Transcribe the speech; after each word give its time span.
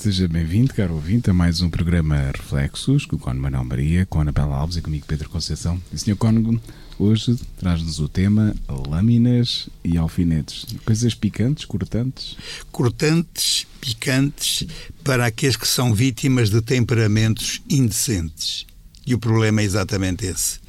Seja 0.00 0.26
bem-vindo, 0.26 0.72
caro 0.72 0.94
ouvinte, 0.94 1.28
a 1.28 1.34
mais 1.34 1.60
um 1.60 1.68
programa 1.68 2.16
Reflexos 2.34 3.04
com 3.04 3.16
o 3.16 3.18
Cónigo 3.18 3.42
Manuel 3.42 3.64
Maria, 3.66 4.06
com 4.06 4.18
a 4.18 4.22
Ana 4.22 4.32
Bela 4.32 4.56
Alves 4.56 4.78
e 4.78 4.80
comigo 4.80 5.04
Pedro 5.06 5.28
Conceição. 5.28 5.78
E, 5.92 5.98
Sr. 5.98 6.16
Cónigo, 6.16 6.58
hoje 6.98 7.36
traz-nos 7.58 8.00
o 8.00 8.08
tema 8.08 8.56
lâminas 8.66 9.68
e 9.84 9.98
alfinetes. 9.98 10.64
Coisas 10.86 11.14
picantes, 11.14 11.66
cortantes? 11.66 12.34
Cortantes, 12.72 13.66
picantes, 13.78 14.66
para 15.04 15.26
aqueles 15.26 15.56
que 15.56 15.68
são 15.68 15.92
vítimas 15.92 16.48
de 16.48 16.62
temperamentos 16.62 17.60
indecentes. 17.68 18.64
E 19.06 19.14
o 19.14 19.18
problema 19.18 19.60
é 19.60 19.64
exatamente 19.64 20.24
esse. 20.24 20.60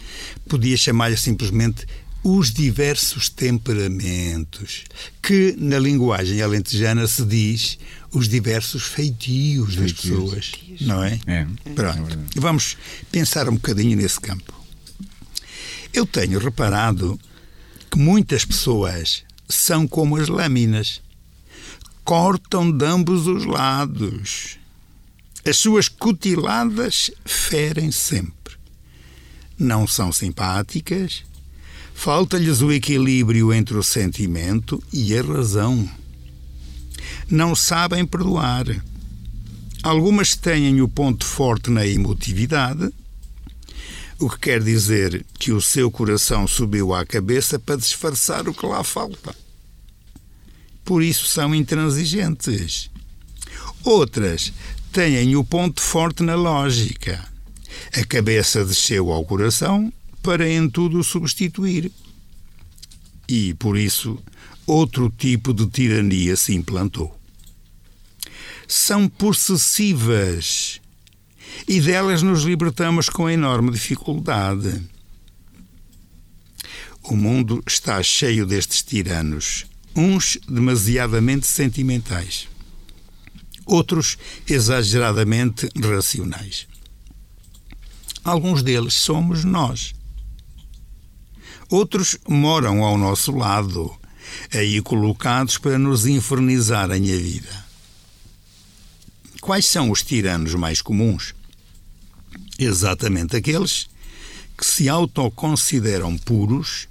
Podia 0.45 0.75
chamar-lhe 0.75 1.15
simplesmente 1.15 1.87
os 2.23 2.51
diversos 2.51 3.29
temperamentos, 3.29 4.83
que 5.21 5.55
na 5.57 5.79
linguagem 5.79 6.41
alentejana 6.41 7.07
se 7.07 7.25
diz 7.25 7.79
os 8.11 8.27
diversos 8.27 8.83
feitios 8.83 9.75
das 9.75 9.93
pessoas, 9.93 10.51
não 10.81 11.03
é? 11.03 11.19
É. 11.25 11.47
Pronto. 11.73 12.19
Vamos 12.35 12.77
pensar 13.11 13.49
um 13.49 13.53
bocadinho 13.53 13.97
nesse 13.97 14.19
campo. 14.19 14.53
Eu 15.93 16.05
tenho 16.05 16.39
reparado 16.39 17.19
que 17.89 17.97
muitas 17.97 18.45
pessoas 18.45 19.23
são 19.49 19.87
como 19.87 20.17
as 20.17 20.27
lâminas. 20.27 21.01
Cortam 22.03 22.71
de 22.71 22.85
ambos 22.85 23.27
os 23.27 23.45
lados. 23.45 24.57
As 25.45 25.57
suas 25.57 25.87
cutiladas 25.87 27.11
ferem 27.25 27.91
sempre. 27.91 28.55
Não 29.57 29.87
são 29.87 30.11
simpáticas. 30.11 31.23
Falta-lhes 32.03 32.63
o 32.63 32.71
equilíbrio 32.71 33.53
entre 33.53 33.77
o 33.77 33.83
sentimento 33.83 34.81
e 34.91 35.15
a 35.15 35.21
razão 35.21 35.87
não 37.29 37.53
sabem 37.53 38.07
perdoar. 38.07 38.65
Algumas 39.83 40.35
têm 40.35 40.81
o 40.81 40.87
ponto 40.87 41.23
forte 41.23 41.69
na 41.69 41.85
emotividade, 41.85 42.91
o 44.17 44.27
que 44.27 44.39
quer 44.39 44.63
dizer 44.63 45.23
que 45.37 45.51
o 45.51 45.61
seu 45.61 45.91
coração 45.91 46.47
subiu 46.47 46.91
à 46.91 47.05
cabeça 47.05 47.59
para 47.59 47.77
disfarçar 47.77 48.49
o 48.49 48.53
que 48.55 48.65
lá 48.65 48.83
falta. 48.83 49.35
Por 50.83 51.03
isso 51.03 51.27
são 51.27 51.53
intransigentes. 51.53 52.89
Outras 53.83 54.51
têm 54.91 55.35
o 55.35 55.43
ponto 55.43 55.79
forte 55.79 56.23
na 56.23 56.33
lógica. 56.33 57.23
A 57.95 58.03
cabeça 58.03 58.65
desceu 58.65 59.11
ao 59.11 59.23
coração 59.23 59.93
para 60.21 60.47
em 60.49 60.69
tudo 60.69 61.03
substituir. 61.03 61.91
E, 63.27 63.53
por 63.55 63.77
isso, 63.77 64.17
outro 64.65 65.09
tipo 65.09 65.53
de 65.53 65.67
tirania 65.67 66.35
se 66.35 66.53
implantou 66.53 67.21
são 68.71 69.09
possessivas 69.09 70.79
e 71.67 71.81
delas 71.81 72.21
nos 72.21 72.43
libertamos 72.43 73.09
com 73.09 73.29
enorme 73.29 73.69
dificuldade. 73.69 74.81
O 77.03 77.15
mundo 77.15 77.61
está 77.67 78.01
cheio 78.01 78.45
destes 78.45 78.81
tiranos, 78.81 79.65
uns 79.93 80.37
demasiadamente 80.47 81.45
sentimentais, 81.45 82.47
outros 83.65 84.17
exageradamente 84.47 85.67
racionais. 85.77 86.65
Alguns 88.23 88.63
deles 88.63 88.93
somos 88.93 89.43
nós. 89.43 89.93
Outros 91.71 92.17
moram 92.27 92.83
ao 92.83 92.97
nosso 92.97 93.31
lado, 93.31 93.89
aí 94.53 94.81
colocados 94.81 95.57
para 95.57 95.79
nos 95.79 96.05
infernizarem 96.05 97.13
a 97.13 97.17
vida. 97.17 97.65
Quais 99.39 99.67
são 99.67 99.89
os 99.89 100.03
tiranos 100.03 100.53
mais 100.53 100.81
comuns? 100.81 101.33
Exatamente 102.59 103.37
aqueles 103.37 103.89
que 104.57 104.65
se 104.65 104.89
autoconsideram 104.89 106.17
puros, 106.17 106.89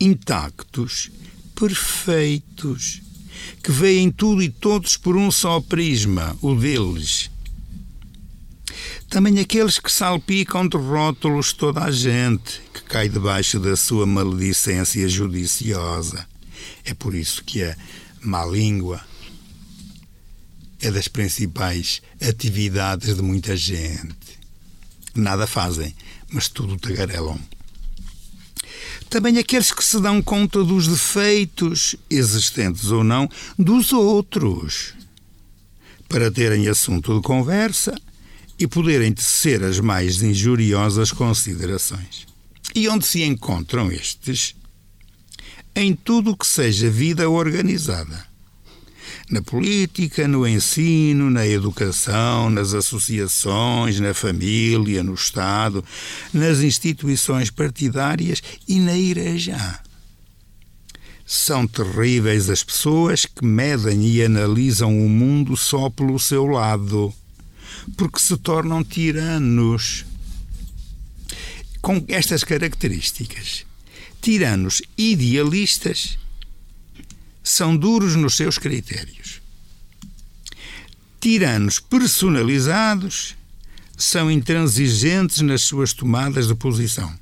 intactos, 0.00 1.10
perfeitos, 1.54 3.02
que 3.62 3.70
veem 3.70 4.10
tudo 4.10 4.42
e 4.42 4.48
todos 4.48 4.96
por 4.96 5.14
um 5.14 5.30
só 5.30 5.60
prisma, 5.60 6.34
o 6.40 6.54
deles. 6.54 7.30
Também 9.10 9.40
aqueles 9.40 9.80
que 9.80 9.90
salpicam 9.90 10.68
de 10.68 10.76
rótulos 10.76 11.52
toda 11.52 11.82
a 11.82 11.90
gente, 11.90 12.62
que 12.72 12.80
cai 12.82 13.08
debaixo 13.08 13.58
da 13.58 13.74
sua 13.74 14.06
maledicência 14.06 15.08
judiciosa. 15.08 16.24
É 16.84 16.94
por 16.94 17.12
isso 17.12 17.42
que 17.42 17.64
a 17.64 17.76
má 18.20 18.46
língua, 18.46 19.04
é 20.80 20.92
das 20.92 21.08
principais 21.08 22.00
atividades 22.22 23.16
de 23.16 23.20
muita 23.20 23.56
gente. 23.56 24.38
Nada 25.12 25.44
fazem, 25.44 25.92
mas 26.30 26.48
tudo 26.48 26.78
tagarelam. 26.78 27.40
Também 29.10 29.38
aqueles 29.38 29.72
que 29.72 29.84
se 29.84 30.00
dão 30.00 30.22
conta 30.22 30.62
dos 30.62 30.86
defeitos, 30.86 31.96
existentes 32.08 32.92
ou 32.92 33.02
não, 33.02 33.28
dos 33.58 33.92
outros, 33.92 34.94
para 36.08 36.30
terem 36.30 36.68
assunto 36.68 37.16
de 37.16 37.22
conversa 37.22 37.92
e 38.60 38.66
poderem 38.66 39.10
tecer 39.10 39.64
as 39.64 39.80
mais 39.80 40.22
injuriosas 40.22 41.10
considerações. 41.10 42.26
E 42.74 42.86
onde 42.88 43.06
se 43.06 43.22
encontram 43.22 43.90
estes? 43.90 44.54
Em 45.74 45.94
tudo 45.94 46.32
o 46.32 46.36
que 46.36 46.46
seja 46.46 46.90
vida 46.90 47.28
organizada 47.28 48.28
na 49.30 49.40
política, 49.40 50.26
no 50.26 50.46
ensino, 50.46 51.30
na 51.30 51.46
educação, 51.46 52.50
nas 52.50 52.74
associações, 52.74 54.00
na 54.00 54.12
família, 54.12 55.04
no 55.04 55.14
Estado, 55.14 55.84
nas 56.32 56.58
instituições 56.58 57.48
partidárias 57.48 58.42
e 58.66 58.80
na 58.80 58.98
Igreja. 58.98 59.80
São 61.24 61.64
terríveis 61.64 62.50
as 62.50 62.64
pessoas 62.64 63.24
que 63.24 63.44
medem 63.44 64.04
e 64.04 64.22
analisam 64.24 64.98
o 64.98 65.08
mundo 65.08 65.56
só 65.56 65.88
pelo 65.88 66.18
seu 66.18 66.44
lado, 66.46 67.14
porque 67.96 68.20
se 68.20 68.36
tornam 68.36 68.84
tiranos. 68.84 70.04
Com 71.80 72.04
estas 72.08 72.44
características, 72.44 73.64
tiranos 74.20 74.82
idealistas 74.98 76.18
são 77.42 77.76
duros 77.76 78.16
nos 78.16 78.34
seus 78.34 78.58
critérios. 78.58 79.40
Tiranos 81.20 81.80
personalizados 81.80 83.36
são 83.96 84.30
intransigentes 84.30 85.40
nas 85.40 85.62
suas 85.62 85.92
tomadas 85.92 86.48
de 86.48 86.54
posição. 86.54 87.12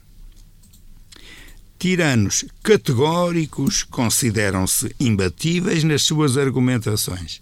Tiranos 1.79 2.45
categóricos 2.63 3.85
consideram-se 3.85 4.95
imbatíveis 4.99 5.85
nas 5.85 6.03
suas 6.03 6.37
argumentações. 6.37 7.41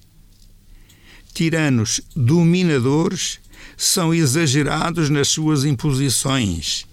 Tiranos 1.37 2.01
dominadores 2.17 3.41
são 3.77 4.15
exagerados 4.15 5.11
nas 5.11 5.29
suas 5.29 5.67
imposições. 5.67 6.87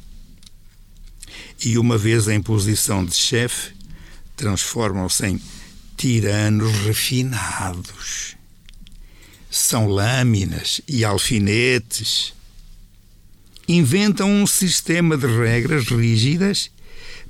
E 1.63 1.77
uma 1.77 1.97
vez 1.97 2.27
em 2.27 2.41
posição 2.41 3.05
de 3.05 3.15
chefe, 3.15 3.73
transformam-se 4.35 5.25
em 5.27 5.41
tiranos 5.95 6.73
refinados. 6.79 8.35
São 9.49 9.87
lâminas 9.87 10.81
e 10.89 11.05
alfinetes. 11.05 12.33
Inventam 13.65 14.29
um 14.29 14.45
sistema 14.45 15.15
de 15.15 15.25
regras 15.25 15.87
rígidas 15.87 16.69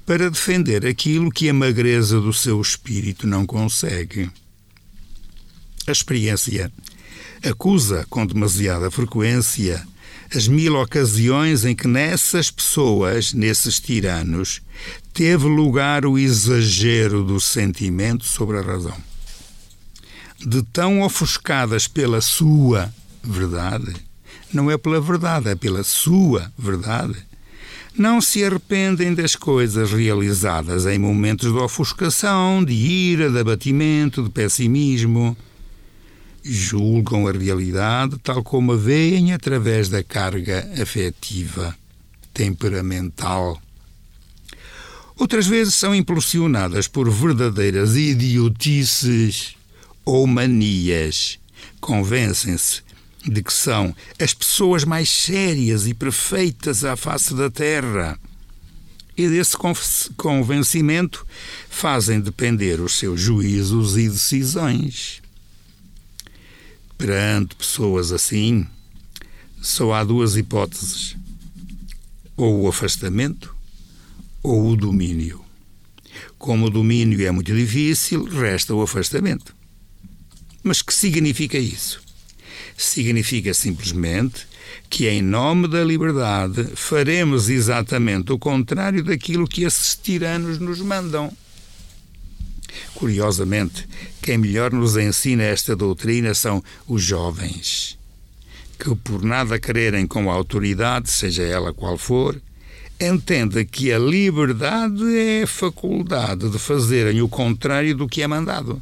para 0.04 0.32
defender 0.32 0.84
aquilo 0.84 1.30
que 1.30 1.48
a 1.48 1.54
magreza 1.54 2.20
do 2.20 2.34
seu 2.34 2.60
espírito 2.60 3.28
não 3.28 3.46
consegue. 3.46 4.32
A 5.86 5.92
experiência 5.92 6.72
acusa 7.44 8.06
com 8.10 8.26
demasiada 8.26 8.90
frequência 8.90 9.86
as 10.36 10.48
mil 10.48 10.76
ocasiões 10.82 11.64
em 11.64 11.76
que 11.76 11.88
nessas 11.88 12.50
pessoas, 12.50 13.34
nesses 13.34 13.80
tiranos, 13.80 14.62
teve 15.14 15.46
lugar 15.46 16.06
o 16.06 16.18
exagero 16.18 17.24
do 17.24 17.40
sentimento 17.40 18.26
sobre 18.26 18.58
a 18.58 18.62
razão. 18.62 18.98
De 20.40 20.64
tão 20.64 21.02
ofuscadas 21.02 21.88
pela 21.88 22.20
sua 22.20 22.92
verdade, 23.24 23.94
não 24.52 24.72
é 24.72 24.78
pela 24.78 25.00
verdade, 25.00 25.50
é 25.50 25.56
pela 25.56 25.84
sua 25.84 26.52
verdade, 26.58 27.16
não 27.96 28.20
se 28.20 28.44
arrependem 28.44 29.14
das 29.14 29.36
coisas 29.36 29.92
realizadas 29.92 30.88
em 30.88 30.98
momentos 30.98 31.52
de 31.52 31.60
ofuscação, 31.60 32.64
de 32.64 32.74
ira, 32.74 33.30
de 33.30 33.40
abatimento, 33.40 34.24
de 34.24 34.32
pessimismo. 34.32 35.38
Julgam 36.44 37.26
a 37.26 37.32
realidade 37.32 38.18
tal 38.20 38.44
como 38.44 38.74
a 38.74 38.76
veem 38.76 39.32
através 39.34 39.88
da 39.88 40.04
carga 40.04 40.70
afetiva, 40.82 41.76
temperamental. 42.34 43.62
Outras 45.16 45.48
vezes 45.48 45.76
são 45.76 45.96
impulsionadas 45.96 46.88
por 46.88 47.10
verdadeiras 47.10 47.96
idiotices 47.96 49.56
ou 50.04 50.28
manias. 50.28 51.40
Convencem-se 51.80 52.82
de 53.26 53.42
que 53.42 53.54
são 53.54 53.96
as 54.20 54.34
pessoas 54.34 54.84
mais 54.84 55.10
sérias 55.10 55.88
e 55.88 55.94
perfeitas 55.94 56.84
à 56.84 56.98
face 56.98 57.34
da 57.34 57.50
Terra. 57.50 58.20
E 59.16 59.30
desse 59.30 59.56
convencimento 60.18 61.26
fazem 61.70 62.20
depender 62.20 62.82
os 62.82 62.96
seus 62.96 63.22
juízos 63.22 63.96
e 63.96 64.10
decisões. 64.10 65.23
Perante 67.04 67.54
pessoas 67.58 68.14
assim, 68.14 68.66
só 69.62 69.92
há 69.92 70.06
duas 70.06 70.38
hipóteses: 70.38 71.18
ou 72.38 72.62
o 72.62 72.68
afastamento 72.70 73.54
ou 74.42 74.70
o 74.70 74.78
domínio. 74.78 75.44
Como 76.38 76.68
o 76.68 76.70
domínio 76.70 77.28
é 77.28 77.30
muito 77.30 77.54
difícil, 77.54 78.24
resta 78.24 78.74
o 78.74 78.82
afastamento. 78.82 79.54
Mas 80.64 80.82
que 80.82 80.94
significa 80.94 81.58
isso? 81.58 82.02
significa 82.78 83.54
simplesmente 83.54 84.48
que, 84.90 85.10
em 85.10 85.22
nome 85.22 85.68
da 85.68 85.84
liberdade, 85.84 86.70
faremos 86.74 87.50
exatamente 87.50 88.32
o 88.32 88.40
contrário 88.40 89.04
daquilo 89.04 89.46
que 89.46 89.64
esses 89.64 89.94
tiranos 90.02 90.58
nos 90.58 90.80
mandam. 90.80 91.36
Curiosamente, 92.96 93.88
quem 94.22 94.38
melhor 94.38 94.72
nos 94.72 94.98
ensina 94.98 95.44
esta 95.44 95.76
doutrina 95.76 96.34
são 96.34 96.64
os 96.88 97.02
jovens, 97.02 97.98
que, 98.80 98.94
por 98.96 99.24
nada 99.24 99.60
quererem 99.60 100.08
com 100.08 100.32
a 100.32 100.34
autoridade, 100.34 101.10
seja 101.10 101.44
ela 101.44 101.74
qual 101.74 101.98
for, 101.98 102.42
entendem 103.00 103.66
que 103.66 103.92
a 103.92 104.00
liberdade 104.00 105.04
é 105.18 105.44
a 105.44 105.48
faculdade 105.48 106.50
de 106.50 106.60
fazerem 106.60 107.22
o 107.22 107.30
contrário 107.30 107.96
do 107.96 108.08
que 108.08 108.22
é 108.22 108.28
mandado. 108.28 108.82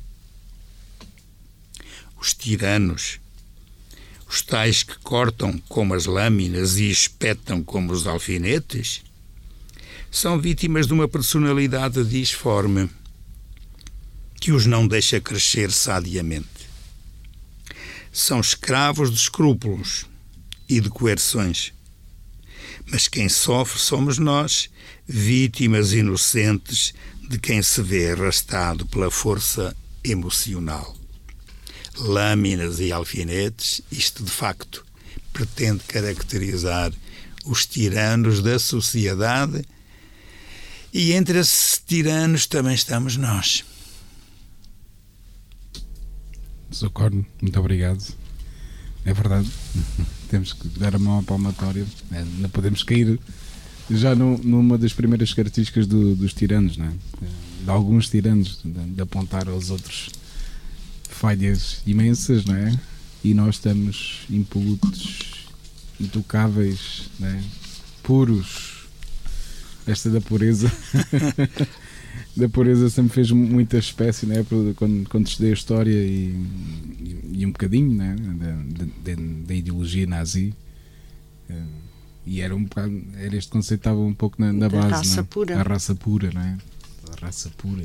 Os 2.19 2.33
tiranos 2.33 3.19
os 4.31 4.41
tais 4.41 4.81
que 4.81 4.97
cortam 4.99 5.61
como 5.67 5.93
as 5.93 6.05
lâminas 6.05 6.77
e 6.77 6.89
espetam 6.89 7.61
como 7.61 7.91
os 7.91 8.07
alfinetes, 8.07 9.03
são 10.09 10.39
vítimas 10.39 10.87
de 10.87 10.93
uma 10.93 11.05
personalidade 11.05 12.01
disforme 12.05 12.89
que 14.41 14.51
os 14.51 14.65
não 14.65 14.85
deixa 14.85 15.21
crescer 15.21 15.71
sadiamente. 15.71 16.49
São 18.11 18.41
escravos 18.41 19.09
de 19.09 19.15
escrúpulos 19.15 20.05
e 20.67 20.81
de 20.81 20.89
coerções. 20.89 21.73
Mas 22.91 23.07
quem 23.07 23.29
sofre 23.29 23.79
somos 23.79 24.17
nós, 24.17 24.69
vítimas 25.07 25.93
inocentes 25.93 26.93
de 27.29 27.39
quem 27.39 27.63
se 27.63 27.81
vê 27.81 28.11
arrastado 28.11 28.85
pela 28.85 29.09
força 29.09 29.73
emocional 30.03 30.99
lâminas 31.97 32.79
e 32.79 32.91
alfinetes, 32.91 33.81
isto 33.91 34.23
de 34.23 34.31
facto 34.31 34.85
pretende 35.33 35.83
caracterizar 35.83 36.91
os 37.45 37.65
tiranos 37.65 38.41
da 38.41 38.59
sociedade 38.59 39.63
e 40.93 41.13
entre 41.13 41.39
esses 41.39 41.81
tiranos 41.85 42.45
também 42.45 42.75
estamos 42.75 43.17
nós. 43.17 43.63
Socorro, 46.71 47.25
muito 47.41 47.59
obrigado. 47.59 48.01
É 49.05 49.13
verdade, 49.13 49.49
temos 50.29 50.53
que 50.53 50.67
dar 50.79 50.95
a 50.95 50.99
mão 50.99 51.19
à 51.19 51.23
palmatória, 51.23 51.85
é, 52.11 52.23
não 52.37 52.49
podemos 52.49 52.83
cair 52.83 53.19
já 53.89 54.15
no, 54.15 54.37
numa 54.37 54.77
das 54.77 54.93
primeiras 54.93 55.33
características 55.33 55.87
do, 55.87 56.15
dos 56.15 56.33
tiranos, 56.33 56.77
não 56.77 56.85
é? 56.85 56.91
de 57.63 57.69
alguns 57.69 58.09
tiranos, 58.09 58.59
de, 58.63 58.71
de 58.71 59.01
apontar 59.01 59.47
aos 59.47 59.69
outros 59.69 60.09
falhas 61.09 61.81
imensas, 61.85 62.45
não 62.45 62.55
é? 62.55 62.79
E 63.23 63.33
nós 63.33 63.55
estamos 63.55 64.21
impolutos, 64.29 65.47
intocáveis, 65.99 67.09
não 67.19 67.27
é? 67.27 67.43
puros. 68.01 68.81
Esta 69.85 70.09
da 70.09 70.21
pureza. 70.21 70.71
da 72.35 72.47
pureza 72.47 72.89
sempre 72.89 73.13
fez 73.13 73.31
muita 73.31 73.77
espécie, 73.77 74.25
né? 74.25 74.45
quando, 74.75 75.07
quando 75.09 75.27
estudei 75.27 75.51
a 75.51 75.53
história 75.53 75.91
e, 75.91 76.33
e, 76.99 77.39
e 77.39 77.45
um 77.45 77.51
bocadinho 77.51 77.91
né? 77.91 78.15
da, 78.15 79.13
da, 79.13 79.21
da 79.47 79.53
ideologia 79.53 80.07
nazi. 80.07 80.53
Eh, 81.49 81.53
e 82.25 82.39
era 82.39 82.55
um 82.55 82.63
bocado, 82.63 83.01
era 83.17 83.35
este 83.35 83.51
conceito 83.51 83.81
estava 83.81 83.99
um 83.99 84.13
pouco 84.13 84.39
na, 84.39 84.53
na 84.53 84.69
base. 84.69 84.89
Raça 84.89 85.23
pura. 85.23 85.59
A 85.59 85.63
raça 85.63 85.95
pura, 85.95 86.29
não 86.33 86.41
é? 86.41 86.57
A 87.11 87.25
raça 87.25 87.51
pura. 87.57 87.83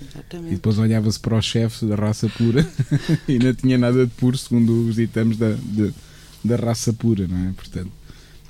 Exatamente. 0.00 0.52
E 0.52 0.54
depois 0.54 0.78
olhava-se 0.78 1.20
para 1.20 1.36
o 1.36 1.42
chefe 1.42 1.84
da 1.86 1.94
raça 1.94 2.28
pura 2.28 2.66
e 3.28 3.38
não 3.38 3.54
tinha 3.54 3.76
nada 3.76 4.06
de 4.06 4.12
puro, 4.14 4.36
segundo 4.38 4.88
os 4.88 4.96
ditames 4.96 5.36
da, 5.36 5.52
de, 5.52 5.92
da 6.44 6.56
raça 6.56 6.92
pura, 6.92 7.28
não 7.28 7.48
é? 7.48 7.52
Portanto, 7.52 7.90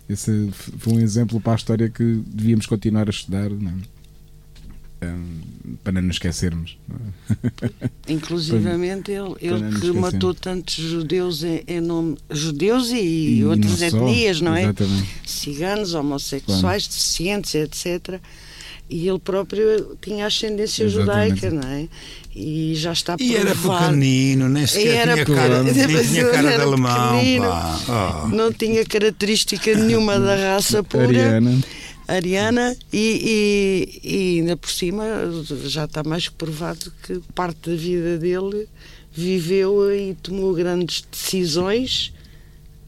esse 0.08 0.50
foi 0.52 0.94
um 0.94 1.00
exemplo 1.00 1.40
para 1.40 1.52
a 1.52 1.56
história 1.56 1.90
que 1.90 2.22
devíamos 2.26 2.66
continuar 2.66 3.08
a 3.08 3.10
estudar, 3.10 3.50
não 3.50 3.70
é? 3.72 3.97
Um, 5.00 5.76
para 5.84 5.92
não 5.92 6.02
nos 6.02 6.16
esquecermos. 6.16 6.76
Não? 6.88 6.98
Inclusivamente 8.08 9.12
ele, 9.12 9.34
ele 9.40 9.78
que 9.80 9.92
matou 9.92 10.34
tantos 10.34 10.74
judeus 10.74 11.44
em, 11.44 11.62
em 11.68 11.80
nome 11.80 12.16
judeus 12.30 12.90
e, 12.90 13.36
e 13.36 13.44
outras 13.44 13.80
etnias, 13.80 14.38
só, 14.38 14.44
não 14.44 14.56
é? 14.56 14.62
Exatamente. 14.64 15.08
Ciganos, 15.24 15.94
homossexuais, 15.94 16.60
claro. 16.60 16.82
deficientes, 16.82 17.54
etc 17.54 18.20
e 18.90 19.06
ele 19.06 19.18
próprio 19.18 19.96
tinha 20.00 20.26
ascendência 20.26 20.84
Exatamente. 20.84 21.40
judaica, 21.40 21.50
não 21.50 21.70
é? 21.70 21.88
E 22.34 22.74
já 22.74 22.92
está 22.92 23.16
provado. 23.16 23.36
E 23.36 23.36
era 23.36 23.54
pequenino, 23.54 24.48
nem 24.48 24.66
sequer 24.66 25.08
era 25.08 25.24
tinha 25.24 25.36
cara, 25.36 25.62
nem 25.62 25.74
tinha 25.74 26.30
cara 26.30 26.56
de 26.56 26.62
alemão. 26.62 27.20
Oh. 27.88 28.28
Não 28.28 28.52
tinha 28.52 28.84
característica 28.84 29.74
nenhuma 29.74 30.18
da 30.18 30.37
raça 30.37 30.82
pura. 30.82 31.04
Ariana. 31.04 31.58
Ariana 32.08 32.74
e, 32.90 34.00
e, 34.02 34.08
e 34.08 34.40
ainda 34.40 34.56
por 34.56 34.70
cima 34.70 35.04
já 35.66 35.84
está 35.84 36.02
mais 36.02 36.28
que 36.28 36.34
provado 36.34 36.90
que 37.02 37.20
parte 37.34 37.70
da 37.70 37.76
vida 37.76 38.16
dele 38.16 38.66
viveu 39.12 39.94
e 39.94 40.14
tomou 40.14 40.54
grandes 40.54 41.04
decisões 41.10 42.12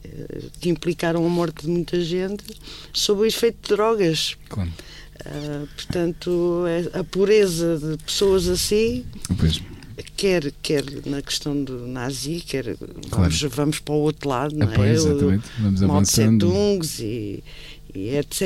eh, 0.03 0.41
que 0.59 0.69
implicaram 0.69 1.25
a 1.25 1.29
morte 1.29 1.65
de 1.65 1.69
muita 1.69 2.01
gente 2.01 2.43
sob 2.91 3.21
o 3.21 3.25
efeito 3.25 3.69
de 3.69 3.75
drogas. 3.75 4.35
Claro. 4.49 4.71
Uh, 5.23 5.67
portanto, 5.75 6.63
é 6.67 6.99
a 6.99 7.03
pureza 7.03 7.77
de 7.77 8.03
pessoas 8.03 8.47
assim, 8.47 9.05
pois. 9.37 9.61
quer, 10.17 10.51
quer 10.63 10.83
na 11.05 11.21
questão 11.21 11.63
do 11.63 11.85
nazi, 11.85 12.41
quer 12.41 12.75
claro. 13.07 13.29
vamos, 13.29 13.41
vamos 13.41 13.79
para 13.79 13.93
o 13.93 13.99
outro 13.99 14.27
lado, 14.27 14.55
não 14.55 14.71
é? 14.71 14.75
Pois, 14.75 15.05
exatamente. 15.05 15.43
Vamos 15.59 15.83
avançando. 15.83 16.51
e, 16.99 17.03
e 17.03 17.43
etc. 17.93 18.41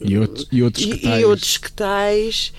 E, 0.00 0.18
outro, 0.18 0.46
e 0.50 0.62
outros 0.62 0.86
que 0.86 0.98
tais. 0.98 1.20
E, 1.20 1.24
outros 1.24 1.56
que 1.56 1.72
tais 1.72 2.52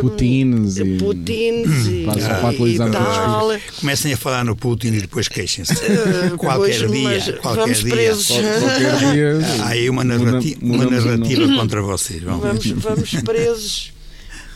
Putins 0.00 0.78
e, 0.78 0.84
Putins 0.98 1.86
e, 1.86 2.04
e, 2.04 2.74
e 2.74 2.78
tal. 2.78 3.48
Comecem 3.78 4.12
a 4.12 4.16
falar 4.16 4.44
no 4.44 4.56
Putin 4.56 4.88
e 4.88 5.00
depois 5.02 5.28
queixem-se. 5.28 5.72
Uh, 5.72 6.36
qualquer 6.38 6.88
pois, 6.88 6.90
dia, 6.90 7.32
qualquer 7.34 7.60
vamos 7.60 7.78
dia. 7.78 7.90
Presos. 7.90 8.26
Qualquer 8.26 9.12
dia. 9.12 9.38
Há 9.62 9.68
aí 9.68 9.88
uma, 9.88 10.02
narrati 10.02 10.58
uma 10.60 10.84
narrativa 10.84 11.46
contra 11.54 11.82
vocês. 11.82 12.22
Vamos, 12.22 12.66
vamos 12.66 13.10
presos. 13.22 13.92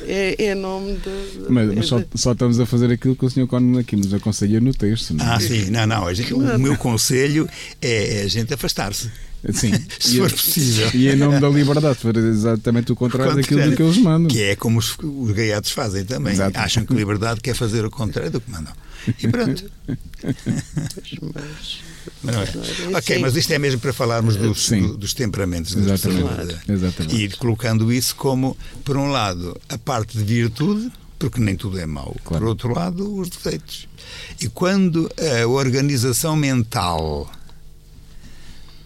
É, 0.00 0.46
é 0.46 0.54
nome 0.54 0.94
de. 0.94 1.48
Mas, 1.48 1.74
mas 1.74 1.86
só, 1.86 2.02
só, 2.14 2.32
estamos 2.32 2.58
a 2.58 2.66
fazer 2.66 2.90
aquilo 2.90 3.14
que 3.14 3.24
o 3.24 3.30
Sr. 3.30 3.46
Conan 3.46 3.80
aqui 3.80 3.96
nos 3.96 4.12
aconselha 4.12 4.60
no 4.60 4.74
texto. 4.74 5.14
Não? 5.14 5.24
É? 5.24 5.34
Ah, 5.34 5.40
sim, 5.40 5.70
não, 5.70 5.86
não. 5.86 6.04
O 6.04 6.58
meu 6.58 6.76
conselho 6.76 7.48
é 7.80 8.22
a 8.24 8.28
gente 8.28 8.52
afastar-se. 8.52 9.10
Sim, 9.52 9.72
se 9.98 10.18
for 10.18 10.30
possível. 10.30 10.90
E 10.94 11.08
em 11.08 11.16
nome 11.16 11.40
da 11.40 11.48
liberdade, 11.48 11.98
for 11.98 12.16
exatamente 12.16 12.92
o 12.92 12.96
contrário 12.96 13.36
daquilo 13.36 13.76
que 13.76 13.82
eles 13.82 13.98
mandam. 13.98 14.28
Que 14.28 14.42
é 14.42 14.56
como 14.56 14.78
os, 14.78 14.96
os 14.98 15.30
gaiatos 15.32 15.70
fazem 15.70 16.04
também. 16.04 16.32
Exato. 16.32 16.58
Acham 16.58 16.86
que 16.86 16.94
liberdade 16.94 17.40
quer 17.40 17.54
fazer 17.54 17.84
o 17.84 17.90
contrário 17.90 18.30
do 18.30 18.40
que 18.40 18.50
mandam. 18.50 18.72
E 19.22 19.28
pronto. 19.28 19.70
Mas, 22.22 22.36
é. 22.36 22.96
Ok, 22.96 23.18
mas 23.18 23.36
isto 23.36 23.52
é 23.52 23.58
mesmo 23.58 23.80
para 23.80 23.92
falarmos 23.92 24.36
dos, 24.36 24.68
do, 24.68 24.96
dos 24.96 25.14
temperamentos 25.14 25.74
Exatamente. 25.74 26.56
Exatamente. 26.68 27.16
E 27.16 27.28
colocando 27.30 27.92
isso 27.92 28.14
como, 28.16 28.56
por 28.84 28.96
um 28.96 29.08
lado, 29.08 29.58
a 29.68 29.78
parte 29.78 30.18
de 30.18 30.24
virtude, 30.24 30.90
porque 31.18 31.40
nem 31.40 31.56
tudo 31.56 31.78
é 31.78 31.86
mau. 31.86 32.16
Claro. 32.24 32.42
Por 32.42 32.48
outro 32.48 32.74
lado, 32.74 33.16
os 33.16 33.28
defeitos. 33.28 33.88
E 34.40 34.48
quando 34.48 35.10
a 35.18 35.46
organização 35.46 36.36
mental 36.36 37.30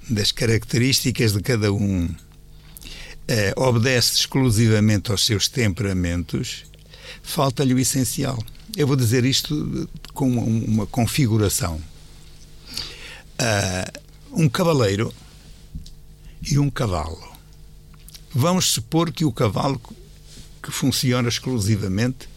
das 0.08 0.32
características 0.32 1.32
de 1.32 1.40
cada 1.40 1.72
um 1.72 2.08
eh, 3.26 3.52
obedece 3.56 4.14
exclusivamente 4.14 5.10
aos 5.10 5.24
seus 5.24 5.48
temperamentos, 5.48 6.64
falta-lhe 7.22 7.74
o 7.74 7.78
essencial. 7.78 8.42
Eu 8.74 8.86
vou 8.86 8.96
dizer 8.96 9.24
isto 9.24 9.88
com 10.14 10.30
uma, 10.30 10.42
uma 10.42 10.86
configuração. 10.86 11.82
Uh, 13.40 14.08
um 14.32 14.48
cavaleiro 14.48 15.12
e 16.50 16.58
um 16.58 16.70
cavalo. 16.70 17.22
Vamos 18.30 18.66
supor 18.66 19.12
que 19.12 19.24
o 19.24 19.32
cavalo 19.32 19.80
que 20.62 20.70
funciona 20.70 21.28
exclusivamente 21.28 22.28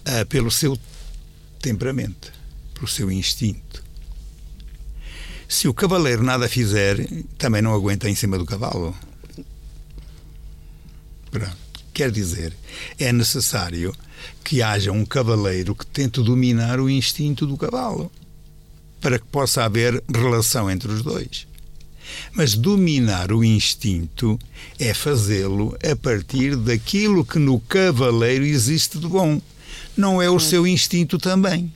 uh, 0.00 0.26
pelo 0.26 0.50
seu 0.50 0.78
temperamento, 1.60 2.32
pelo 2.74 2.88
seu 2.88 3.10
instinto. 3.10 3.84
Se 5.48 5.66
o 5.66 5.72
cavaleiro 5.72 6.22
nada 6.22 6.46
fizer, 6.46 7.08
também 7.38 7.62
não 7.62 7.72
aguenta 7.72 8.08
em 8.08 8.14
cima 8.14 8.36
do 8.36 8.44
cavalo. 8.44 8.94
Pronto. 11.30 11.56
Quer 11.94 12.12
dizer, 12.12 12.54
é 12.98 13.12
necessário 13.12 13.92
que 14.44 14.62
haja 14.62 14.92
um 14.92 15.04
cavaleiro 15.04 15.74
que 15.74 15.86
tente 15.86 16.22
dominar 16.22 16.78
o 16.78 16.88
instinto 16.88 17.46
do 17.46 17.56
cavalo 17.56 18.12
para 19.00 19.18
que 19.18 19.26
possa 19.26 19.64
haver 19.64 20.02
relação 20.14 20.70
entre 20.70 20.92
os 20.92 21.02
dois. 21.02 21.46
Mas 22.32 22.54
dominar 22.54 23.32
o 23.32 23.42
instinto 23.42 24.38
é 24.78 24.94
fazê-lo 24.94 25.76
a 25.82 25.96
partir 25.96 26.56
daquilo 26.56 27.24
que 27.24 27.38
no 27.38 27.58
cavaleiro 27.60 28.44
existe 28.44 28.98
de 28.98 29.08
bom. 29.08 29.40
Não 29.96 30.22
é 30.22 30.30
o 30.30 30.38
seu 30.38 30.66
instinto 30.66 31.18
também. 31.18 31.72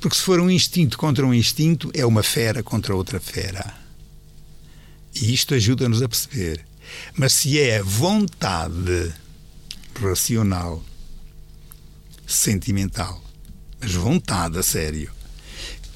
Porque 0.00 0.16
se 0.16 0.22
for 0.22 0.40
um 0.40 0.50
instinto 0.50 0.96
contra 0.96 1.26
um 1.26 1.34
instinto, 1.34 1.90
é 1.94 2.06
uma 2.06 2.22
fera 2.22 2.62
contra 2.62 2.96
outra 2.96 3.20
fera. 3.20 3.74
E 5.14 5.32
isto 5.32 5.54
ajuda-nos 5.54 6.02
a 6.02 6.08
perceber. 6.08 6.64
Mas 7.14 7.34
se 7.34 7.60
é 7.60 7.82
vontade 7.82 9.12
racional, 10.00 10.82
sentimental, 12.26 13.22
mas 13.78 13.92
vontade 13.92 14.58
a 14.58 14.62
sério, 14.62 15.10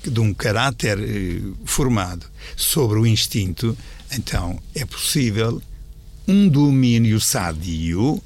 de 0.03 0.21
um 0.21 0.35
caráter 0.35 0.99
eh, 0.99 1.41
formado 1.65 2.27
sobre 2.57 2.99
o 2.99 3.07
instinto, 3.07 3.77
então 4.13 4.61
é 4.75 4.85
possível 4.85 5.63
um 6.29 6.49
domínio 6.49 7.19
sadio 7.21 8.23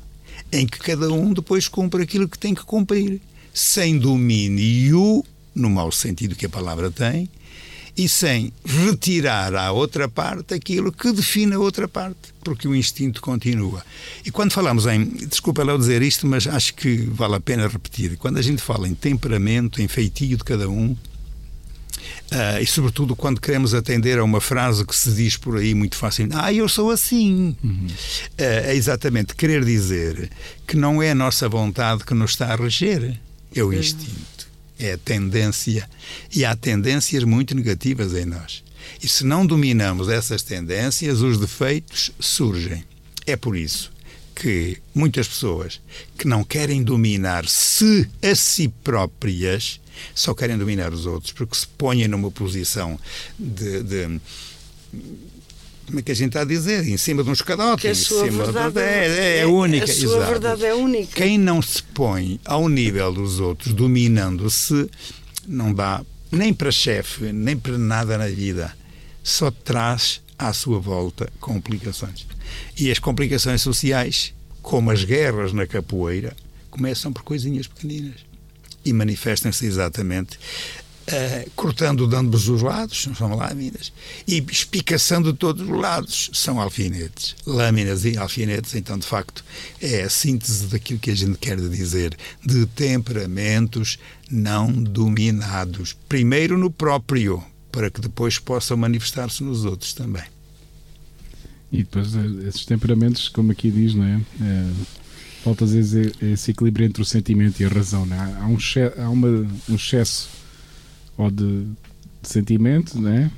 em 0.50 0.66
que 0.66 0.78
cada 0.78 1.08
um 1.12 1.32
depois 1.32 1.68
cumpre 1.68 2.02
aquilo 2.02 2.28
que 2.28 2.38
tem 2.38 2.54
que 2.54 2.64
cumprir. 2.64 3.20
Sem 3.52 3.98
domínio, 3.98 5.24
no 5.58 5.68
mau 5.70 5.90
sentido 5.92 6.34
que 6.34 6.46
a 6.46 6.48
palavra 6.48 6.90
tem, 6.90 7.28
e 7.96 8.08
sem 8.08 8.52
retirar 8.64 9.54
à 9.56 9.72
outra 9.72 10.08
parte 10.08 10.54
aquilo 10.54 10.92
que 10.92 11.10
define 11.12 11.54
a 11.54 11.58
outra 11.58 11.88
parte, 11.88 12.32
porque 12.44 12.68
o 12.68 12.74
instinto 12.74 13.20
continua. 13.20 13.84
E 14.24 14.30
quando 14.30 14.52
falamos 14.52 14.86
em, 14.86 15.04
desculpa 15.04 15.64
lá 15.64 15.76
dizer 15.76 16.00
isto, 16.00 16.24
mas 16.24 16.46
acho 16.46 16.74
que 16.74 16.96
vale 16.96 17.34
a 17.34 17.40
pena 17.40 17.66
repetir, 17.66 18.16
quando 18.16 18.38
a 18.38 18.42
gente 18.42 18.62
fala 18.62 18.88
em 18.88 18.94
temperamento, 18.94 19.82
em 19.82 19.88
feitio 19.88 20.36
de 20.36 20.44
cada 20.44 20.68
um, 20.68 20.96
Uh, 22.30 22.60
e 22.60 22.66
sobretudo 22.66 23.16
quando 23.16 23.40
queremos 23.40 23.72
atender 23.72 24.18
a 24.18 24.24
uma 24.24 24.40
frase 24.40 24.84
que 24.84 24.94
se 24.94 25.10
diz 25.12 25.36
por 25.36 25.56
aí 25.56 25.74
muito 25.74 25.96
facilmente, 25.96 26.38
ah, 26.38 26.52
eu 26.52 26.68
sou 26.68 26.90
assim. 26.90 27.56
Uhum. 27.64 27.86
Uh, 27.86 28.34
é 28.36 28.74
exatamente 28.74 29.34
querer 29.34 29.64
dizer 29.64 30.30
que 30.66 30.76
não 30.76 31.02
é 31.02 31.12
a 31.12 31.14
nossa 31.14 31.48
vontade 31.48 32.04
que 32.04 32.12
nos 32.12 32.32
está 32.32 32.52
a 32.52 32.56
reger, 32.56 33.18
é 33.54 33.62
o 33.62 33.72
instinto, 33.72 34.37
é 34.78 34.96
tendência. 34.96 35.88
E 36.34 36.44
há 36.44 36.54
tendências 36.54 37.24
muito 37.24 37.54
negativas 37.54 38.14
em 38.14 38.24
nós. 38.24 38.62
E 39.02 39.08
se 39.08 39.24
não 39.24 39.46
dominamos 39.46 40.08
essas 40.08 40.42
tendências, 40.42 41.20
os 41.20 41.38
defeitos 41.38 42.10
surgem. 42.18 42.84
É 43.26 43.36
por 43.36 43.56
isso 43.56 43.92
que 44.34 44.78
muitas 44.94 45.26
pessoas 45.26 45.80
que 46.16 46.26
não 46.26 46.44
querem 46.44 46.82
dominar-se 46.82 48.08
a 48.22 48.34
si 48.34 48.68
próprias 48.68 49.80
só 50.14 50.32
querem 50.32 50.56
dominar 50.56 50.92
os 50.92 51.06
outros 51.06 51.32
porque 51.32 51.56
se 51.56 51.66
põem 51.66 52.06
numa 52.06 52.30
posição 52.30 52.98
de, 53.36 53.82
de 53.82 54.20
como 55.88 56.00
é 56.00 56.02
que 56.02 56.12
a 56.12 56.14
gente 56.14 56.28
está 56.28 56.42
a 56.42 56.44
dizer? 56.44 56.86
Em 56.86 56.98
cima 56.98 57.24
de 57.24 57.30
um 57.30 57.32
escadote. 57.32 57.94
Sua 57.94 58.26
cima 58.26 58.44
verdade 58.44 58.74
de, 58.74 58.80
é, 58.80 59.06
é, 59.06 59.38
é, 59.38 59.46
única. 59.46 59.84
A 59.84 59.88
sua 59.88 60.16
exato. 60.16 60.30
verdade 60.30 60.64
é 60.66 60.74
única. 60.74 61.14
Quem 61.14 61.38
não 61.38 61.62
se 61.62 61.82
põe 61.82 62.38
ao 62.44 62.68
nível 62.68 63.10
dos 63.10 63.40
outros, 63.40 63.72
dominando-se, 63.72 64.86
não 65.46 65.72
dá 65.72 66.04
nem 66.30 66.52
para 66.52 66.70
chefe, 66.70 67.32
nem 67.32 67.56
para 67.56 67.78
nada 67.78 68.18
na 68.18 68.28
vida. 68.28 68.76
Só 69.24 69.50
traz 69.50 70.20
à 70.38 70.52
sua 70.52 70.78
volta 70.78 71.32
complicações. 71.40 72.26
E 72.78 72.90
as 72.90 72.98
complicações 72.98 73.62
sociais, 73.62 74.34
como 74.60 74.90
as 74.90 75.04
guerras 75.04 75.54
na 75.54 75.66
capoeira, 75.66 76.36
começam 76.70 77.10
por 77.10 77.22
coisinhas 77.22 77.66
pequeninas 77.66 78.26
e 78.84 78.92
manifestam-se 78.92 79.64
exatamente 79.64 80.38
Uh, 81.08 81.50
cortando 81.56 82.06
dando 82.06 82.28
ambos 82.28 82.50
os 82.50 82.60
lados, 82.60 83.08
são 83.16 83.34
lâminas, 83.34 83.90
e 84.26 84.44
espicaçando 84.50 85.32
de 85.32 85.38
todos 85.38 85.66
os 85.66 85.74
lados, 85.74 86.30
são 86.34 86.60
alfinetes. 86.60 87.34
Lâminas 87.46 88.04
e 88.04 88.18
alfinetes, 88.18 88.74
então, 88.74 88.98
de 88.98 89.06
facto, 89.06 89.42
é 89.80 90.02
a 90.02 90.10
síntese 90.10 90.66
daquilo 90.66 91.00
que 91.00 91.10
a 91.10 91.14
gente 91.14 91.38
quer 91.38 91.56
dizer, 91.56 92.14
de 92.44 92.66
temperamentos 92.66 93.98
não 94.30 94.70
dominados. 94.70 95.96
Primeiro 96.10 96.58
no 96.58 96.70
próprio, 96.70 97.42
para 97.72 97.90
que 97.90 98.02
depois 98.02 98.38
possam 98.38 98.76
manifestar-se 98.76 99.42
nos 99.42 99.64
outros 99.64 99.94
também. 99.94 100.24
E 101.72 101.78
depois 101.78 102.14
eh, 102.14 102.48
esses 102.48 102.66
temperamentos, 102.66 103.28
como 103.30 103.52
aqui 103.52 103.70
diz, 103.70 103.94
não 103.94 104.04
é? 104.04 104.20
é 104.42 104.70
falta 105.42 105.64
às 105.64 105.72
vezes 105.72 106.12
esse 106.20 106.50
equilíbrio 106.50 106.86
entre 106.86 107.00
o 107.00 107.04
sentimento 107.04 107.60
e 107.60 107.64
a 107.64 107.68
razão. 107.68 108.04
Não 108.04 108.16
é? 108.16 108.36
Há, 108.40 108.46
um, 108.46 108.58
há 109.04 109.08
uma, 109.08 109.28
um 109.68 109.74
excesso 109.74 110.28
ou 111.18 111.30
de, 111.30 111.64
de 112.22 112.28
sentimento, 112.28 112.98
né? 112.98 113.30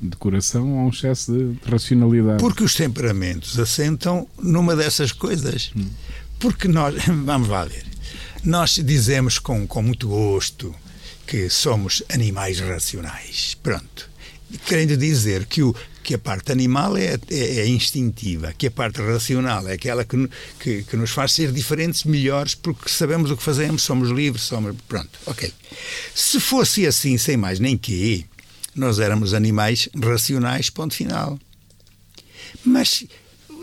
de 0.00 0.16
coração, 0.16 0.70
ou 0.72 0.86
um 0.86 0.88
excesso 0.90 1.32
de 1.32 1.70
racionalidade. 1.70 2.38
Porque 2.38 2.62
os 2.62 2.74
temperamentos 2.74 3.58
assentam 3.58 4.26
numa 4.38 4.76
dessas 4.76 5.12
coisas. 5.12 5.72
Hum. 5.76 5.86
Porque 6.38 6.68
nós, 6.68 6.94
vamos 7.24 7.48
lá 7.48 7.64
ver, 7.64 7.84
nós 8.44 8.74
dizemos 8.74 9.38
com, 9.38 9.66
com 9.66 9.82
muito 9.82 10.08
gosto 10.08 10.74
que 11.26 11.48
somos 11.48 12.02
animais 12.12 12.60
racionais. 12.60 13.56
Pronto. 13.62 14.10
Querendo 14.66 14.96
dizer 14.96 15.46
que 15.46 15.62
o, 15.62 15.74
que 16.04 16.14
a 16.14 16.18
parte 16.18 16.52
animal 16.52 16.96
é, 16.98 17.18
é, 17.30 17.60
é, 17.60 17.66
instintiva, 17.66 18.52
que 18.52 18.66
a 18.66 18.70
parte 18.70 19.00
racional 19.00 19.66
é 19.66 19.72
aquela 19.72 20.04
que, 20.04 20.28
que, 20.60 20.82
que, 20.82 20.96
nos 20.96 21.10
faz 21.10 21.32
ser 21.32 21.50
diferentes, 21.50 22.04
melhores, 22.04 22.54
porque 22.54 22.90
sabemos 22.90 23.30
o 23.30 23.36
que 23.36 23.42
fazemos, 23.42 23.82
somos 23.82 24.10
livres, 24.10 24.44
somos. 24.44 24.76
Pronto, 24.86 25.18
ok. 25.24 25.52
Se 26.14 26.38
fosse 26.38 26.86
assim, 26.86 27.16
sem 27.16 27.38
mais 27.38 27.58
nem 27.58 27.76
que, 27.76 28.26
nós 28.76 28.98
éramos 28.98 29.32
animais 29.32 29.88
racionais, 29.98 30.68
ponto 30.68 30.94
final. 30.94 31.40
Mas, 32.62 33.06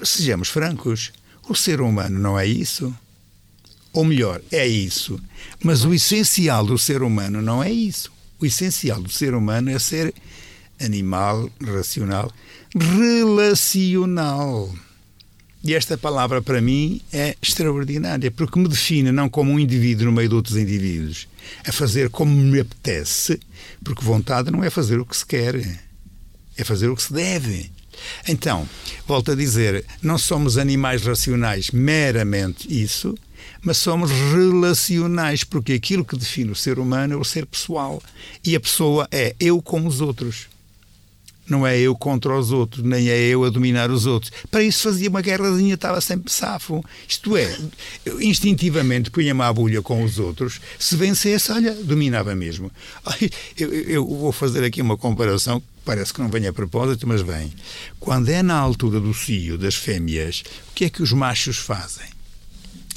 sejamos 0.04 0.50
francos, 0.50 1.12
o 1.48 1.56
ser 1.56 1.80
humano 1.80 2.20
não 2.20 2.40
é 2.40 2.48
isso. 2.48 2.94
Ou 3.94 4.04
melhor, 4.04 4.42
é 4.52 4.66
isso. 4.66 5.20
Mas 5.64 5.86
o 5.86 5.94
essencial 5.94 6.66
do 6.66 6.78
ser 6.78 7.04
humano 7.04 7.42
não 7.42 7.64
é 7.64 7.72
isso. 7.72 8.12
O 8.40 8.46
essencial 8.46 9.02
do 9.02 9.12
ser 9.12 9.36
humano 9.36 9.70
é 9.70 9.78
ser 9.78 10.14
animal, 10.82 11.50
racional, 11.64 12.32
relacional. 12.76 14.74
E 15.64 15.76
esta 15.76 15.96
palavra 15.96 16.42
para 16.42 16.60
mim 16.60 17.02
é 17.14 17.36
extraordinária, 17.42 18.32
porque 18.32 18.60
me 18.60 18.68
define 18.68 19.12
não 19.12 19.30
como 19.30 19.52
um 19.52 19.60
indivíduo 19.60 20.08
no 20.08 20.12
meio 20.12 20.30
de 20.30 20.36
outros 20.36 20.58
indivíduos, 20.58 21.28
a 21.66 21.72
fazer 21.72 22.10
como 22.10 22.36
me 22.36 22.60
apetece, 22.60 23.40
porque 23.84 24.04
vontade 24.04 24.50
não 24.50 24.64
é 24.64 24.72
fazer 24.72 25.00
o 25.00 25.06
que 25.06 25.16
se 25.16 25.26
quer, 25.26 25.56
é 26.58 26.64
fazer 26.64 26.90
o 26.90 26.96
que 26.96 27.04
se 27.04 27.14
deve. 27.14 27.72
Então, 28.28 28.68
volto 29.08 29.32
a 29.32 29.36
dizer, 29.36 29.86
não 30.02 30.18
somos 30.18 30.58
animais 30.58 31.04
racionais 31.04 31.70
meramente 31.70 32.68
isso, 32.68 33.16
mas 33.62 33.78
somos 33.78 34.10
relacionais, 34.10 35.44
porque 35.44 35.74
aquilo 35.74 36.04
que 36.04 36.18
define 36.18 36.52
o 36.52 36.56
ser 36.56 36.80
humano 36.80 37.14
é 37.14 37.18
o 37.18 37.24
ser 37.24 37.46
pessoal. 37.46 38.02
E 38.44 38.56
a 38.56 38.60
pessoa 38.60 39.08
é 39.12 39.36
eu 39.40 39.62
com 39.62 39.86
os 39.86 40.02
outros. 40.02 40.48
Não 41.52 41.68
é 41.68 41.78
eu 41.78 41.94
contra 41.94 42.34
os 42.38 42.52
outros, 42.52 42.82
nem 42.82 43.10
é 43.10 43.20
eu 43.20 43.44
a 43.44 43.50
dominar 43.50 43.92
os 43.92 44.06
outros. 44.06 44.32
Para 44.50 44.64
isso 44.64 44.84
fazia 44.84 45.10
uma 45.10 45.22
guerrazinha, 45.22 45.76
estava 45.76 46.00
sempre 46.00 46.32
safo. 46.32 46.84
Isto 47.08 47.36
é, 47.36 47.58
eu 48.06 48.22
instintivamente 48.22 49.12
punha-me 49.12 49.42
à 49.42 49.52
bulha 49.52 49.82
com 49.82 50.02
os 50.02 50.18
outros. 50.18 50.62
Se 50.80 50.96
vencesse, 50.96 51.52
olha, 51.52 51.74
dominava 51.74 52.34
mesmo. 52.34 52.72
Eu, 53.58 53.74
eu 53.74 54.08
vou 54.08 54.32
fazer 54.32 54.64
aqui 54.64 54.82
uma 54.82 54.98
comparação 54.98 55.62
parece 55.84 56.14
que 56.14 56.22
não 56.22 56.30
vem 56.30 56.48
a 56.48 56.54
propósito, 56.54 57.08
mas 57.08 57.22
vem. 57.22 57.52
Quando 58.00 58.30
é 58.30 58.42
na 58.42 58.56
altura 58.56 59.00
do 59.00 59.14
cio 59.14 59.58
das 59.58 59.76
fêmeas, 59.76 60.44
o 60.70 60.74
que 60.74 60.86
é 60.86 60.90
que 60.90 61.02
os 61.02 61.12
machos 61.12 61.58
fazem? 61.58 62.08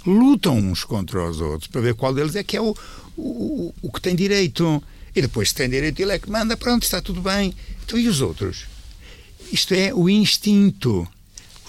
Lutam 0.06 0.58
uns 0.58 0.84
contra 0.84 1.28
os 1.28 1.40
outros 1.40 1.66
para 1.66 1.80
ver 1.80 1.94
qual 1.94 2.14
deles 2.14 2.36
é 2.36 2.44
que 2.44 2.56
é 2.56 2.60
o, 2.60 2.76
o, 3.16 3.74
o 3.82 3.90
que 3.90 4.00
tem 4.00 4.14
direito. 4.14 4.82
E 5.14 5.22
depois, 5.22 5.50
se 5.50 5.54
tem 5.54 5.68
direito, 5.68 6.00
ele 6.00 6.12
é 6.12 6.18
que 6.18 6.30
manda, 6.30 6.56
pronto, 6.56 6.82
está 6.82 7.00
tudo 7.00 7.20
bem. 7.22 7.54
Então, 7.84 7.98
e 7.98 8.08
os 8.08 8.20
outros? 8.20 8.66
Isto 9.52 9.74
é 9.74 9.94
o 9.94 10.08
instinto. 10.08 11.06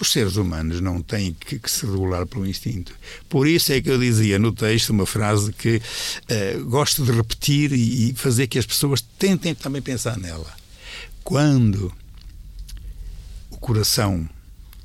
Os 0.00 0.12
seres 0.12 0.36
humanos 0.36 0.80
não 0.80 1.00
têm 1.00 1.32
que, 1.32 1.58
que, 1.58 1.70
se 1.70 1.86
regular 1.86 2.26
pelo 2.26 2.46
instinto. 2.46 2.92
Por 3.28 3.46
isso 3.46 3.72
é 3.72 3.80
que 3.80 3.88
eu 3.88 3.98
dizia 3.98 4.38
no 4.38 4.52
texto 4.52 4.90
uma 4.90 5.06
frase 5.06 5.52
que 5.52 5.76
uh, 5.80 6.64
gosto 6.66 7.04
de 7.04 7.12
repetir 7.12 7.72
e, 7.72 8.10
e 8.10 8.14
fazer 8.14 8.46
que 8.46 8.58
as 8.58 8.66
pessoas 8.66 9.00
tentem 9.00 9.54
também 9.54 9.80
pensar 9.80 10.18
nela. 10.18 10.52
Quando 11.24 11.92
o 13.50 13.56
coração 13.56 14.28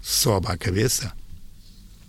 sobe 0.02 0.48
à 0.48 0.58
cabeça, 0.58 1.12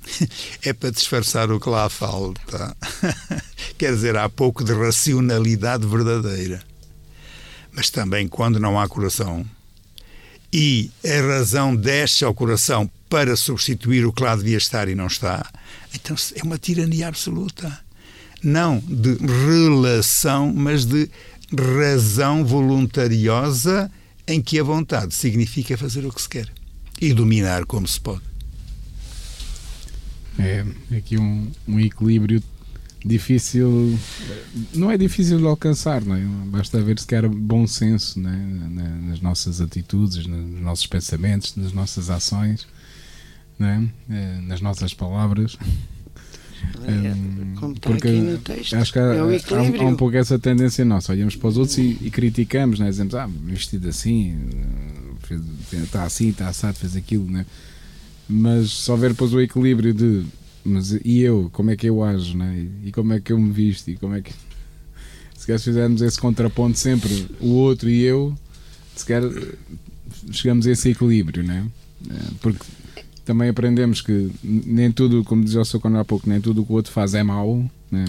é 0.62 0.72
para 0.72 0.90
disfarçar 0.90 1.50
o 1.50 1.60
que 1.60 1.68
lá 1.68 1.88
falta. 1.88 2.76
Quer 3.78 3.94
dizer, 3.94 4.16
há 4.16 4.28
pouco 4.28 4.64
de 4.64 4.72
racionalidade 4.72 5.86
verdadeira. 5.86 6.62
Mas 7.72 7.90
também 7.90 8.28
quando 8.28 8.60
não 8.60 8.78
há 8.78 8.86
coração 8.88 9.46
e 10.52 10.90
a 11.04 11.26
razão 11.26 11.74
desce 11.74 12.24
ao 12.24 12.34
coração 12.34 12.90
para 13.08 13.36
substituir 13.36 14.04
o 14.04 14.12
que 14.12 14.22
lá 14.22 14.36
devia 14.36 14.58
estar 14.58 14.88
e 14.88 14.94
não 14.94 15.06
está, 15.06 15.50
então 15.94 16.14
é 16.34 16.42
uma 16.42 16.58
tirania 16.58 17.08
absoluta. 17.08 17.80
Não 18.42 18.78
de 18.80 19.16
relação, 19.46 20.52
mas 20.52 20.84
de 20.84 21.08
razão 21.56 22.44
voluntariosa 22.44 23.90
em 24.26 24.42
que 24.42 24.58
a 24.58 24.64
vontade 24.64 25.14
significa 25.14 25.76
fazer 25.76 26.04
o 26.04 26.12
que 26.12 26.20
se 26.20 26.28
quer 26.28 26.48
e 27.00 27.12
dominar 27.14 27.64
como 27.64 27.86
se 27.86 28.00
pode. 28.00 28.31
É 30.38 30.64
aqui 30.96 31.18
um, 31.18 31.50
um 31.68 31.78
equilíbrio 31.78 32.42
difícil 33.04 33.98
não 34.74 34.90
é 34.90 34.96
difícil 34.96 35.38
de 35.38 35.44
alcançar 35.44 36.04
não 36.04 36.14
é? 36.14 36.20
basta 36.46 36.80
ver 36.80 36.98
se 36.98 37.06
quer 37.06 37.26
bom 37.28 37.66
senso 37.66 38.20
é? 38.20 38.22
nas 38.22 39.20
nossas 39.20 39.60
atitudes 39.60 40.24
nos 40.26 40.60
nossos 40.60 40.86
pensamentos 40.86 41.56
nas 41.56 41.72
nossas 41.72 42.10
ações 42.10 42.66
é? 43.60 43.82
é? 44.08 44.40
nas 44.42 44.60
nossas 44.60 44.94
palavras 44.94 45.58
é, 46.86 47.56
Como 47.58 47.72
está 47.72 47.90
porque 47.90 48.08
aqui 48.08 48.20
no 48.20 48.38
texto, 48.38 48.74
acho 48.76 48.92
que 48.92 48.98
há, 49.00 49.02
é 49.02 49.18
há, 49.18 49.82
há, 49.82 49.84
um 49.84 49.96
pouco 49.96 50.16
essa 50.16 50.38
tendência 50.38 50.84
nossa 50.84 51.10
olhamos 51.10 51.34
para 51.34 51.48
os 51.48 51.58
outros 51.58 51.76
e, 51.78 51.98
e 52.00 52.08
criticamos 52.08 52.78
né? 52.78 52.88
dizemos, 52.88 53.16
ah, 53.16 53.28
vestido 53.46 53.88
assim 53.88 54.38
fez, 55.22 55.40
está 55.82 56.04
assim, 56.04 56.28
está 56.28 56.48
assado, 56.48 56.78
fez 56.78 56.94
aquilo 56.94 57.28
né? 57.28 57.44
Mas 58.32 58.70
só 58.70 58.96
ver 58.96 59.10
depois 59.10 59.32
o 59.32 59.40
equilíbrio 59.40 59.92
de 59.92 60.24
mas 60.64 60.92
e 61.04 61.20
eu, 61.20 61.50
como 61.52 61.70
é 61.70 61.76
que 61.76 61.88
eu 61.88 62.02
ajo, 62.02 62.36
né? 62.36 62.68
E 62.84 62.92
como 62.92 63.12
é 63.12 63.20
que 63.20 63.32
eu 63.32 63.38
me 63.38 63.50
visto? 63.50 63.88
E 63.88 63.96
como 63.96 64.14
é 64.14 64.20
que. 64.20 64.32
Se 65.36 65.46
calhar 65.46 65.60
fizermos 65.60 66.00
esse 66.02 66.20
contraponto 66.20 66.78
sempre, 66.78 67.26
o 67.40 67.48
outro 67.48 67.90
e 67.90 68.00
eu, 68.02 68.32
se 68.94 69.04
calhar 69.04 69.28
chegamos 70.30 70.68
a 70.68 70.70
esse 70.70 70.90
equilíbrio, 70.90 71.42
né? 71.42 71.66
Porque 72.40 72.64
também 73.24 73.48
aprendemos 73.48 74.00
que 74.00 74.30
nem 74.44 74.92
tudo, 74.92 75.24
como 75.24 75.42
dizia 75.42 75.60
o 75.60 75.64
seu 75.64 75.80
Conor 75.80 76.02
há 76.02 76.04
pouco, 76.04 76.28
nem 76.28 76.40
tudo 76.40 76.62
o 76.62 76.64
que 76.64 76.70
o 76.70 76.76
outro 76.76 76.92
faz 76.92 77.14
é 77.14 77.24
mau, 77.24 77.68
né? 77.90 78.04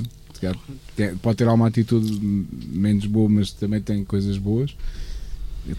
Pode 1.24 1.38
ter 1.38 1.48
alguma 1.48 1.70
atitude 1.70 2.20
menos 2.22 3.08
boa, 3.08 3.28
mas 3.28 3.52
também 3.52 3.82
tem 3.82 4.04
coisas 4.04 4.38
boas. 4.38 4.76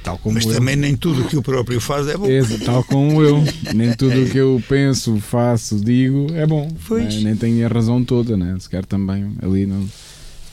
Tal 0.02 0.16
como 0.18 0.36
Mas 0.36 0.46
eu. 0.46 0.54
também 0.54 0.76
nem 0.76 0.96
tudo 0.96 1.22
o 1.22 1.28
que 1.28 1.36
o 1.36 1.42
próprio 1.42 1.78
faz 1.78 2.08
é 2.08 2.16
bom. 2.16 2.26
É, 2.26 2.42
tal 2.64 2.82
como 2.84 3.22
eu. 3.22 3.42
Nem 3.74 3.92
tudo 3.94 4.22
o 4.22 4.30
que 4.30 4.38
eu 4.38 4.62
penso, 4.66 5.18
faço, 5.18 5.78
digo 5.78 6.26
é 6.34 6.46
bom. 6.46 6.68
Né? 6.90 7.20
Nem 7.22 7.36
tenho 7.36 7.66
a 7.66 7.68
razão 7.68 8.02
toda, 8.02 8.36
né? 8.36 8.56
Se 8.58 8.68
quer 8.68 8.86
também 8.86 9.32
ali 9.42 9.66
não. 9.66 9.86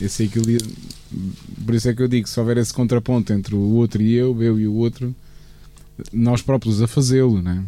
Esse 0.00 0.24
equilíbrio. 0.24 0.70
Por 1.64 1.74
isso 1.74 1.88
é 1.88 1.94
que 1.94 2.02
eu 2.02 2.08
digo: 2.08 2.28
se 2.28 2.38
houver 2.38 2.58
esse 2.58 2.74
contraponto 2.74 3.32
entre 3.32 3.54
o 3.54 3.58
outro 3.58 4.02
e 4.02 4.14
eu, 4.14 4.42
eu 4.42 4.60
e 4.60 4.66
o 4.66 4.74
outro, 4.74 5.14
nós 6.12 6.42
próprios 6.42 6.82
a 6.82 6.86
fazê-lo, 6.86 7.40
né? 7.40 7.64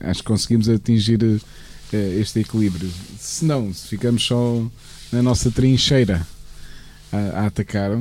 Acho 0.00 0.20
que 0.20 0.26
conseguimos 0.26 0.68
atingir 0.68 1.22
eh, 1.92 2.18
este 2.20 2.40
equilíbrio. 2.40 2.90
Se 3.18 3.44
não, 3.44 3.72
se 3.72 3.88
ficamos 3.88 4.24
só 4.24 4.66
na 5.12 5.22
nossa 5.22 5.50
trincheira 5.50 6.26
a, 7.12 7.16
a 7.40 7.46
atacar, 7.46 7.98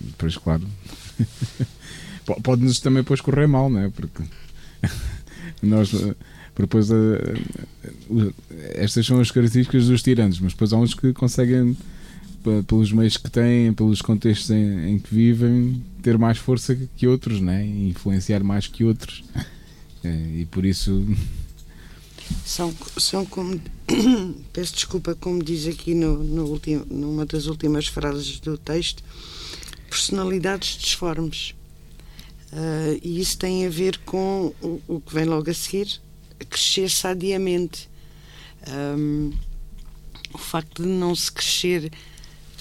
depois, 0.00 0.36
claro, 0.36 0.62
Pode-nos 2.42 2.80
também 2.80 3.02
depois 3.02 3.20
correr 3.20 3.46
mal, 3.46 3.70
não 3.70 3.80
é? 3.80 3.88
Porque 3.88 4.22
nós 5.62 5.90
depois 6.58 6.90
eh, 6.90 6.94
eh, 7.84 8.72
estas 8.74 9.06
são 9.06 9.20
as 9.20 9.30
características 9.30 9.86
dos 9.86 10.02
tiranos, 10.02 10.40
mas 10.40 10.52
depois 10.52 10.72
há 10.72 10.76
uns 10.76 10.94
que 10.94 11.12
conseguem 11.12 11.76
pelos 12.66 12.92
meios 12.92 13.16
que 13.16 13.30
têm, 13.30 13.72
pelos 13.72 14.00
contextos 14.00 14.50
em, 14.50 14.92
em 14.92 14.98
que 14.98 15.14
vivem, 15.14 15.82
ter 16.02 16.16
mais 16.16 16.38
força 16.38 16.74
que 16.96 17.06
outros, 17.06 17.40
né? 17.40 17.64
influenciar 17.64 18.42
mais 18.42 18.66
que 18.66 18.84
outros. 18.84 19.24
Eh, 20.02 20.40
e 20.40 20.46
por 20.46 20.64
isso. 20.64 21.06
São, 22.44 22.74
são 22.96 23.24
como. 23.24 23.60
Peço 24.52 24.74
desculpa, 24.74 25.14
como 25.14 25.42
diz 25.42 25.66
aqui 25.66 25.94
no, 25.94 26.22
no 26.22 26.60
numa 26.90 27.24
das 27.24 27.46
últimas 27.46 27.86
frases 27.86 28.40
do 28.40 28.56
texto, 28.58 29.02
personalidades 29.88 30.76
disformes. 30.76 31.54
Uh, 32.52 32.98
e 33.02 33.20
isso 33.20 33.36
tem 33.38 33.66
a 33.66 33.68
ver 33.68 33.98
com 33.98 34.54
o, 34.62 34.80
o, 34.88 35.00
que 35.00 35.12
vem 35.12 35.24
logo 35.24 35.50
a 35.50 35.54
seguir, 35.54 36.00
crescer 36.48 36.88
sadiamente. 36.88 37.88
Um, 38.66 39.32
o 40.32 40.38
facto 40.38 40.82
de 40.82 40.88
não 40.88 41.14
se 41.14 41.30
crescer 41.30 41.90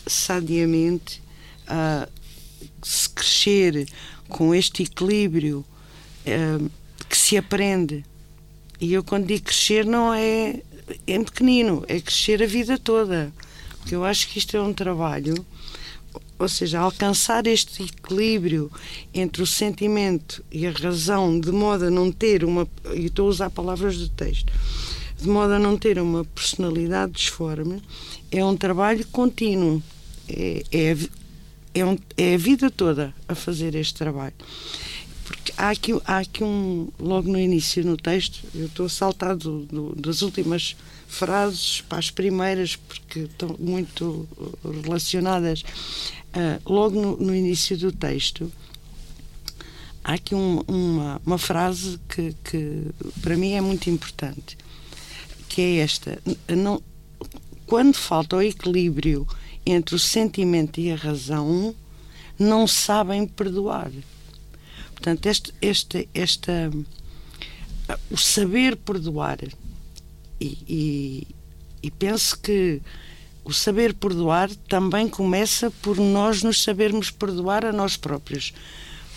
sadiamente, 0.06 1.22
uh, 1.64 2.10
se 2.82 3.10
crescer 3.10 3.88
com 4.28 4.54
este 4.54 4.84
equilíbrio 4.84 5.66
uh, 6.26 6.72
que 7.08 7.18
se 7.18 7.38
aprende. 7.38 8.06
E 8.80 8.94
eu, 8.94 9.04
quando 9.04 9.26
digo 9.26 9.46
crescer, 9.46 9.86
não 9.86 10.14
é 10.14 10.62
em 11.06 11.24
pequenino, 11.24 11.84
é 11.88 12.00
crescer 12.00 12.44
a 12.44 12.46
vida 12.46 12.78
toda. 12.78 13.34
Porque 13.80 13.96
eu 13.96 14.04
acho 14.04 14.28
que 14.28 14.38
isto 14.38 14.56
é 14.56 14.62
um 14.62 14.74
trabalho 14.74 15.46
ou 16.40 16.48
seja, 16.48 16.80
alcançar 16.80 17.48
este 17.48 17.84
equilíbrio 17.84 18.72
entre 19.14 19.42
o 19.42 19.48
sentimento 19.48 20.44
e 20.52 20.68
a 20.68 20.72
razão, 20.72 21.40
de 21.40 21.52
modo 21.52 21.86
a 21.86 21.90
não 21.90 22.12
ter 22.12 22.44
uma. 22.44 22.68
E 22.94 23.06
estou 23.06 23.28
a 23.28 23.30
usar 23.30 23.50
palavras 23.50 23.98
do 23.98 24.10
texto. 24.10 24.52
De 25.20 25.28
modo 25.28 25.54
a 25.54 25.60
não 25.60 25.78
ter 25.78 26.00
uma 26.00 26.24
personalidade 26.24 27.14
disforme, 27.14 27.82
é 28.32 28.46
um 28.46 28.56
trabalho 28.56 29.06
contínuo. 29.08 29.82
É, 30.30 30.64
é, 30.72 30.98
é, 31.74 31.86
um, 31.86 31.98
é 32.16 32.36
a 32.36 32.38
vida 32.38 32.70
toda 32.70 33.14
a 33.28 33.34
fazer 33.34 33.74
este 33.74 33.96
trabalho. 33.96 34.36
Porque 35.28 35.54
há 35.58 35.70
aqui, 35.72 35.92
há 36.06 36.20
aqui 36.20 36.42
um. 36.42 36.88
Logo 36.98 37.30
no 37.30 37.38
início, 37.38 37.84
no 37.84 37.98
texto, 37.98 38.48
eu 38.56 38.68
estou 38.68 38.86
a 38.86 38.90
saltar 38.90 39.36
do, 39.36 39.66
do, 39.66 39.96
das 39.96 40.22
últimas 40.22 40.78
frases 41.06 41.82
para 41.82 41.98
as 41.98 42.10
primeiras, 42.10 42.78
porque 42.78 43.20
estão 43.20 43.56
muito 43.60 44.28
relacionadas 44.84 45.62
uh, 45.62 46.72
logo 46.72 47.00
no, 47.00 47.18
no, 47.18 47.36
início 47.36 47.78
do 47.78 47.92
texto, 47.92 48.52
há 50.04 50.14
aqui 50.14 50.34
um, 50.34 50.62
uma, 50.68 51.22
uma 51.26 51.38
frase 51.38 52.00
que, 52.08 52.34
que 52.44 52.84
para 53.22 53.36
mim 53.36 53.54
é 53.54 53.62
muito 53.62 53.90
importante, 53.90 54.58
que 55.50 55.62
é 55.62 55.78
esta: 55.78 56.22
não, 56.50 56.82
quando 57.66 57.96
falta 57.96 58.38
o 58.38 58.42
equilíbrio 58.42 59.28
entre 59.66 59.94
o 59.94 60.00
sentimento 60.00 60.80
e 60.80 60.90
a 60.90 60.96
razão, 60.96 61.76
não 62.40 62.66
sabem 62.66 63.28
perdoar. 63.28 63.92
Portanto, 64.98 65.28
este, 65.28 65.54
este, 65.62 66.10
esta, 66.12 66.72
o 68.10 68.18
saber 68.18 68.76
perdoar, 68.76 69.38
e, 70.42 70.58
e, 70.68 71.28
e 71.84 71.92
penso 71.92 72.40
que 72.40 72.82
o 73.46 73.54
saber 73.54 73.94
perdoar 73.94 74.50
também 74.68 75.08
começa 75.08 75.70
por 75.84 75.98
nós 75.98 76.42
nos 76.42 76.64
sabermos 76.64 77.12
perdoar 77.12 77.64
a 77.64 77.72
nós 77.72 77.96
próprios. 77.96 78.54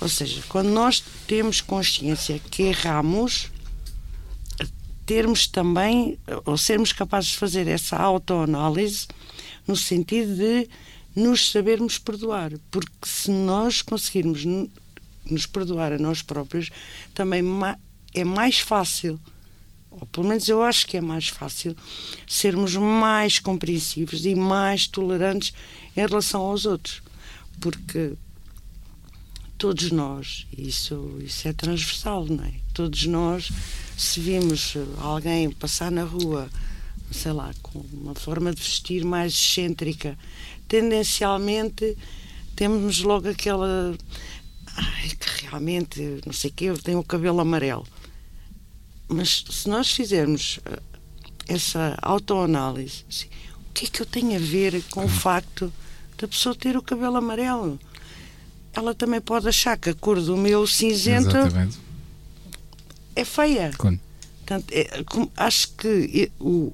Ou 0.03 0.09
seja, 0.09 0.43
quando 0.51 0.69
nós 0.69 1.03
temos 1.27 1.63
consciência 1.63 2.39
que 2.39 2.65
erramos, 2.65 3.51
termos 5.07 5.47
também, 5.47 6.19
ou 6.45 6.59
sermos 6.59 6.93
capazes 6.93 7.31
de 7.31 7.39
fazer 7.39 7.67
essa 7.67 7.97
autoanálise 7.97 9.09
no 9.67 9.75
sentido 9.75 10.37
de 10.37 10.69
nos 11.17 11.51
sabermos 11.51 11.99
perdoar. 11.99 12.53
Porque 12.71 12.93
se 13.03 13.31
nós 13.31 13.81
conseguirmos 13.81 14.45
nos 15.33 15.47
perdoar 15.47 15.93
a 15.93 15.99
nós 15.99 16.23
próprios, 16.23 16.71
também 17.15 17.43
é 18.15 18.25
mais 18.25 18.59
fácil 18.61 19.19
ou 19.91 20.07
pelo 20.07 20.29
menos 20.29 20.49
eu 20.49 20.63
acho 20.63 20.87
que 20.87 20.97
é 20.97 21.01
mais 21.01 21.29
fácil 21.29 21.77
sermos 22.27 22.77
mais 22.77 23.39
compreensivos 23.41 24.25
e 24.25 24.35
mais 24.35 24.87
tolerantes 24.87 25.53
em 25.97 26.01
relação 26.01 26.43
aos 26.43 26.65
outros. 26.65 27.03
Porque 27.61 28.13
todos 29.59 29.91
nós, 29.91 30.47
isso, 30.57 31.19
isso 31.21 31.49
é 31.49 31.53
transversal, 31.53 32.25
não 32.25 32.45
é? 32.45 32.53
Todos 32.73 33.05
nós, 33.07 33.51
se 33.99 34.21
vimos 34.21 34.75
alguém 34.99 35.51
passar 35.51 35.91
na 35.91 36.05
rua, 36.05 36.49
sei 37.11 37.33
lá, 37.33 37.53
com 37.61 37.81
uma 37.93 38.15
forma 38.15 38.55
de 38.55 38.63
vestir 38.63 39.05
mais 39.05 39.33
excêntrica, 39.33 40.17
tendencialmente 40.69 41.97
temos 42.55 43.01
logo 43.01 43.29
aquela. 43.29 43.97
Ai, 44.77 45.09
que 45.11 45.47
realmente, 45.47 46.21
não 46.25 46.33
sei 46.33 46.51
o 46.51 46.53
quê, 46.55 46.73
tem 46.83 46.97
o 46.97 47.05
cabelo 47.05 47.41
amarelo 47.41 47.87
mas 49.11 49.45
se 49.51 49.69
nós 49.69 49.91
fizermos 49.91 50.61
eh, 50.65 50.79
essa 51.49 51.99
autoanálise, 52.01 53.05
assim, 53.09 53.27
o 53.69 53.73
que 53.75 53.87
é 53.87 53.89
que 53.89 54.01
eu 54.01 54.07
tenho 54.07 54.37
a 54.37 54.39
ver 54.39 54.83
com 54.91 55.05
o 55.05 55.09
facto 55.09 55.73
da 56.17 56.29
pessoa 56.29 56.55
ter 56.55 56.77
o 56.77 56.83
cabelo 56.83 57.17
amarelo? 57.17 57.79
Ela 58.73 58.95
também 58.95 59.21
pode 59.21 59.49
achar 59.49 59.77
que 59.77 59.91
a 59.91 59.95
cor 59.95 60.21
do 60.21 60.37
meu 60.37 60.65
cinzento 60.65 61.37
Exatamente. 61.37 61.79
é 63.17 63.25
feia. 63.25 63.73
Quando? 63.77 64.01
Portanto, 64.39 64.73
é, 64.73 65.05
acho 65.37 65.73
que 65.73 66.31
é, 66.39 66.43
o, 66.43 66.73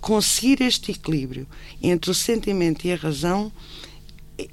conseguir 0.00 0.60
este 0.60 0.90
equilíbrio 0.90 1.46
entre 1.80 2.10
o 2.10 2.14
sentimento 2.14 2.84
e 2.84 2.92
a 2.92 2.96
razão 2.96 3.52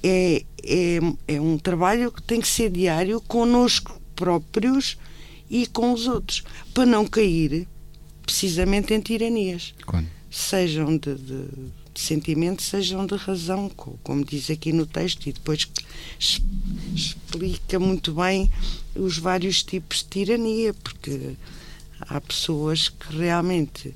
é, 0.03 0.43
é, 0.63 0.99
é 1.35 1.41
um 1.41 1.57
trabalho 1.57 2.11
que 2.11 2.21
tem 2.23 2.41
que 2.41 2.47
ser 2.47 2.69
diário 2.71 3.21
connosco 3.21 4.01
próprios 4.15 4.97
e 5.49 5.65
com 5.67 5.93
os 5.93 6.07
outros, 6.07 6.43
para 6.73 6.85
não 6.85 7.05
cair 7.05 7.67
precisamente 8.23 8.93
em 8.93 8.99
tiranias, 8.99 9.73
Quando? 9.85 10.07
sejam 10.29 10.97
de, 10.97 11.15
de, 11.15 11.45
de 11.93 11.99
sentimento, 12.01 12.61
sejam 12.61 13.05
de 13.05 13.15
razão, 13.15 13.69
co- 13.69 13.97
como 14.03 14.25
diz 14.25 14.49
aqui 14.49 14.73
no 14.73 14.85
texto, 14.85 15.27
e 15.27 15.33
depois 15.33 15.67
explica 16.93 17.79
muito 17.79 18.13
bem 18.13 18.51
os 18.95 19.17
vários 19.17 19.63
tipos 19.63 19.99
de 19.99 20.05
tirania, 20.09 20.73
porque 20.73 21.35
há 22.01 22.19
pessoas 22.19 22.89
que 22.89 23.15
realmente 23.17 23.95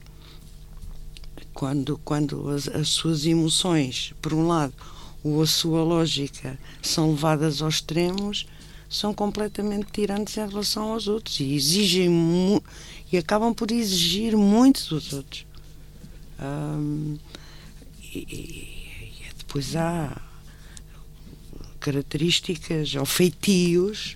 quando, 1.54 1.98
quando 2.06 2.50
as, 2.50 2.68
as 2.70 2.90
suas 2.90 3.26
emoções, 3.26 4.14
por 4.22 4.34
um 4.34 4.48
lado, 4.48 4.74
ou 5.24 5.42
a 5.42 5.48
sua 5.48 5.84
lógica 5.84 6.58
são 6.82 7.12
levadas 7.12 7.62
aos 7.62 7.76
extremos, 7.76 8.48
são 8.90 9.14
completamente 9.14 9.92
tirantes 9.92 10.36
em 10.38 10.48
relação 10.48 10.92
aos 10.92 11.08
outros 11.08 11.40
e 11.40 11.54
exigem 11.54 12.10
e 13.12 13.18
acabam 13.18 13.54
por 13.54 13.72
exigir 13.72 14.36
muito 14.36 14.88
dos 14.90 15.14
outros. 15.14 15.46
Ahm, 16.40 17.18
e, 18.14 18.20
e- 18.20 18.82
depois 19.38 19.76
há 19.76 20.22
características 21.80 22.96
ou 22.96 23.06
feitios 23.06 24.16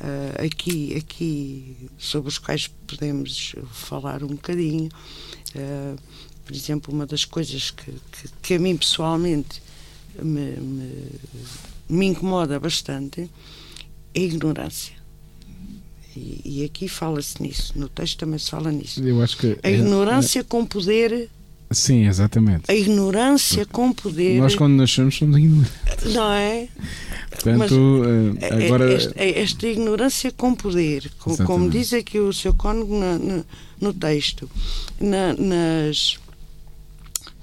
ah, 0.00 0.44
aqui, 0.44 0.94
aqui 0.96 1.76
sobre 1.98 2.28
os 2.28 2.38
quais 2.38 2.68
podemos 2.86 3.54
falar 3.72 4.22
um 4.22 4.28
bocadinho. 4.28 4.88
Ah, 5.56 5.96
por 6.44 6.54
exemplo, 6.54 6.92
uma 6.92 7.06
das 7.06 7.24
coisas 7.24 7.70
que, 7.70 7.90
que, 7.90 8.28
que 8.42 8.54
a 8.54 8.58
mim 8.58 8.76
pessoalmente 8.76 9.62
me, 10.22 10.52
me, 10.56 10.90
me 11.88 12.06
incomoda 12.06 12.58
bastante 12.60 13.28
é 14.14 14.20
a 14.20 14.22
ignorância. 14.22 14.94
E, 16.16 16.40
e 16.60 16.64
aqui 16.64 16.86
fala-se 16.88 17.42
nisso, 17.42 17.72
no 17.76 17.88
texto 17.88 18.18
também 18.18 18.38
se 18.38 18.50
fala 18.50 18.70
nisso. 18.70 19.02
Eu 19.02 19.20
acho 19.22 19.36
que. 19.36 19.58
A 19.62 19.70
ignorância 19.70 20.44
com 20.44 20.64
poder, 20.64 21.28
Sim, 21.72 22.06
exatamente. 22.06 22.70
a 22.70 22.74
ignorância 22.74 23.66
com 23.66 23.92
poder, 23.92 24.38
Nós, 24.40 24.54
quando 24.54 24.74
nascemos, 24.74 25.16
somos 25.16 25.36
ignorantes. 25.36 26.14
não 26.14 26.30
é? 26.32 26.68
Portanto, 27.30 28.02
eh, 28.40 28.46
É- 28.46 28.66
agora. 28.66 28.92
Esta, 28.92 29.12
é 29.16 29.40
esta 29.42 29.66
ignorância 29.66 30.30
com 30.30 30.54
poder, 30.54 31.10
co- 31.18 31.36
como, 31.44 31.68
diz 31.68 31.92
aqui 31.92 32.20
o 32.20 32.32
seu 32.32 32.54
cônego 32.54 32.96
na- 32.96 33.42
no 33.80 33.92
texto, 33.92 34.48
na- 35.00 35.32
nas, 35.34 36.16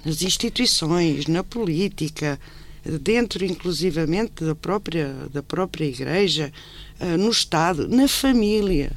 nas 0.06 0.22
instituições, 0.22 1.28
na 1.28 1.44
política, 1.44 2.40
dentro 2.84 3.46
inclusivamente 3.46 4.44
da 4.44 4.56
própria, 4.56 5.14
da 5.32 5.44
própria 5.44 5.86
igreja, 5.86 6.52
ah, 7.00 7.18
no 7.18 7.30
Estado, 7.30 7.88
na 7.88 8.08
família. 8.08 8.92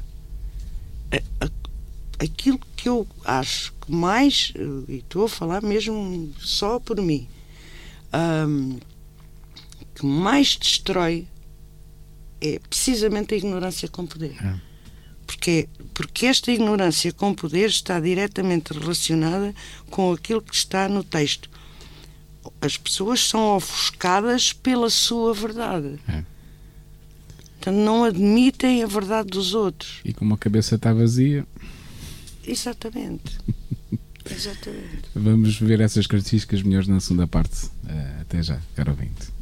Aquilo 2.19 2.59
que 2.75 2.89
eu 2.89 3.07
acho 3.23 3.73
que 3.73 3.91
mais, 3.91 4.53
eh, 4.55 4.91
e 4.93 4.95
estou 4.97 5.25
a 5.25 5.29
falar 5.29 5.61
mesmo 5.61 6.33
só 6.39 6.79
por 6.79 7.01
mim, 7.01 7.27
que 9.93 10.05
mais 10.05 10.55
destrói 10.55 11.27
é 12.41 12.59
precisamente 12.69 13.33
a 13.33 13.37
ignorância 13.37 13.87
com 13.87 14.05
poder. 14.05 14.35
É. 14.43 14.59
Porque, 15.25 15.67
porque 15.93 16.27
esta 16.27 16.51
ignorância 16.51 17.11
com 17.11 17.33
poder 17.33 17.69
está 17.69 17.99
diretamente 17.99 18.73
relacionada 18.73 19.53
com 19.89 20.11
aquilo 20.13 20.41
que 20.41 20.53
está 20.53 20.87
no 20.87 21.03
texto. 21.03 21.49
As 22.61 22.77
pessoas 22.77 23.27
são 23.27 23.55
ofuscadas 23.55 24.53
pela 24.53 24.89
sua 24.89 25.33
verdade. 25.33 25.99
É. 26.07 26.23
Portanto, 27.55 27.75
não 27.83 28.03
admitem 28.03 28.83
a 28.83 28.87
verdade 28.87 29.29
dos 29.29 29.53
outros. 29.53 29.99
E 30.05 30.13
como 30.13 30.33
a 30.33 30.37
cabeça 30.37 30.75
está 30.75 30.93
vazia, 30.93 31.45
Exatamente. 32.47 33.37
Exatamente. 34.29 35.09
vamos 35.15 35.59
ver 35.59 35.79
essas 35.81 36.07
características 36.07 36.61
melhores 36.61 36.87
na 36.87 36.99
segunda 36.99 37.27
parte. 37.27 37.69
Eh, 37.87 38.17
até 38.21 38.41
já, 38.41 38.59
caro 38.75 38.91
ouvinte. 38.91 39.33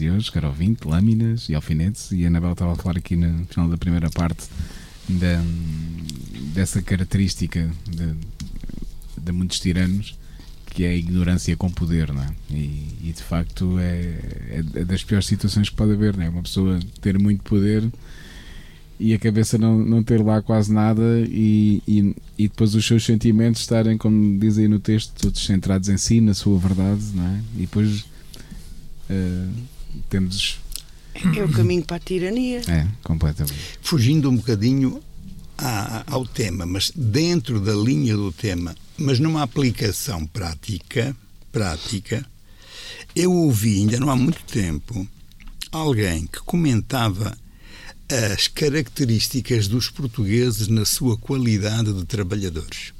Hoje, 0.00 0.30
caro 0.30 0.48
ouvinte, 0.48 0.86
lâminas 0.86 1.48
e 1.48 1.54
alfinetes. 1.54 2.10
E 2.12 2.24
a 2.24 2.28
Anabel 2.28 2.52
estava 2.52 2.72
a 2.72 2.76
falar 2.76 2.98
aqui 2.98 3.16
no 3.16 3.46
final 3.46 3.68
da 3.68 3.76
primeira 3.76 4.10
parte 4.10 4.48
da, 5.08 5.42
dessa 6.54 6.82
característica 6.82 7.70
de, 7.88 8.14
de 9.20 9.32
muitos 9.32 9.60
tiranos, 9.60 10.18
que 10.66 10.84
é 10.84 10.88
a 10.88 10.94
ignorância 10.94 11.56
com 11.56 11.70
poder, 11.70 12.12
não 12.12 12.22
é? 12.22 12.28
E, 12.50 12.88
e, 13.04 13.12
de 13.12 13.22
facto 13.22 13.78
é, 13.78 14.62
é 14.74 14.84
das 14.84 15.02
piores 15.02 15.26
situações 15.26 15.68
que 15.68 15.76
pode 15.76 15.92
haver, 15.92 16.16
não 16.16 16.24
é? 16.24 16.28
Uma 16.28 16.42
pessoa 16.42 16.78
ter 17.00 17.18
muito 17.18 17.42
poder 17.42 17.90
e 18.98 19.12
a 19.12 19.18
cabeça 19.18 19.58
não, 19.58 19.78
não 19.78 20.02
ter 20.02 20.22
lá 20.22 20.40
quase 20.40 20.72
nada 20.72 21.02
e, 21.28 21.82
e, 21.86 22.16
e 22.38 22.48
depois 22.48 22.74
os 22.74 22.86
seus 22.86 23.04
sentimentos 23.04 23.60
estarem, 23.60 23.98
como 23.98 24.38
diz 24.38 24.56
aí 24.56 24.68
no 24.68 24.78
texto, 24.78 25.12
todos 25.20 25.44
centrados 25.44 25.88
em 25.88 25.98
si, 25.98 26.20
na 26.20 26.32
sua 26.32 26.58
verdade, 26.58 27.02
não 27.14 27.26
é? 27.26 27.40
E 27.56 27.60
depois 27.60 28.06
eh, 29.10 29.48
temos. 30.08 30.58
É 31.36 31.42
o 31.42 31.48
caminho 31.50 31.82
para 31.82 31.96
a 31.96 32.00
tirania. 32.00 32.60
É, 32.68 32.86
completamente. 33.02 33.58
Fugindo 33.80 34.28
um 34.30 34.36
bocadinho 34.36 35.02
à- 35.56 36.04
ao 36.08 36.26
tema, 36.26 36.66
mas 36.66 36.92
dentro 36.94 37.58
da 37.60 37.72
linha 37.74 38.14
do 38.16 38.30
tema, 38.30 38.74
mas 38.98 39.18
numa 39.18 39.42
aplicação 39.42 40.26
prática, 40.26 41.16
prática, 41.50 42.24
eu 43.14 43.32
ouvi 43.32 43.76
ainda 43.80 43.98
não 43.98 44.10
há 44.10 44.16
muito 44.16 44.42
tempo 44.44 45.06
alguém 45.72 46.26
que 46.26 46.40
comentava 46.40 47.36
as 48.34 48.46
características 48.46 49.66
dos 49.68 49.88
portugueses 49.88 50.68
na 50.68 50.84
sua 50.84 51.16
qualidade 51.16 51.92
de 51.92 52.04
trabalhadores. 52.04 52.92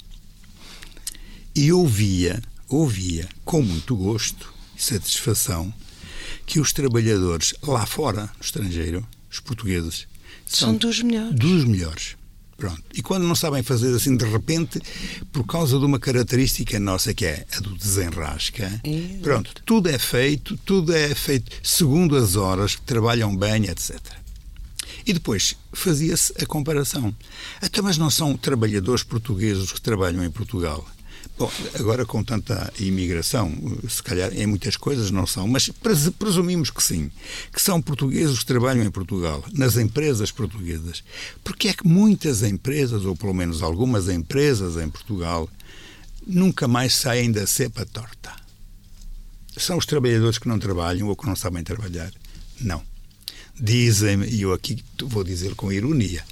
E 1.54 1.72
ouvia, 1.72 2.42
ouvia 2.68 3.28
com 3.44 3.62
muito 3.62 3.94
gosto 3.94 4.52
e 4.76 4.82
satisfação 4.82 5.72
que 6.46 6.60
os 6.60 6.72
trabalhadores 6.72 7.54
lá 7.62 7.84
fora, 7.84 8.22
no 8.36 8.40
estrangeiro, 8.40 9.06
os 9.30 9.40
portugueses, 9.40 10.06
São 10.46 10.74
dos 10.76 11.02
melhores. 11.02 11.34
dos 11.34 11.64
melhores. 11.64 12.16
Pronto. 12.56 12.82
E 12.94 13.02
quando 13.02 13.24
não 13.24 13.34
sabem 13.34 13.62
fazer 13.62 13.94
assim 13.94 14.16
de 14.16 14.24
repente, 14.24 14.80
por 15.30 15.44
causa 15.44 15.78
de 15.78 15.84
uma 15.84 15.98
característica 15.98 16.80
nossa 16.80 17.12
que 17.12 17.26
é 17.26 17.44
a 17.54 17.60
do 17.60 17.76
desenrasca, 17.76 18.80
Exato. 18.82 19.20
pronto, 19.22 19.52
tudo 19.66 19.90
é 19.90 19.98
feito, 19.98 20.56
tudo 20.64 20.94
é 20.94 21.14
feito 21.14 21.52
segundo 21.62 22.16
as 22.16 22.34
horas, 22.34 22.78
trabalham 22.86 23.36
bem, 23.36 23.64
etc. 23.66 23.98
E 25.04 25.12
depois 25.12 25.54
fazia-se 25.72 26.32
a 26.42 26.46
comparação. 26.46 27.14
Até 27.60 27.82
mas 27.82 27.98
não 27.98 28.08
são 28.08 28.34
trabalhadores 28.36 29.02
portugueses 29.02 29.70
que 29.70 29.80
trabalham 29.80 30.24
em 30.24 30.30
Portugal. 30.30 30.88
Bom, 31.38 31.50
agora 31.74 32.06
com 32.06 32.24
tanta 32.24 32.72
imigração, 32.78 33.52
se 33.88 34.02
calhar 34.02 34.32
em 34.32 34.46
muitas 34.46 34.76
coisas 34.76 35.10
não 35.10 35.26
são, 35.26 35.46
mas 35.46 35.68
presumimos 36.18 36.70
que 36.70 36.82
sim, 36.82 37.10
que 37.52 37.60
são 37.60 37.82
portugueses 37.82 38.38
que 38.38 38.46
trabalham 38.46 38.84
em 38.84 38.90
Portugal, 38.90 39.44
nas 39.52 39.76
empresas 39.76 40.30
portuguesas. 40.30 41.04
Porque 41.44 41.68
é 41.68 41.74
que 41.74 41.86
muitas 41.86 42.42
empresas, 42.42 43.04
ou 43.04 43.14
pelo 43.14 43.34
menos 43.34 43.62
algumas 43.62 44.08
empresas 44.08 44.76
em 44.82 44.88
Portugal, 44.88 45.48
nunca 46.26 46.66
mais 46.66 46.94
saem 46.94 47.30
da 47.30 47.46
cepa 47.46 47.84
torta? 47.84 48.34
São 49.56 49.76
os 49.78 49.86
trabalhadores 49.86 50.38
que 50.38 50.48
não 50.48 50.58
trabalham 50.58 51.08
ou 51.08 51.16
que 51.16 51.26
não 51.26 51.36
sabem 51.36 51.62
trabalhar? 51.62 52.12
Não. 52.60 52.82
Dizem-me, 53.58 54.26
e 54.26 54.42
eu 54.42 54.52
aqui 54.52 54.82
vou 55.02 55.24
dizer 55.24 55.54
com 55.54 55.72
ironia, 55.72 56.24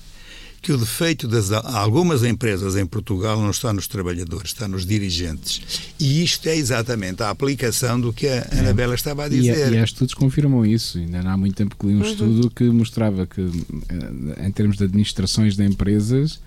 que 0.65 0.73
o 0.73 0.79
defeito 0.79 1.29
das 1.29 1.53
algumas 1.53 2.25
empresas 2.25 2.75
em 2.75 2.87
Portugal 2.87 3.39
não 3.39 3.51
está 3.51 3.71
nos 3.71 3.87
trabalhadores, 3.87 4.51
está 4.51 4.67
nos 4.67 4.87
dirigentes. 4.87 5.61
E 6.01 6.25
isto 6.25 6.49
é 6.49 6.57
exatamente 6.57 7.23
a 7.23 7.29
aplicação 7.29 8.01
do 8.01 8.15
que 8.15 8.27
a 8.27 8.37
é. 8.37 8.61
Anabela 8.61 8.95
estava 8.95 9.27
a 9.27 9.29
dizer. 9.29 9.71
E, 9.71 9.75
e 9.75 9.79
há 9.79 9.85
estudos 9.85 10.15
que 10.15 10.21
confirmam 10.21 10.65
isso. 10.65 10.97
Ainda 10.97 11.23
não 11.23 11.33
há 11.33 11.37
muito 11.37 11.55
tempo 11.55 11.77
que 11.79 11.87
li 11.87 11.93
um 11.93 11.99
uhum. 11.99 12.11
estudo 12.11 12.51
que 12.51 12.65
mostrava 12.71 13.27
que, 13.27 13.43
eh, 13.43 14.47
em 14.47 14.51
termos 14.53 14.79
de 14.79 14.85
administrações 14.85 15.55
de 15.55 15.63
empresas, 15.67 16.41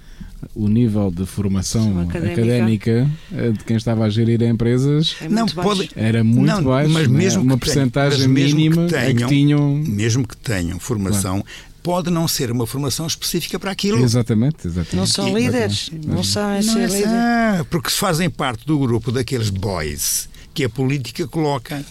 o 0.55 0.67
nível 0.67 1.11
de 1.11 1.25
formação 1.27 2.01
académica. 2.01 2.41
académica. 2.41 3.11
Eh, 3.31 3.51
de 3.51 3.63
quem 3.65 3.77
estava 3.77 4.03
a 4.03 4.09
gerir 4.09 4.41
empresas 4.41 5.15
é 5.21 5.29
não, 5.29 5.45
pode, 5.45 5.91
era 5.95 6.23
muito 6.23 6.55
não, 6.55 6.63
baixo. 6.63 6.89
Mas 6.91 7.07
né? 7.07 7.17
mesmo 7.19 7.43
uma 7.43 7.57
porcentagem 7.57 8.27
mínima 8.27 8.87
que 8.87 8.93
tenham, 8.93 9.09
é 9.09 9.13
que 9.13 9.27
tinham. 9.27 9.75
Mesmo 9.75 10.27
que 10.27 10.37
tenham 10.37 10.79
formação, 10.79 11.41
claro 11.41 11.66
pode 11.87 12.09
não 12.09 12.27
ser 12.27 12.51
uma 12.51 12.67
formação 12.67 13.07
específica 13.07 13.57
para 13.57 13.71
aquilo. 13.71 14.03
Exatamente, 14.03 14.67
exatamente. 14.67 14.93
Não 14.97 15.07
são 15.07 15.33
líderes, 15.33 15.89
não 16.05 16.21
sabem 16.21 16.61
ser 16.61 16.79
é 16.79 16.85
líderes. 16.85 17.07
Ah, 17.07 17.65
porque 17.69 17.89
fazem 17.89 18.29
parte 18.29 18.65
do 18.65 18.77
grupo 18.77 19.09
daqueles 19.09 19.49
boys 19.49 20.27
que 20.53 20.65
a 20.65 20.69
política 20.69 21.25
coloca 21.25 21.81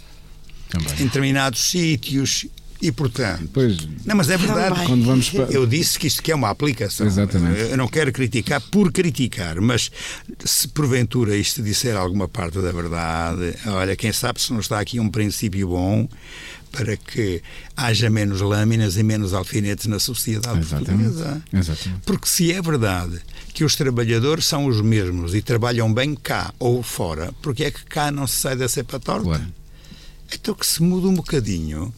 Também. 0.68 0.92
em 1.00 1.04
determinados 1.04 1.70
sítios 1.70 2.44
e 2.82 2.92
portanto. 2.92 3.48
Pois, 3.54 3.88
não, 4.04 4.16
mas 4.16 4.28
é 4.28 4.36
verdade. 4.36 4.84
Quando 4.84 5.06
vamos 5.06 5.30
para... 5.30 5.44
Eu 5.44 5.66
disse 5.66 5.98
que 5.98 6.08
isto 6.08 6.22
que 6.22 6.30
é 6.30 6.34
uma 6.34 6.50
aplicação. 6.50 7.06
Exatamente. 7.06 7.58
Eu 7.70 7.76
não 7.78 7.88
quero 7.88 8.12
criticar 8.12 8.60
por 8.60 8.92
criticar, 8.92 9.62
mas 9.62 9.90
se 10.44 10.68
porventura 10.68 11.34
isto 11.34 11.62
disser 11.62 11.96
alguma 11.96 12.28
parte 12.28 12.58
da 12.58 12.70
verdade, 12.70 13.54
olha, 13.66 13.96
quem 13.96 14.12
sabe 14.12 14.42
se 14.42 14.52
não 14.52 14.60
está 14.60 14.78
aqui 14.78 15.00
um 15.00 15.08
princípio 15.08 15.68
bom 15.68 16.06
para 16.76 16.94
que 16.94 17.42
haja 17.74 18.10
menos 18.10 18.42
lâminas 18.42 18.98
e 18.98 19.02
menos 19.02 19.32
alfinetes 19.32 19.86
na 19.86 19.98
sociedade 19.98 20.58
Exatamente. 20.58 20.90
portuguesa. 20.90 21.42
Exatamente. 21.50 22.02
Porque 22.04 22.28
se 22.28 22.52
é 22.52 22.60
verdade 22.60 23.18
que 23.54 23.64
os 23.64 23.74
trabalhadores 23.74 24.46
são 24.46 24.66
os 24.66 24.82
mesmos 24.82 25.34
e 25.34 25.40
trabalham 25.40 25.92
bem 25.92 26.14
cá 26.14 26.52
ou 26.58 26.82
fora, 26.82 27.32
porque 27.40 27.64
é 27.64 27.70
que 27.70 27.82
cá 27.86 28.10
não 28.10 28.26
se 28.26 28.36
sai 28.36 28.56
da 28.56 28.68
cepa 28.68 29.00
torta? 29.00 29.24
Claro. 29.24 29.46
Então 30.34 30.54
que 30.54 30.66
se 30.66 30.82
muda 30.82 31.08
um 31.08 31.14
bocadinho 31.14 31.94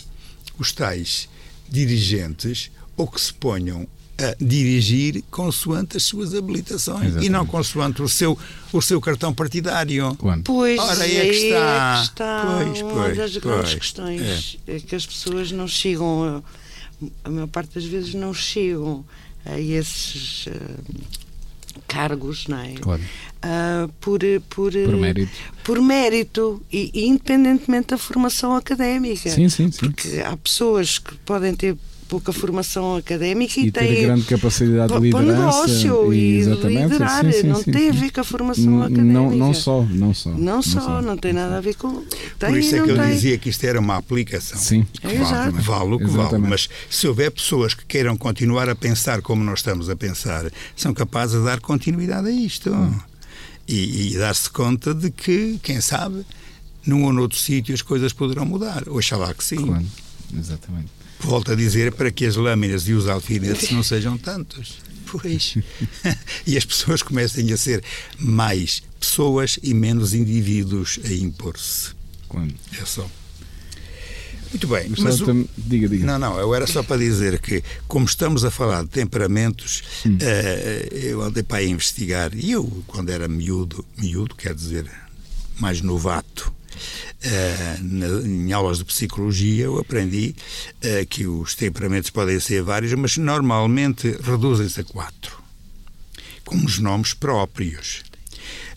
os 0.57 0.71
tais 0.73 1.29
dirigentes 1.69 2.71
ou 2.97 3.09
que 3.09 3.21
se 3.21 3.35
ponham 3.35 3.89
a 4.19 4.35
dirigir 4.41 5.23
consoante 5.31 5.97
as 5.97 6.03
suas 6.03 6.35
habilitações 6.35 7.03
Exatamente. 7.03 7.27
e 7.27 7.29
não 7.29 7.47
consoante 7.47 8.03
o 8.03 8.09
seu, 8.09 8.37
o 8.73 8.83
seu 8.83 9.01
cartão 9.01 9.33
partidário. 9.33 10.15
Quando? 10.17 10.43
Pois, 10.43 10.79
Ora, 10.79 11.05
aí 11.05 11.17
é 11.17 11.25
que 11.25 11.31
está. 11.31 11.95
É 11.95 12.01
que 12.01 12.03
está 12.03 12.65
pois, 12.65 12.83
pois, 12.83 12.93
uma 12.93 13.15
das 13.15 13.37
grandes 13.37 13.75
questões 13.75 14.59
é. 14.67 14.77
é. 14.77 14.81
que 14.81 14.97
as 14.97 15.07
pessoas 15.07 15.53
não 15.53 15.69
chegam, 15.69 16.43
a, 17.05 17.09
a 17.29 17.31
maior 17.31 17.47
parte 17.47 17.77
das 17.77 17.85
vezes 17.85 18.13
não 18.15 18.35
chegam 18.35 19.05
a 19.47 19.59
esses 19.61 20.47
uh, 20.47 20.85
cargos, 21.87 22.49
não 22.49 22.59
é? 22.59 22.73
Claro. 22.73 23.03
Uh, 23.39 23.89
por, 24.01 24.19
por, 24.51 24.73
por 24.73 24.97
mérito, 24.97 25.33
por 25.63 25.81
mérito 25.81 26.61
e, 26.73 26.91
e, 26.93 27.07
independentemente 27.07 27.89
da 27.89 27.99
formação 27.99 28.57
académica. 28.57 29.31
Sim, 29.31 29.49
sim, 29.49 29.71
sim. 29.71 29.79
Porque 29.79 30.21
há 30.27 30.37
pessoas 30.37 30.99
que 30.99 31.15
podem 31.19 31.55
ter 31.55 31.77
pouca 32.09 32.33
formação 32.33 32.97
académica 32.97 33.61
e, 33.61 33.67
e 33.67 33.71
tem 33.71 34.03
grande 34.03 34.25
capacidade 34.25 34.93
de 34.95 34.99
liderança 34.99 35.67
negócio 35.67 36.13
e, 36.15 36.41
e 36.41 36.43
liderar 36.43 37.25
sim, 37.25 37.33
sim, 37.33 37.47
não 37.47 37.63
sim, 37.63 37.71
tem 37.71 37.91
a 37.91 37.93
ver 37.93 38.11
com 38.11 38.21
a 38.21 38.25
formação 38.25 38.83
académica 38.83 39.13
não, 39.13 39.31
não 39.31 39.55
só 39.55 39.83
não 39.85 40.15
só 40.15 40.31
não, 40.31 40.39
não 40.39 40.63
só, 40.63 40.81
só, 40.81 41.03
não 41.03 41.17
tem 41.19 41.35
nada 41.35 41.59
a 41.59 41.61
ver 41.61 41.75
com 41.77 42.03
tem 42.39 42.49
por 42.49 42.59
isso 42.59 42.75
é 42.75 42.83
que 42.83 42.91
eu 42.91 42.97
tem. 42.97 43.11
dizia 43.11 43.39
que 43.39 43.51
isto 43.51 43.63
era 43.65 43.79
uma 43.79 43.97
aplicação 43.97 44.59
sim. 44.59 44.87
é 45.03 45.19
vale, 45.19 45.61
vale 45.61 45.95
o 45.95 45.99
que 45.99 46.05
Exatamente. 46.05 46.31
vale 46.31 46.49
mas 46.49 46.69
se 46.89 47.07
houver 47.07 47.31
pessoas 47.31 47.75
que 47.75 47.85
queiram 47.85 48.17
continuar 48.17 48.71
a 48.71 48.75
pensar 48.75 49.21
como 49.21 49.45
nós 49.45 49.59
estamos 49.59 49.91
a 49.91 49.95
pensar 49.95 50.51
são 50.75 50.95
capazes 50.95 51.39
de 51.39 51.45
dar 51.45 51.61
continuidade 51.61 52.29
a 52.29 52.33
isto. 52.33 52.73
Hum. 52.73 52.99
e, 53.69 54.15
e 54.15 54.19
dar-se 54.19 54.49
conta 54.49 54.95
de 54.95 55.11
que 55.11 55.59
quem 55.63 55.81
sabe 55.81 56.25
num 56.87 57.05
ou 57.05 57.13
noutro 57.13 57.39
sítio 57.39 57.75
as 57.75 57.83
coisas 57.83 58.15
poderão 58.15 58.47
mudar. 58.47 58.89
Oxalá 58.89 59.35
que 59.35 59.45
sim. 59.45 59.67
Claro. 59.67 59.85
Exatamente 60.35 60.98
volto 61.21 61.53
a 61.53 61.55
dizer, 61.55 61.93
para 61.93 62.11
que 62.11 62.27
as 62.27 62.37
lâminas 62.37 62.89
e 62.89 62.93
os 62.93 63.09
alfinetes 63.09 63.71
não 63.71 63.83
sejam 63.83 64.17
tantos. 64.17 64.79
Pois. 65.07 65.57
e 66.47 66.57
as 66.57 66.65
pessoas 66.65 67.03
comecem 67.03 67.53
a 67.53 67.57
ser 67.57 67.83
mais 68.19 68.83
pessoas 69.01 69.59
e 69.63 69.73
menos 69.73 70.15
indivíduos 70.15 70.99
a 71.05 71.13
impor-se. 71.13 71.93
Quando? 72.29 72.55
É 72.81 72.85
só. 72.85 73.09
Muito 74.51 74.67
bem. 74.67 74.89
Mas, 74.91 75.01
mas 75.01 75.21
o... 75.21 75.49
diga, 75.57 75.89
diga. 75.89 76.07
Não, 76.07 76.19
não, 76.19 76.39
eu 76.39 76.55
era 76.55 76.67
só 76.67 76.83
para 76.83 76.99
dizer 76.99 77.41
que, 77.41 77.63
como 77.87 78.07
estamos 78.07 78.45
a 78.45 78.51
falar 78.51 78.83
de 78.83 78.89
temperamentos, 78.89 79.83
hum. 80.07 80.17
uh, 80.17 80.95
eu 80.95 81.23
andei 81.23 81.43
para 81.43 81.63
investigar, 81.63 82.35
e 82.35 82.53
eu, 82.53 82.85
quando 82.87 83.11
era 83.11 83.29
miúdo, 83.29 83.85
miúdo 83.97 84.35
quer 84.35 84.55
dizer 84.55 84.91
mais 85.59 85.81
novato, 85.83 86.53
Uh, 87.25 87.83
na, 87.83 88.07
em 88.27 88.53
aulas 88.53 88.79
de 88.79 88.85
psicologia 88.85 89.65
eu 89.65 89.79
aprendi 89.79 90.35
uh, 90.85 91.07
que 91.07 91.27
os 91.27 91.55
temperamentos 91.55 92.11
podem 92.11 92.39
ser 92.41 92.63
vários, 92.63 92.93
mas 92.95 93.17
normalmente 93.17 94.17
reduzem-se 94.23 94.81
a 94.81 94.85
quatro, 94.85 95.39
com 96.45 96.57
os 96.65 96.79
nomes 96.79 97.15
próprios. 97.15 98.03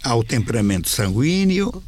Há 0.04 0.16
o 0.16 0.24
temperamento 0.24 0.90
sanguíneo, 0.90 1.84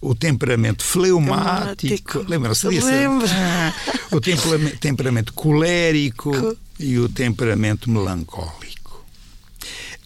o 0.00 0.14
temperamento 0.14 0.84
fleumático, 0.84 2.24
lembra-se 2.28 2.68
disso? 2.68 2.88
Ah, 2.88 3.72
o 4.10 4.20
temperamento, 4.20 4.78
temperamento 4.78 5.32
colérico 5.32 6.56
e 6.78 6.98
o 6.98 7.08
temperamento 7.08 7.90
melancólico. 7.90 8.73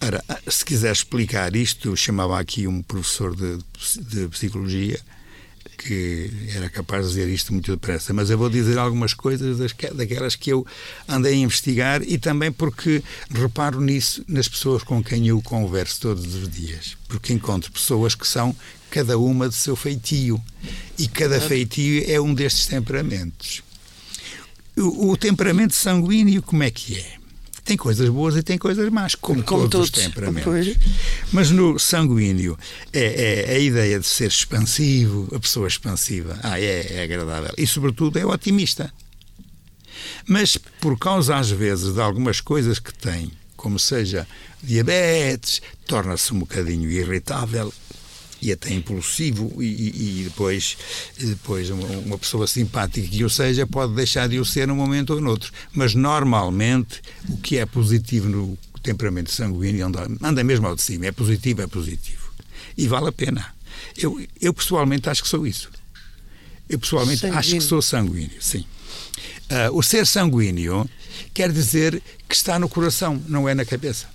Ora, 0.01 0.23
se 0.49 0.65
quiser 0.65 0.93
explicar 0.93 1.55
isto, 1.57 1.97
chamava 1.97 2.39
aqui 2.39 2.67
um 2.67 2.83
professor 2.83 3.35
de, 3.35 3.59
de 4.01 4.29
psicologia 4.29 5.01
que 5.79 6.31
era 6.55 6.69
capaz 6.69 7.05
de 7.05 7.11
dizer 7.11 7.29
isto 7.29 7.53
muito 7.53 7.71
depressa, 7.71 8.13
mas 8.13 8.31
eu 8.31 8.37
vou 8.37 8.51
dizer 8.51 8.79
algumas 8.79 9.15
coisas 9.15 9.59
das, 9.59 9.73
daquelas 9.95 10.35
que 10.35 10.51
eu 10.51 10.67
andei 11.07 11.35
a 11.35 11.37
investigar 11.37 12.03
e 12.03 12.19
também 12.19 12.51
porque 12.51 13.03
reparo 13.31 13.81
nisso 13.81 14.25
nas 14.27 14.49
pessoas 14.49 14.83
com 14.83 15.03
quem 15.03 15.29
eu 15.29 15.41
converso 15.41 16.01
todos 16.01 16.35
os 16.35 16.49
dias, 16.49 16.97
porque 17.07 17.33
encontro 17.33 17.71
pessoas 17.71 18.15
que 18.15 18.27
são 18.27 18.55
cada 18.91 19.17
uma 19.19 19.49
de 19.49 19.55
seu 19.55 19.77
feitio 19.77 20.43
e 20.99 21.07
cada 21.07 21.41
feitio 21.41 22.05
é 22.09 22.21
um 22.21 22.35
destes 22.35 22.67
temperamentos. 22.67 23.63
O, 24.77 25.11
o 25.11 25.17
temperamento 25.17 25.75
sanguíneo, 25.75 26.43
como 26.43 26.63
é 26.63 26.71
que 26.71 26.99
é? 26.99 27.18
Tem 27.69 27.77
coisas 27.77 28.09
boas 28.09 28.35
e 28.35 28.43
tem 28.43 28.57
coisas 28.57 28.89
más, 28.89 29.15
como, 29.15 29.43
como 29.43 29.69
todos, 29.69 29.91
todos, 29.91 29.99
os 29.99 30.07
temperamentos. 30.07 30.45
Pois. 30.45 30.77
Mas 31.31 31.51
no 31.51 31.79
sanguíneo 31.79 32.59
é, 32.95 33.45
é, 33.47 33.57
a 33.57 33.59
ideia 33.59 34.01
de 34.01 34.07
ser 34.07 34.29
expansivo, 34.29 35.29
a 35.35 35.39
pessoa 35.39 35.69
expansiva, 35.69 36.41
ah, 36.43 36.59
é, 36.59 36.95
é 36.95 37.03
agradável. 37.03 37.53
E, 37.59 37.67
sobretudo, 37.67 38.19
é 38.19 38.25
otimista. 38.25 38.91
Mas 40.27 40.57
por 40.81 40.99
causa, 40.99 41.37
às 41.37 41.51
vezes, 41.51 41.93
de 41.93 42.01
algumas 42.01 42.41
coisas 42.41 42.79
que 42.79 42.95
tem, 42.95 43.31
como 43.55 43.79
seja 43.79 44.27
diabetes, 44.63 45.61
torna-se 45.87 46.33
um 46.33 46.39
bocadinho 46.39 46.91
irritável 46.91 47.71
e 48.41 48.53
até 48.53 48.73
impulsivo 48.73 49.63
e, 49.63 50.21
e 50.21 50.25
depois, 50.25 50.77
depois 51.19 51.71
uma, 51.71 52.19
pessoa 52.19 52.47
simpática 52.47 53.07
que 53.07 53.25
o 53.25 53.31
seja 53.31 53.67
pode 53.67 53.95
deixar 53.95 54.29
de 54.29 54.39
o 54.39 54.45
ser 54.45 54.69
num 54.69 54.77
momento 54.77 55.15
ou 55.15 55.21
noutro. 55.21 55.53
Mas 55.73 55.95
normalmente 55.95 57.01
o 57.29 57.37
que 57.37 57.59
é 57.59 57.67
positivo 57.67 58.29
no 58.29 58.59
temperamento 58.83 59.31
sanguíneo 59.31 59.87
anda, 59.87 60.07
anda 60.23 60.45
mesmo 60.45 60.67
ao 60.67 60.77
de 60.77 60.83
cima. 60.83 61.07
É 61.07 61.13
positivo, 61.13 61.63
é 61.63 61.67
positivo. 61.67 62.33
E 62.77 62.87
vale 62.87 63.09
a 63.09 63.13
pena. 63.13 63.55
Eu, 63.97 64.21
eu 64.41 64.55
pessoalmente 64.55 65.09
acho 65.11 65.23
que 65.23 65.29
sou 65.29 65.47
isso. 65.47 65.71
Eu 66.69 66.79
pessoalmente 66.79 67.21
sanguíneo. 67.21 67.39
acho 67.39 67.55
que 67.55 67.61
sou 67.61 67.83
sanguíneo, 67.83 68.41
sim. 68.41 68.65
Uh, 69.51 69.77
o 69.77 69.83
ser 69.83 70.07
sanguíneo 70.07 70.89
quer 71.33 71.51
dizer 71.51 72.03
que 72.29 72.35
está 72.35 72.59
no 72.59 72.69
coração, 72.69 73.21
não 73.27 73.49
é 73.49 73.55
na 73.55 73.65
cabeça. 73.65 74.07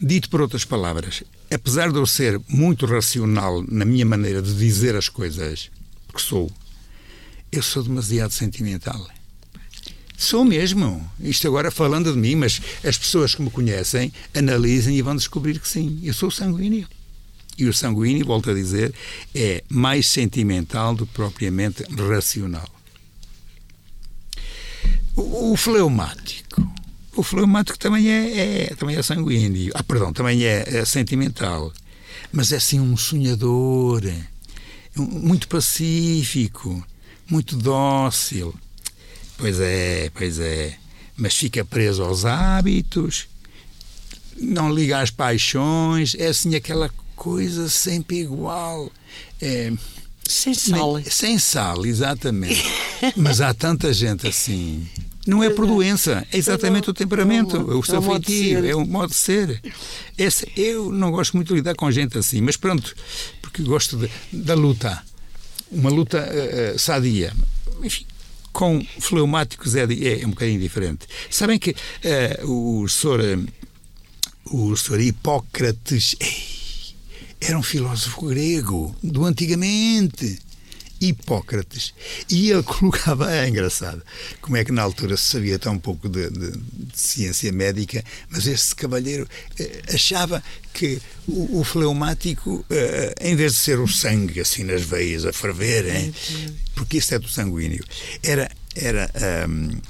Dito 0.00 0.28
por 0.28 0.40
outras 0.40 0.64
palavras, 0.64 1.22
apesar 1.50 1.90
de 1.90 1.98
eu 1.98 2.06
ser 2.06 2.40
muito 2.48 2.86
racional 2.86 3.64
na 3.68 3.84
minha 3.84 4.04
maneira 4.04 4.42
de 4.42 4.54
dizer 4.54 4.96
as 4.96 5.08
coisas, 5.08 5.70
que 6.14 6.20
sou, 6.20 6.50
eu 7.50 7.62
sou 7.62 7.82
demasiado 7.82 8.32
sentimental. 8.32 9.08
Sou 10.16 10.44
mesmo. 10.44 11.10
Isto 11.20 11.48
agora 11.48 11.70
falando 11.70 12.12
de 12.12 12.18
mim, 12.18 12.36
mas 12.36 12.60
as 12.84 12.96
pessoas 12.96 13.34
que 13.34 13.42
me 13.42 13.50
conhecem 13.50 14.12
analisem 14.34 14.96
e 14.96 15.02
vão 15.02 15.16
descobrir 15.16 15.58
que 15.58 15.68
sim, 15.68 16.00
eu 16.02 16.14
sou 16.14 16.30
sanguíneo. 16.30 16.86
E 17.58 17.66
o 17.66 17.72
sanguíneo, 17.72 18.26
volto 18.26 18.50
a 18.50 18.54
dizer, 18.54 18.92
é 19.34 19.62
mais 19.68 20.06
sentimental 20.06 20.94
do 20.94 21.06
que 21.06 21.12
propriamente 21.12 21.84
racional. 21.94 22.68
O, 25.16 25.52
o 25.52 25.56
fleumático. 25.56 26.73
O 27.16 27.22
fleumático 27.22 27.78
também 27.78 28.08
é, 28.08 28.38
é, 28.38 28.74
também 28.74 28.96
é 28.96 29.02
sanguíneo. 29.02 29.72
Ah, 29.74 29.82
perdão, 29.82 30.12
também 30.12 30.44
é, 30.44 30.64
é 30.66 30.84
sentimental. 30.84 31.72
Mas 32.32 32.52
é 32.52 32.56
assim 32.56 32.80
um 32.80 32.96
sonhador, 32.96 34.02
muito 34.96 35.46
pacífico, 35.46 36.84
muito 37.28 37.56
dócil. 37.56 38.54
Pois 39.36 39.60
é, 39.60 40.10
pois 40.14 40.38
é. 40.38 40.76
Mas 41.16 41.34
fica 41.34 41.64
preso 41.64 42.02
aos 42.02 42.24
hábitos, 42.24 43.28
não 44.36 44.72
liga 44.72 45.00
às 45.00 45.10
paixões, 45.10 46.16
é 46.18 46.26
assim 46.26 46.56
aquela 46.56 46.90
coisa 47.14 47.68
sempre 47.68 48.20
igual. 48.20 48.90
É, 49.40 49.72
sem 50.28 50.54
sal. 50.54 51.00
Sem 51.08 51.38
sal, 51.38 51.86
exatamente. 51.86 52.64
Mas 53.16 53.40
há 53.40 53.52
tanta 53.54 53.92
gente 53.92 54.26
assim. 54.26 54.88
Não 55.26 55.42
é 55.42 55.48
por 55.48 55.66
doença, 55.66 56.26
é 56.30 56.36
exatamente 56.36 56.90
o 56.90 56.94
temperamento, 56.94 57.56
o 57.56 57.82
seu 57.82 58.02
feitio, 58.02 58.64
é 58.66 58.74
o 58.74 58.86
modo 58.86 59.08
de 59.08 59.16
ser. 59.16 59.60
Esse, 60.18 60.46
eu 60.54 60.92
não 60.92 61.10
gosto 61.10 61.34
muito 61.34 61.48
de 61.48 61.54
lidar 61.54 61.74
com 61.74 61.90
gente 61.90 62.18
assim, 62.18 62.42
mas 62.42 62.56
pronto, 62.56 62.94
porque 63.40 63.62
gosto 63.62 63.96
de, 63.96 64.10
da 64.32 64.54
luta. 64.54 65.02
Uma 65.70 65.90
luta 65.90 66.28
uh, 66.28 66.78
sadia. 66.78 67.32
Enfim, 67.82 68.04
com 68.52 68.86
fleumáticos 69.00 69.74
é, 69.74 69.82
é, 69.82 70.26
um 70.26 70.30
bocadinho 70.30 70.60
diferente. 70.60 71.06
Sabem 71.30 71.58
que 71.58 71.70
uh, 71.70 72.82
o 72.82 72.88
senhor, 72.88 73.20
o 74.46 74.76
senhor 74.76 75.00
Hipócrates. 75.00 76.16
Ei, 76.20 76.54
era 77.40 77.58
um 77.58 77.62
filósofo 77.62 78.26
grego 78.26 78.94
do 79.02 79.24
antigamente. 79.24 80.38
Hipócrates. 81.08 81.94
E 82.28 82.50
ele 82.50 82.62
colocava, 82.64 83.34
é 83.34 83.48
engraçado, 83.48 84.02
como 84.40 84.56
é 84.56 84.64
que 84.64 84.72
na 84.72 84.82
altura 84.82 85.16
se 85.16 85.24
sabia 85.24 85.58
tão 85.58 85.78
pouco 85.78 86.08
de, 86.08 86.30
de, 86.30 86.52
de 86.52 87.00
ciência 87.00 87.52
médica, 87.52 88.04
mas 88.30 88.46
este 88.46 88.74
cavalheiro 88.74 89.28
eh, 89.58 89.82
achava 89.92 90.42
que 90.72 91.00
o, 91.26 91.60
o 91.60 91.64
fleumático, 91.64 92.64
eh, 92.70 93.14
em 93.20 93.36
vez 93.36 93.52
de 93.52 93.58
ser 93.58 93.78
o 93.78 93.88
sangue 93.88 94.40
assim 94.40 94.64
nas 94.64 94.82
veias 94.82 95.24
a 95.24 95.32
ferver, 95.32 95.86
hein, 95.94 96.14
porque 96.74 96.98
isso 96.98 97.14
é 97.14 97.18
do 97.18 97.28
sanguíneo, 97.28 97.84
era. 98.22 98.50
era 98.74 99.10
um, 99.48 99.80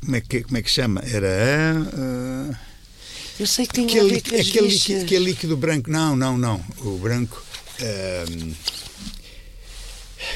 como, 0.00 0.16
é 0.16 0.20
que, 0.22 0.42
como 0.42 0.56
é 0.56 0.62
que 0.62 0.70
chama? 0.70 1.02
Era. 1.04 1.76
Uh, 1.92 2.56
eu 3.38 3.46
sei 3.46 3.66
que 3.66 3.74
tinha 3.74 3.86
aquele, 3.86 4.16
aquele, 4.16 4.68
líquido, 4.68 5.02
aquele 5.02 5.24
líquido 5.24 5.56
branco. 5.56 5.90
Não, 5.90 6.16
não, 6.16 6.38
não. 6.38 6.64
O 6.78 6.98
branco 6.98 7.42
um, 7.80 8.54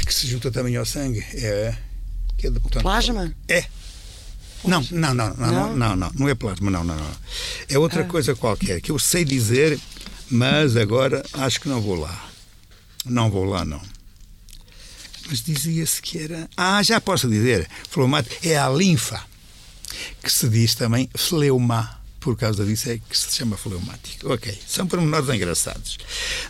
que 0.04 0.14
se 0.14 0.26
junta 0.26 0.50
também 0.50 0.76
ao 0.76 0.84
sangue. 0.84 1.20
É, 1.34 1.74
que 2.36 2.46
é 2.46 2.50
portanto, 2.50 2.82
plasma? 2.82 3.34
É. 3.48 3.64
Não, 4.64 4.80
não, 4.90 5.14
não, 5.14 5.34
não, 5.34 5.52
não, 5.52 5.76
não, 5.76 5.96
não, 5.96 6.12
não 6.14 6.28
é 6.28 6.34
plasma, 6.34 6.70
não, 6.70 6.82
não, 6.82 6.96
não. 6.96 7.16
É 7.68 7.78
outra 7.78 8.02
ah. 8.02 8.04
coisa 8.04 8.34
qualquer 8.34 8.80
que 8.80 8.90
eu 8.90 8.98
sei 8.98 9.24
dizer, 9.24 9.78
mas 10.30 10.76
agora 10.76 11.24
acho 11.34 11.60
que 11.60 11.68
não 11.68 11.80
vou 11.80 11.96
lá. 11.96 12.30
Não 13.04 13.30
vou 13.30 13.44
lá, 13.44 13.64
não. 13.64 13.80
Mas 15.28 15.42
dizia-se 15.42 16.00
que 16.00 16.18
era. 16.18 16.48
Ah, 16.56 16.82
já 16.82 17.00
posso 17.00 17.28
dizer. 17.28 17.68
Fleumático 17.90 18.36
é 18.46 18.56
a 18.56 18.68
linfa, 18.68 19.22
que 20.22 20.30
se 20.30 20.48
diz 20.48 20.74
também 20.74 21.08
fleuma 21.14 22.02
por 22.24 22.38
causa 22.38 22.64
disso 22.64 22.88
é 22.88 22.96
que 22.96 23.18
se 23.18 23.30
chama 23.32 23.54
fleumático. 23.54 24.32
Ok, 24.32 24.58
são 24.66 24.86
pormenores 24.86 25.28
engraçados. 25.28 25.98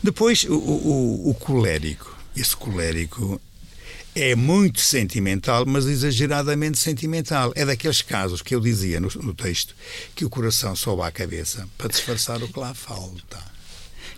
Depois, 0.00 0.44
o, 0.44 0.54
o, 0.54 1.30
o 1.30 1.34
colérico. 1.34 2.13
Esse 2.36 2.56
colérico 2.56 3.40
é 4.14 4.34
muito 4.34 4.80
sentimental, 4.80 5.64
mas 5.66 5.86
exageradamente 5.86 6.78
sentimental. 6.78 7.52
É 7.56 7.64
daqueles 7.64 8.00
casos 8.02 8.42
que 8.42 8.54
eu 8.54 8.60
dizia 8.60 9.00
no, 9.00 9.08
no 9.22 9.34
texto 9.34 9.74
que 10.14 10.24
o 10.24 10.30
coração 10.30 10.76
sobe 10.76 11.02
à 11.02 11.10
cabeça 11.10 11.68
para 11.76 11.88
disfarçar 11.88 12.42
o 12.42 12.48
que 12.48 12.58
lá 12.58 12.72
falta. 12.74 13.54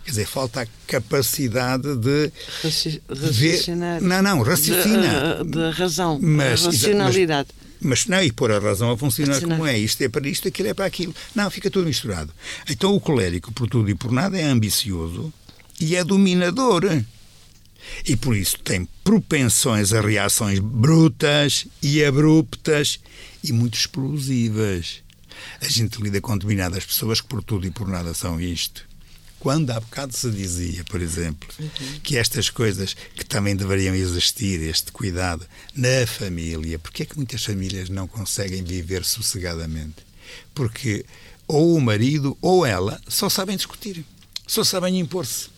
Quer 0.03 0.11
dizer, 0.11 0.25
falta 0.27 0.61
a 0.61 0.67
capacidade 0.87 1.95
de 1.97 2.31
raciocinar. 2.63 3.99
Ver... 3.99 4.07
Não, 4.07 4.21
não, 4.21 4.41
raciocina. 4.41 5.43
Da 5.43 5.71
razão, 5.71 6.17
mas, 6.21 6.63
racionalidade. 6.63 7.49
Mas, 7.81 8.05
mas 8.05 8.05
não, 8.05 8.23
e 8.23 8.31
pôr 8.31 8.51
a 8.51 8.59
razão 8.59 8.89
a 8.91 8.97
funcionar 8.97 9.41
como 9.41 9.65
é. 9.65 9.77
Isto 9.77 10.03
é 10.03 10.09
para 10.09 10.27
isto, 10.29 10.47
aquilo 10.47 10.69
é 10.69 10.73
para 10.73 10.85
aquilo. 10.85 11.13
Não, 11.35 11.51
fica 11.51 11.69
tudo 11.69 11.87
misturado. 11.87 12.31
Então 12.69 12.95
o 12.95 13.01
colérico, 13.01 13.51
por 13.51 13.67
tudo 13.67 13.89
e 13.89 13.95
por 13.95 14.11
nada, 14.11 14.37
é 14.37 14.45
ambicioso 14.45 15.33
e 15.79 15.95
é 15.95 16.03
dominador. 16.03 16.83
E 18.05 18.15
por 18.15 18.35
isso 18.35 18.59
tem 18.59 18.87
propensões 19.03 19.93
a 19.93 20.01
reações 20.01 20.59
brutas 20.59 21.67
e 21.81 22.03
abruptas 22.03 22.99
e 23.43 23.51
muito 23.51 23.77
explosivas. 23.77 25.03
A 25.61 25.67
gente 25.67 26.01
lida 26.01 26.19
com 26.19 26.33
determinadas 26.33 26.85
pessoas 26.85 27.21
que 27.21 27.27
por 27.27 27.43
tudo 27.43 27.67
e 27.67 27.71
por 27.71 27.87
nada 27.87 28.13
são 28.13 28.39
isto. 28.39 28.87
Quando 29.39 29.69
há 29.69 29.79
bocado 29.79 30.17
se 30.17 30.31
dizia, 30.31 30.83
por 30.85 30.99
exemplo, 30.99 31.47
uhum. 31.59 31.99
que 32.01 32.17
estas 32.17 32.49
coisas 32.49 32.95
que 33.15 33.23
também 33.23 33.55
deveriam 33.55 33.93
existir, 33.93 34.59
este 34.61 34.91
cuidado 34.91 35.45
na 35.75 36.07
família, 36.07 36.79
porque 36.79 37.03
é 37.03 37.05
que 37.05 37.15
muitas 37.15 37.43
famílias 37.43 37.87
não 37.87 38.07
conseguem 38.07 38.63
viver 38.63 39.05
sossegadamente? 39.05 39.97
Porque 40.55 41.05
ou 41.47 41.75
o 41.75 41.81
marido 41.81 42.37
ou 42.41 42.65
ela 42.65 42.99
só 43.07 43.29
sabem 43.29 43.55
discutir, 43.55 44.03
só 44.45 44.63
sabem 44.63 44.99
impor-se. 44.99 45.49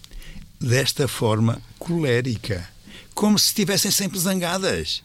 Desta 0.60 1.08
forma 1.08 1.62
colérica, 1.80 2.70
como 3.16 3.40
se 3.40 3.48
estivessem 3.48 3.90
sempre 3.90 4.20
zangadas 4.20 5.02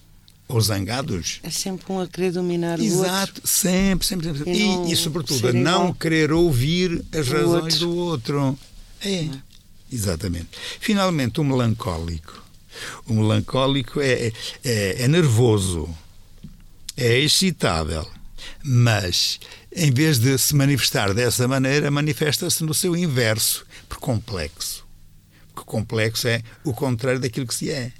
ou 0.46 0.60
zangados. 0.60 1.40
É 1.42 1.50
sempre 1.50 1.90
um 1.90 2.00
a 2.00 2.06
querer 2.06 2.32
dominar 2.32 2.78
Exato, 2.78 2.92
o 2.92 2.98
outro. 2.98 3.14
Exato, 3.14 3.48
sempre, 3.48 4.06
sempre. 4.06 4.26
sempre. 4.34 4.52
E, 4.52 4.88
e, 4.88 4.92
e, 4.92 4.96
sobretudo, 4.96 5.48
a 5.48 5.52
não 5.52 5.92
querer 5.94 6.32
ouvir 6.32 7.04
as 7.12 7.28
razões 7.28 7.74
outro. 7.74 7.78
do 7.78 7.96
outro. 7.96 8.58
É, 9.02 9.28
exatamente. 9.90 10.48
Finalmente, 10.80 11.40
o 11.40 11.44
melancólico. 11.44 12.42
O 13.06 13.14
melancólico 13.14 14.00
é, 14.00 14.32
é, 14.64 15.04
é 15.04 15.08
nervoso, 15.08 15.88
é 16.96 17.20
excitável, 17.20 18.04
mas 18.64 19.38
em 19.74 19.92
vez 19.92 20.18
de 20.18 20.36
se 20.38 20.56
manifestar 20.56 21.14
dessa 21.14 21.46
maneira, 21.46 21.90
manifesta-se 21.90 22.64
no 22.64 22.74
seu 22.74 22.96
inverso, 22.96 23.64
por 23.88 23.98
complexo. 23.98 24.73
Complexo 25.64 26.28
é 26.28 26.42
o 26.64 26.72
contrário 26.72 27.20
daquilo 27.20 27.46
que 27.46 27.54
se 27.54 27.70
é. 27.70 27.92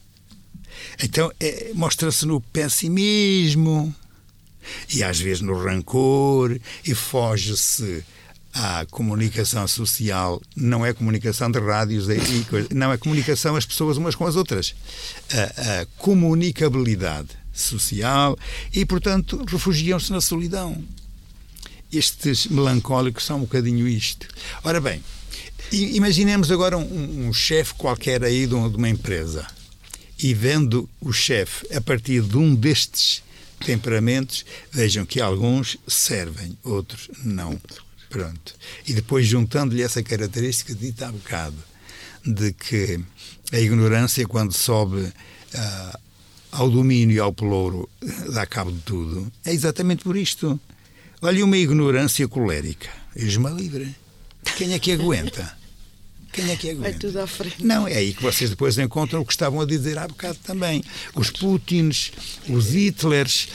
Então 1.02 1.32
é, 1.40 1.70
mostra-se 1.74 2.26
no 2.26 2.40
pessimismo 2.40 3.94
e 4.92 5.02
às 5.02 5.20
vezes 5.20 5.40
no 5.40 5.56
rancor 5.62 6.58
e 6.84 6.94
foge-se 6.94 8.04
à 8.52 8.86
comunicação 8.90 9.66
social. 9.66 10.40
Não 10.56 10.84
é 10.84 10.92
comunicação 10.92 11.50
de 11.50 11.58
rádios 11.58 12.06
coisas, 12.48 12.70
não 12.70 12.92
é 12.92 12.96
comunicação 12.96 13.56
as 13.56 13.66
pessoas 13.66 13.96
umas 13.96 14.14
com 14.14 14.26
as 14.26 14.36
outras. 14.36 14.74
A, 15.32 15.80
a 15.80 15.86
comunicabilidade 15.98 17.30
social 17.52 18.36
e, 18.72 18.84
portanto, 18.84 19.44
refugiam-se 19.46 20.12
na 20.12 20.20
solidão. 20.20 20.82
Estes 21.92 22.46
melancólicos 22.48 23.24
são 23.24 23.38
um 23.38 23.40
bocadinho 23.42 23.86
isto. 23.86 24.26
Ora 24.64 24.80
bem, 24.80 25.00
imaginemos 25.72 26.50
agora 26.50 26.76
um, 26.76 27.28
um 27.28 27.32
chefe 27.32 27.74
qualquer 27.74 28.22
aí 28.24 28.46
de 28.46 28.54
uma 28.54 28.88
empresa 28.88 29.46
e 30.18 30.32
vendo 30.32 30.88
o 31.00 31.12
chefe 31.12 31.66
a 31.74 31.80
partir 31.80 32.22
de 32.22 32.36
um 32.36 32.54
destes 32.54 33.22
temperamentos, 33.64 34.44
vejam 34.70 35.04
que 35.04 35.20
alguns 35.20 35.76
servem, 35.86 36.56
outros 36.62 37.10
não. 37.24 37.60
Pronto. 38.08 38.54
E 38.86 38.92
depois 38.92 39.26
juntando-lhe 39.26 39.82
essa 39.82 40.02
característica 40.02 40.74
dita 40.74 41.08
há 41.08 41.12
bocado, 41.12 41.56
de 42.24 42.52
que 42.52 43.00
a 43.52 43.58
ignorância, 43.58 44.26
quando 44.26 44.52
sobe 44.52 45.00
uh, 45.00 45.98
ao 46.52 46.70
domínio 46.70 47.16
e 47.16 47.18
ao 47.18 47.32
pelouro, 47.32 47.88
dá 48.32 48.46
cabo 48.46 48.70
de 48.70 48.80
tudo, 48.80 49.30
é 49.44 49.52
exatamente 49.52 50.04
por 50.04 50.16
isto. 50.16 50.58
Olha, 51.20 51.44
uma 51.44 51.56
ignorância 51.56 52.28
colérica. 52.28 52.88
Esma 53.16 53.50
livre. 53.50 53.94
Quem 54.56 54.72
é 54.72 54.78
que 54.78 54.92
aguenta? 54.92 55.56
Quem 56.34 56.50
é 56.50 56.56
que 56.56 56.70
aguenta? 56.70 56.90
Vai 56.90 56.98
tudo 56.98 57.20
à 57.20 57.26
frente. 57.28 57.64
Não, 57.64 57.86
é 57.86 57.94
aí 57.94 58.12
que 58.12 58.20
vocês 58.20 58.50
depois 58.50 58.76
encontram 58.76 59.20
o 59.20 59.24
que 59.24 59.32
estavam 59.32 59.60
a 59.60 59.64
dizer 59.64 59.96
há 59.96 60.08
bocado 60.08 60.36
também. 60.42 60.82
Os 61.14 61.30
Putins, 61.30 62.10
os 62.48 62.74
Hitlers, 62.74 63.48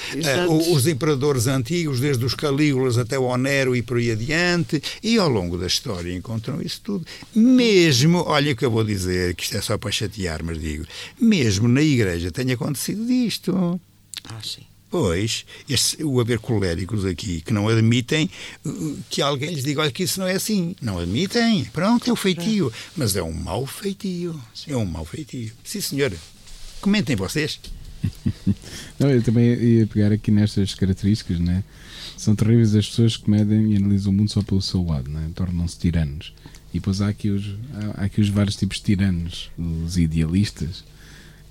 uh, 0.48 0.74
os 0.74 0.88
imperadores 0.88 1.46
antigos, 1.46 2.00
desde 2.00 2.24
os 2.24 2.34
Calígulas 2.34 2.98
até 2.98 3.20
o 3.20 3.24
Onero 3.24 3.76
e 3.76 3.82
por 3.82 3.98
aí 3.98 4.12
adiante, 4.12 4.82
e 5.04 5.18
ao 5.18 5.28
longo 5.28 5.58
da 5.58 5.68
história 5.68 6.16
encontram 6.16 6.62
isso 6.62 6.80
tudo. 6.82 7.06
Mesmo, 7.36 8.24
olha 8.26 8.56
que 8.56 8.64
eu 8.64 8.72
vou 8.72 8.86
dizer, 8.86 9.36
que 9.36 9.44
isto 9.44 9.58
é 9.58 9.62
só 9.62 9.78
para 9.78 9.92
chatear, 9.92 10.42
mas 10.42 10.58
digo, 10.58 10.86
mesmo 11.20 11.68
na 11.68 11.82
igreja 11.82 12.32
tem 12.32 12.50
acontecido 12.54 13.06
disto. 13.06 13.80
Ah, 14.24 14.40
sim. 14.42 14.69
Pois, 14.90 15.46
este, 15.70 16.04
o 16.04 16.20
haver 16.20 16.40
coléricos 16.40 17.06
aqui 17.06 17.42
que 17.42 17.54
não 17.54 17.68
admitem 17.68 18.30
uh, 18.66 18.98
que 19.10 19.22
alguém 19.22 19.54
lhes 19.54 19.64
diga 19.64 19.82
olha 19.82 19.92
que 19.92 20.04
isso 20.04 20.20
não 20.20 20.28
é 20.28 20.34
assim. 20.34 20.76
Não 20.82 20.98
admitem. 20.98 21.66
Pronto, 21.66 22.10
é 22.10 22.14
o 22.14 22.16
feitio. 22.16 22.74
Mas 22.98 23.16
é 23.16 23.22
um 23.22 23.32
mau 23.32 23.68
feitio. 23.68 24.40
É 24.68 24.76
um 24.76 24.86
mau 24.86 25.06
feitio. 25.06 25.52
Sim, 25.64 25.82
senhor. 25.82 26.14
Comentem 26.82 27.16
vocês. 27.16 27.60
não, 28.98 29.10
eu 29.12 29.22
também 29.22 29.54
ia 29.54 29.86
pegar 29.86 30.12
aqui 30.12 30.32
nestas 30.32 30.74
características, 30.74 31.40
né? 31.40 31.64
São 32.18 32.36
terríveis 32.36 32.76
as 32.76 32.88
pessoas 32.88 33.16
que 33.16 33.30
medem 33.30 33.74
e 33.74 33.78
analisam 33.78 34.12
o 34.12 34.16
mundo 34.16 34.32
só 34.32 34.42
pelo 34.42 34.62
seu 34.62 34.84
lado, 34.84 35.10
né? 35.10 35.30
tornam-se 35.36 35.78
tiranos. 35.78 36.34
E 36.74 36.80
depois 36.80 37.02
há 37.02 37.08
aqui, 37.08 37.30
os, 37.30 37.56
há 37.96 38.06
aqui 38.06 38.22
os 38.22 38.30
vários 38.30 38.56
tipos 38.56 38.78
de 38.78 38.84
tiranos, 38.84 39.50
os 39.58 39.98
idealistas, 39.98 40.84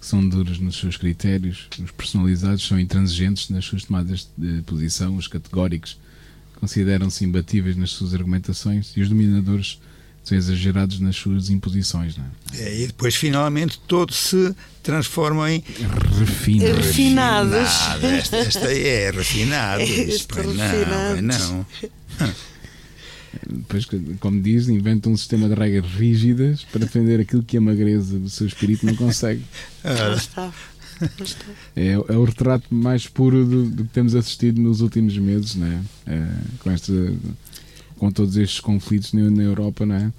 que 0.01 0.07
são 0.07 0.27
duros 0.27 0.59
nos 0.59 0.79
seus 0.79 0.97
critérios, 0.97 1.69
os 1.83 1.91
personalizados 1.91 2.67
são 2.67 2.79
intransigentes 2.79 3.49
nas 3.51 3.65
suas 3.65 3.85
tomadas 3.85 4.29
de 4.37 4.63
posição, 4.63 5.17
os 5.17 5.27
categóricos 5.27 5.99
consideram-se 6.57 7.25
imbatíveis 7.25 7.77
nas 7.77 7.91
suas 7.91 8.15
argumentações 8.15 8.93
e 8.97 9.01
os 9.01 9.09
dominadores 9.09 9.79
são 10.25 10.37
exagerados 10.37 11.01
nas 11.01 11.17
suas 11.17 11.49
imposições. 11.49 12.17
Não 12.17 12.25
é? 12.53 12.63
é 12.63 12.81
e 12.83 12.87
depois, 12.87 13.15
finalmente, 13.15 13.81
todos 13.87 14.17
se 14.17 14.55
transformam 14.83 15.49
em 15.49 15.65
refinados. 16.19 16.87
refinados. 16.87 18.03
Esta, 18.03 18.37
esta 18.37 18.73
é 18.73 19.11
refinado. 19.11 19.83
Isto, 19.89 20.37
não, 20.43 21.23
não. 21.23 21.67
Depois, 23.49 23.87
como 24.21 24.41
diz, 24.41 24.69
inventa 24.69 25.09
um 25.09 25.17
sistema 25.17 25.49
de 25.49 25.55
regras 25.55 25.91
rígidas 25.93 26.65
para 26.65 26.81
defender 26.81 27.21
aquilo 27.21 27.43
que 27.43 27.57
a 27.57 27.61
magreza 27.61 28.19
do 28.19 28.29
seu 28.29 28.47
espírito 28.47 28.87
não 28.87 28.95
consegue. 28.95 29.43
Ah. 29.85 30.15
está. 30.17 30.53
É, 31.77 31.93
é, 31.93 31.97
o 31.99 32.25
retrato 32.25 32.75
mais 32.75 33.07
puro 33.07 33.45
do, 33.45 33.71
do, 33.71 33.85
que 33.85 33.91
temos 33.91 34.17
assistido 34.17 34.61
nos 34.61 34.81
últimos 34.81 35.17
meses, 35.17 35.55
né? 35.55 35.81
É, 36.05 36.27
com, 36.59 36.71
esta, 36.73 36.93
com 37.97 38.11
todos 38.11 38.37
estes 38.37 38.59
conflitos 38.59 39.13
na, 39.13 39.31
na 39.31 39.45
Europa, 39.45 39.87
não 39.87 39.95
é? 39.95 40.13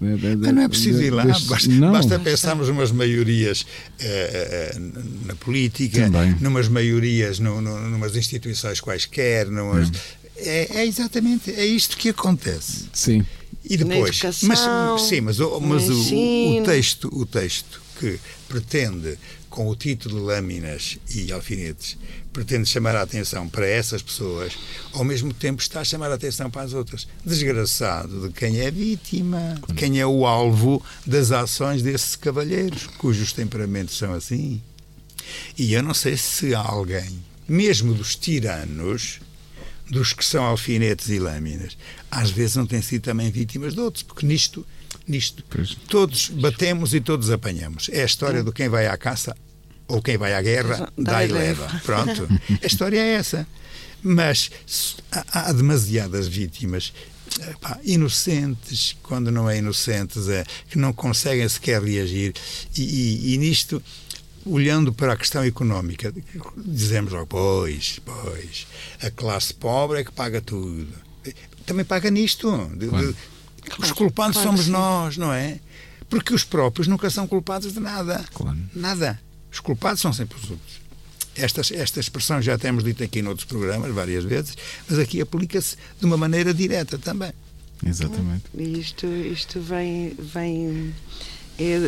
Mas 0.00 0.54
não 0.54 0.62
é 0.62 0.68
preciso 0.68 1.02
ir 1.02 1.10
lá, 1.10 1.24
basta, 1.24 1.68
não. 1.68 1.92
basta 1.92 2.18
pensarmos 2.18 2.68
umas 2.68 2.90
maiorias 2.90 3.64
eh, 3.98 4.72
eh, 4.74 4.78
na 5.24 5.34
política, 5.36 6.10
Também. 6.10 6.36
numas 6.40 6.68
maiorias, 6.68 7.38
no, 7.38 7.60
no, 7.60 7.80
numas 7.88 8.16
instituições 8.16 8.80
quaisquer, 8.80 9.46
numas, 9.46 9.90
é, 10.36 10.80
é, 10.80 10.86
exatamente, 10.86 11.50
é 11.50 11.64
isto 11.64 11.96
que 11.96 12.08
acontece. 12.08 12.88
Sim. 12.92 13.24
E 13.64 13.78
depois, 13.78 14.20
mas 14.42 14.60
sim, 15.02 15.22
mas, 15.22 15.40
o, 15.40 15.58
mas 15.58 15.88
o, 15.88 16.58
o, 16.58 16.64
texto, 16.64 17.08
o 17.10 17.24
texto 17.24 17.80
que 17.98 18.20
pretende 18.46 19.18
com 19.54 19.68
o 19.68 19.76
título 19.76 20.16
de 20.16 20.22
Lâminas 20.22 20.98
e 21.14 21.30
Alfinetes, 21.30 21.96
pretende 22.32 22.68
chamar 22.68 22.96
a 22.96 23.02
atenção 23.02 23.48
para 23.48 23.64
essas 23.64 24.02
pessoas, 24.02 24.52
ao 24.92 25.04
mesmo 25.04 25.32
tempo 25.32 25.62
está 25.62 25.80
a 25.80 25.84
chamar 25.84 26.10
a 26.10 26.14
atenção 26.14 26.50
para 26.50 26.62
as 26.62 26.72
outras. 26.72 27.06
Desgraçado 27.24 28.26
de 28.26 28.34
quem 28.34 28.58
é 28.58 28.68
vítima, 28.68 29.54
de 29.68 29.74
quem 29.74 30.00
é 30.00 30.04
o 30.04 30.26
alvo 30.26 30.84
das 31.06 31.30
ações 31.30 31.82
desses 31.82 32.16
cavalheiros, 32.16 32.88
cujos 32.98 33.32
temperamentos 33.32 33.96
são 33.96 34.12
assim. 34.12 34.60
E 35.56 35.72
eu 35.72 35.84
não 35.84 35.94
sei 35.94 36.16
se 36.16 36.52
há 36.52 36.60
alguém, 36.60 37.22
mesmo 37.46 37.94
dos 37.94 38.16
tiranos, 38.16 39.20
dos 39.90 40.12
que 40.12 40.24
são 40.24 40.44
alfinetes 40.44 41.08
e 41.08 41.18
lâminas, 41.18 41.76
às 42.10 42.30
vezes 42.30 42.56
não 42.56 42.66
têm 42.66 42.82
sido 42.82 43.02
também 43.02 43.30
vítimas 43.30 43.74
de 43.74 43.80
outros, 43.80 44.02
porque 44.02 44.26
nisto, 44.26 44.66
nisto 45.06 45.44
todos 45.88 46.28
batemos 46.30 46.94
e 46.94 47.00
todos 47.00 47.30
apanhamos. 47.30 47.88
É 47.92 48.02
a 48.02 48.06
história 48.06 48.42
do 48.42 48.52
quem 48.52 48.68
vai 48.68 48.86
à 48.86 48.96
caça 48.96 49.36
ou 49.86 50.00
quem 50.00 50.16
vai 50.16 50.34
à 50.34 50.40
guerra, 50.40 50.90
dá, 50.96 51.24
e 51.24 51.28
leva. 51.28 51.66
leva. 51.66 51.80
Pronto. 51.84 52.28
a 52.62 52.66
história 52.66 52.98
é 52.98 53.14
essa. 53.14 53.46
Mas 54.02 54.50
há, 55.10 55.48
há 55.48 55.52
demasiadas 55.52 56.28
vítimas 56.28 56.92
Pá, 57.60 57.78
inocentes, 57.82 58.96
quando 59.02 59.30
não 59.30 59.50
é 59.50 59.58
inocentes, 59.58 60.28
é, 60.28 60.44
que 60.70 60.78
não 60.78 60.92
conseguem 60.92 61.48
sequer 61.48 61.82
reagir. 61.82 62.32
E, 62.76 62.82
e, 62.82 63.34
e, 63.34 63.38
nisto 63.38 63.82
olhando 64.46 64.92
para 64.92 65.12
a 65.12 65.16
questão 65.16 65.42
económica, 65.42 66.12
dizemos 66.56 67.12
logo, 67.12 67.26
pois, 67.26 68.00
pois, 68.04 68.66
a 69.02 69.10
classe 69.10 69.54
pobre 69.54 70.00
é 70.00 70.04
que 70.04 70.12
paga 70.12 70.40
tudo. 70.40 70.88
Também 71.66 71.84
paga 71.84 72.10
nisto. 72.10 72.70
De, 72.76 72.88
claro. 72.88 73.12
de, 73.12 73.16
os 73.78 73.92
culpados 73.92 74.36
claro 74.36 74.50
somos 74.50 74.68
nós, 74.68 75.16
não 75.16 75.32
é? 75.32 75.58
Porque 76.08 76.34
os 76.34 76.44
próprios 76.44 76.86
nunca 76.86 77.08
são 77.08 77.26
culpados 77.26 77.72
de 77.72 77.80
nada. 77.80 78.24
Claro. 78.34 78.58
Nada. 78.74 79.20
Os 79.50 79.60
culpados 79.60 80.00
são 80.00 80.12
sempre 80.12 80.36
os 80.36 80.50
outros. 80.50 80.84
Esta, 81.36 81.60
esta 81.74 81.98
expressão 81.98 82.40
já 82.40 82.56
temos 82.56 82.84
dito 82.84 83.02
aqui 83.02 83.20
noutros 83.20 83.46
programas 83.46 83.92
várias 83.92 84.22
vezes, 84.24 84.56
mas 84.88 84.98
aqui 84.98 85.20
aplica-se 85.20 85.76
de 85.98 86.06
uma 86.06 86.16
maneira 86.16 86.54
direta 86.54 86.98
também. 86.98 87.32
Exatamente. 87.84 88.44
Isto, 88.54 89.06
isto 89.06 89.60
vem, 89.60 90.14
vem 90.18 90.94
é 91.58 91.78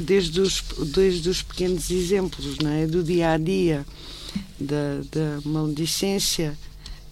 desde 0.00 0.40
os, 0.40 0.62
desde 0.92 1.28
os 1.28 1.42
pequenos 1.42 1.90
exemplos, 1.90 2.58
não 2.58 2.70
é? 2.70 2.86
do 2.86 3.02
dia 3.02 3.32
a 3.32 3.38
dia, 3.38 3.86
da, 4.58 5.00
da 5.10 5.40
maledicência 5.48 6.56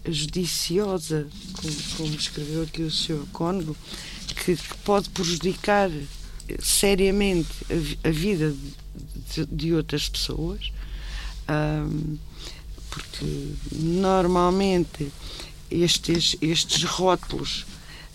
judiciosa, 0.07 1.27
como, 1.53 1.75
como, 1.97 2.15
escreveu 2.15 2.63
aqui 2.63 2.83
o 2.83 2.91
Sr. 2.91 3.25
Cônego, 3.33 3.77
que, 4.27 4.57
que, 4.57 4.77
pode 4.85 5.09
prejudicar 5.11 5.91
seriamente 6.59 7.51
a, 8.05 8.09
a 8.09 8.11
vida 8.11 8.55
de, 9.35 9.47
de, 9.47 9.73
outras 9.73 10.09
pessoas, 10.09 10.73
um, 11.49 12.19
porque 12.91 13.25
normalmente 13.73 15.11
estes, 15.71 16.37
estes 16.43 16.83
rótulos 16.83 17.65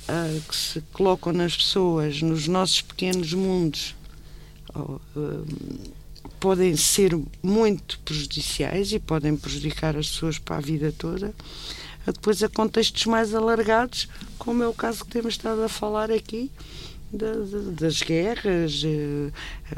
uh, 0.09 0.41
que 0.41 0.55
se 0.55 0.81
colocam 0.93 1.33
nas 1.33 1.55
pessoas, 1.55 2.21
nos 2.21 2.47
nossos 2.47 2.81
pequenos 2.81 3.33
mundos, 3.33 3.95
uh, 4.75 5.01
podem 6.39 6.75
ser 6.75 7.17
muito 7.41 7.99
prejudiciais 7.99 8.91
e 8.91 8.99
podem 8.99 9.35
prejudicar 9.35 9.95
as 9.97 10.09
pessoas 10.09 10.37
para 10.37 10.57
a 10.57 10.61
vida 10.61 10.93
toda. 10.97 11.33
Depois, 12.05 12.41
a 12.41 12.47
contextos 12.47 13.05
mais 13.05 13.35
alargados, 13.35 14.07
como 14.37 14.63
é 14.63 14.67
o 14.67 14.73
caso 14.73 15.03
que 15.03 15.11
temos 15.11 15.33
estado 15.33 15.61
a 15.63 15.69
falar 15.69 16.09
aqui, 16.09 16.49
das 17.11 18.01
guerras, 18.01 18.81
eh, 18.83 19.31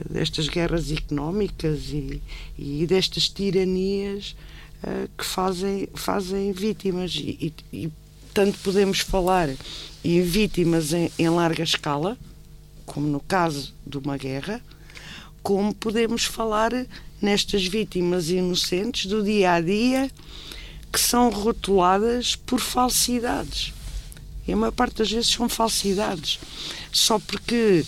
destas 0.09 0.47
guerras 0.47 0.91
económicas 0.91 1.89
e, 1.89 2.21
e 2.57 2.87
destas 2.87 3.29
tiranias 3.29 4.35
uh, 4.83 5.07
que 5.15 5.23
fazem, 5.23 5.87
fazem 5.93 6.51
vítimas. 6.51 7.15
E, 7.15 7.53
e, 7.71 7.91
tanto 8.33 8.57
podemos 8.59 8.99
falar 8.99 9.49
e 10.03 10.21
vítimas 10.21 10.93
em, 10.93 11.11
em 11.17 11.29
larga 11.29 11.63
escala, 11.63 12.17
como 12.85 13.07
no 13.07 13.19
caso 13.19 13.73
de 13.85 13.97
uma 13.97 14.17
guerra, 14.17 14.61
como 15.43 15.73
podemos 15.73 16.23
falar 16.25 16.71
nestas 17.21 17.65
vítimas 17.65 18.29
inocentes 18.29 19.05
do 19.05 19.23
dia 19.23 19.53
a 19.53 19.61
dia 19.61 20.09
que 20.91 20.99
são 20.99 21.29
rotuladas 21.29 22.35
por 22.35 22.59
falsidades. 22.59 23.73
E 24.47 24.53
a 24.53 24.55
maior 24.55 24.71
parte 24.71 24.97
das 24.97 25.11
vezes 25.11 25.31
são 25.31 25.47
falsidades. 25.47 26.39
Só 26.91 27.19
porque. 27.19 27.85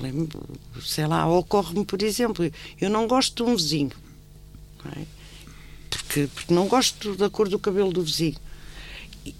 Lembro, 0.00 0.40
sei 0.80 1.06
lá, 1.06 1.26
ocorre-me, 1.26 1.84
por 1.84 2.00
exemplo, 2.02 2.48
eu 2.80 2.88
não 2.88 3.08
gosto 3.08 3.44
de 3.44 3.50
um 3.50 3.56
vizinho. 3.56 3.90
É? 4.96 5.17
Porque, 6.08 6.26
porque 6.34 6.54
não 6.54 6.66
gosto 6.66 7.14
da 7.14 7.28
cor 7.28 7.48
do 7.48 7.58
cabelo 7.58 7.92
do 7.92 8.02
vizinho. 8.02 8.36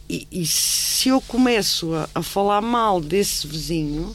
E, 0.07 0.29
e, 0.31 0.47
se 0.47 1.09
eu 1.09 1.19
começo 1.23 1.95
a, 1.95 2.09
a, 2.15 2.23
falar 2.23 2.61
mal 2.61 3.01
desse 3.01 3.47
vizinho, 3.47 4.15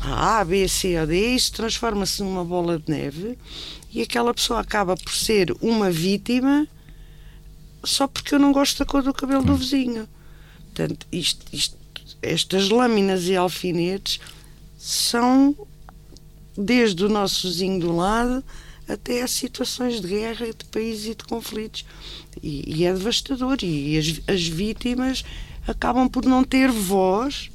a 0.00 0.40
A, 0.40 0.44
B, 0.44 0.66
C 0.66 0.98
ou 1.00 1.06
D, 1.06 1.34
isso 1.34 1.52
transforma-se 1.52 2.22
numa 2.22 2.44
bola 2.44 2.78
de 2.78 2.90
neve 2.90 3.38
e 3.92 4.02
aquela 4.02 4.34
pessoa 4.34 4.60
acaba 4.60 4.96
por 4.96 5.14
ser 5.14 5.54
uma 5.60 5.90
vítima 5.90 6.66
só 7.84 8.08
porque 8.08 8.34
eu 8.34 8.38
não 8.40 8.52
gosto 8.52 8.78
da 8.78 8.84
cor 8.84 9.02
do 9.02 9.14
cabelo 9.14 9.44
do 9.44 9.54
vizinho. 9.54 10.08
Portanto, 10.74 11.06
isto, 11.12 11.46
isto, 11.52 11.76
estas 12.20 12.68
lâminas 12.68 13.26
e 13.28 13.36
alfinetes 13.36 14.18
são 14.76 15.54
desde 16.56 17.04
o 17.04 17.08
nosso 17.08 17.46
vizinho 17.46 17.78
do 17.78 17.94
lado 17.94 18.42
até 18.88 19.22
a 19.22 19.28
situações 19.28 20.00
de 20.00 20.08
guerra, 20.08 20.46
de 20.46 20.64
países 20.70 21.06
e 21.06 21.14
de 21.14 21.24
conflitos. 21.24 21.84
E, 22.42 22.78
e 22.78 22.84
é 22.84 22.92
devastador. 22.92 23.58
E 23.62 23.98
as, 23.98 24.20
as 24.26 24.46
vítimas 24.46 25.24
acabam 25.66 26.08
por 26.08 26.24
não 26.24 26.42
ter 26.42 26.70
voz, 26.70 27.50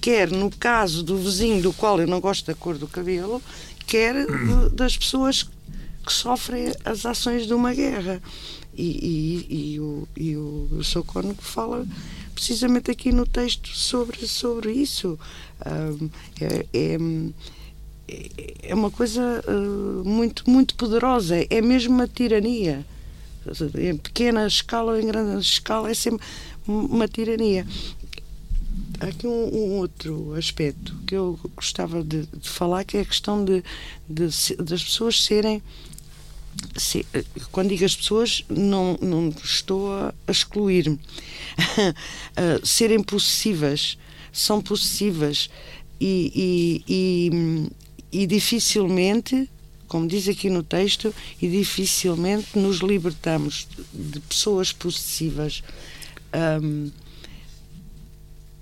quer 0.00 0.30
no 0.30 0.50
caso 0.50 1.02
do 1.02 1.16
vizinho 1.18 1.60
do 1.60 1.72
qual 1.72 2.00
eu 2.00 2.06
não 2.06 2.20
gosto 2.20 2.46
da 2.46 2.54
cor 2.54 2.78
do 2.78 2.86
cabelo, 2.86 3.42
quer 3.86 4.14
de, 4.24 4.74
das 4.74 4.96
pessoas 4.96 5.42
que 5.42 6.12
sofrem 6.12 6.72
as 6.84 7.04
ações 7.04 7.46
de 7.46 7.54
uma 7.54 7.74
guerra. 7.74 8.22
E, 8.72 9.46
e, 9.50 9.74
e 9.74 9.80
o, 9.80 10.08
e 10.16 10.36
o, 10.36 10.68
fala 11.38 11.86
precisamente 12.34 12.90
aqui 12.90 13.12
no 13.12 13.26
texto 13.26 13.68
sobre, 13.76 14.26
sobre 14.26 14.72
isso. 14.72 15.18
Um, 15.66 16.08
é, 16.40 16.66
é 16.72 16.98
é 18.62 18.74
uma 18.74 18.90
coisa 18.90 19.42
uh, 19.46 20.04
muito, 20.04 20.48
muito 20.48 20.74
poderosa, 20.74 21.36
é 21.48 21.60
mesmo 21.60 21.94
uma 21.94 22.08
tirania. 22.08 22.84
Em 23.78 23.96
pequena 23.96 24.46
escala 24.46 24.92
ou 24.92 25.00
em 25.00 25.06
grande 25.06 25.40
escala 25.40 25.90
é 25.90 25.94
sempre 25.94 26.24
uma 26.66 27.08
tirania. 27.08 27.66
Há 29.00 29.06
aqui 29.06 29.26
um, 29.26 29.48
um, 29.54 29.78
outro 29.78 30.34
aspecto 30.34 30.94
que 31.06 31.14
eu 31.14 31.38
gostava 31.56 32.04
de, 32.04 32.26
de 32.26 32.48
falar, 32.48 32.84
que 32.84 32.98
é 32.98 33.00
a 33.00 33.04
questão 33.04 33.44
de, 33.44 33.64
de, 34.08 34.26
das 34.56 34.84
pessoas 34.84 35.22
serem 35.22 35.62
se, 36.76 37.06
quando 37.50 37.70
digo 37.70 37.84
as 37.84 37.96
pessoas, 37.96 38.44
não, 38.48 38.98
não 39.00 39.32
estou 39.42 39.92
a 39.92 40.12
excluir-me. 40.28 40.98
serem 42.62 43.02
possessivas, 43.02 43.96
são 44.32 44.60
possessivas 44.60 45.48
e, 46.00 46.82
e, 46.88 47.30
e, 47.32 47.70
e, 48.12 48.26
dificilmente, 48.26 49.48
como 49.88 50.06
diz 50.06 50.28
aqui 50.28 50.48
no 50.48 50.62
texto, 50.62 51.12
e 51.40 51.48
dificilmente 51.48 52.58
nos 52.58 52.78
libertamos 52.78 53.66
de 53.92 54.20
pessoas 54.20 54.72
possessivas. 54.72 55.62
Um, 56.62 56.90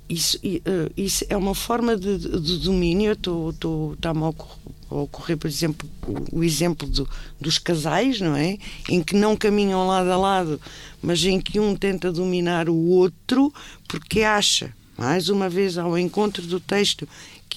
isso, 0.08 0.38
uh, 0.38 0.90
isso 0.96 1.24
é 1.28 1.36
uma 1.36 1.54
forma 1.54 1.94
de, 1.96 2.16
de 2.18 2.58
domínio. 2.58 3.12
Está-me 3.12 4.22
a 4.24 4.94
ocorrer, 4.94 5.36
por 5.36 5.48
exemplo, 5.48 5.88
o 6.32 6.42
exemplo 6.42 6.88
do, 6.88 7.06
dos 7.38 7.58
casais, 7.58 8.20
não 8.20 8.34
é? 8.34 8.56
Em 8.88 9.02
que 9.02 9.14
não 9.14 9.36
caminham 9.36 9.86
lado 9.86 10.10
a 10.10 10.16
lado, 10.16 10.58
mas 11.02 11.22
em 11.24 11.38
que 11.38 11.60
um 11.60 11.76
tenta 11.76 12.10
dominar 12.10 12.70
o 12.70 12.86
outro 12.88 13.52
porque 13.86 14.22
acha, 14.22 14.74
mais 14.96 15.28
uma 15.28 15.48
vez 15.48 15.76
ao 15.76 15.98
encontro 15.98 16.42
do 16.46 16.58
texto, 16.58 17.06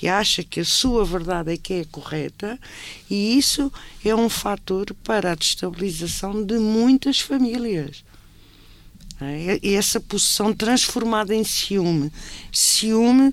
que 0.02 0.08
acha 0.08 0.44
que 0.44 0.60
a 0.60 0.66
sua 0.66 1.06
verdade 1.06 1.54
é 1.54 1.58
que 1.58 1.74
é 1.76 1.86
correta, 1.86 2.60
e 3.08 3.38
isso 3.38 3.72
é 4.04 4.16
um 4.16 4.30
fator 4.30 4.92
para 5.04 5.32
a 5.32 5.36
destabilização 5.36 6.44
de 6.44 6.58
muitas 6.58 7.20
famílias. 7.20 8.04
É? 9.22 9.60
E 9.62 9.76
essa 9.76 10.00
posição 10.00 10.56
transformada 10.56 11.36
em 11.36 11.44
ciúme. 11.44 12.12
Ciúme 12.52 13.32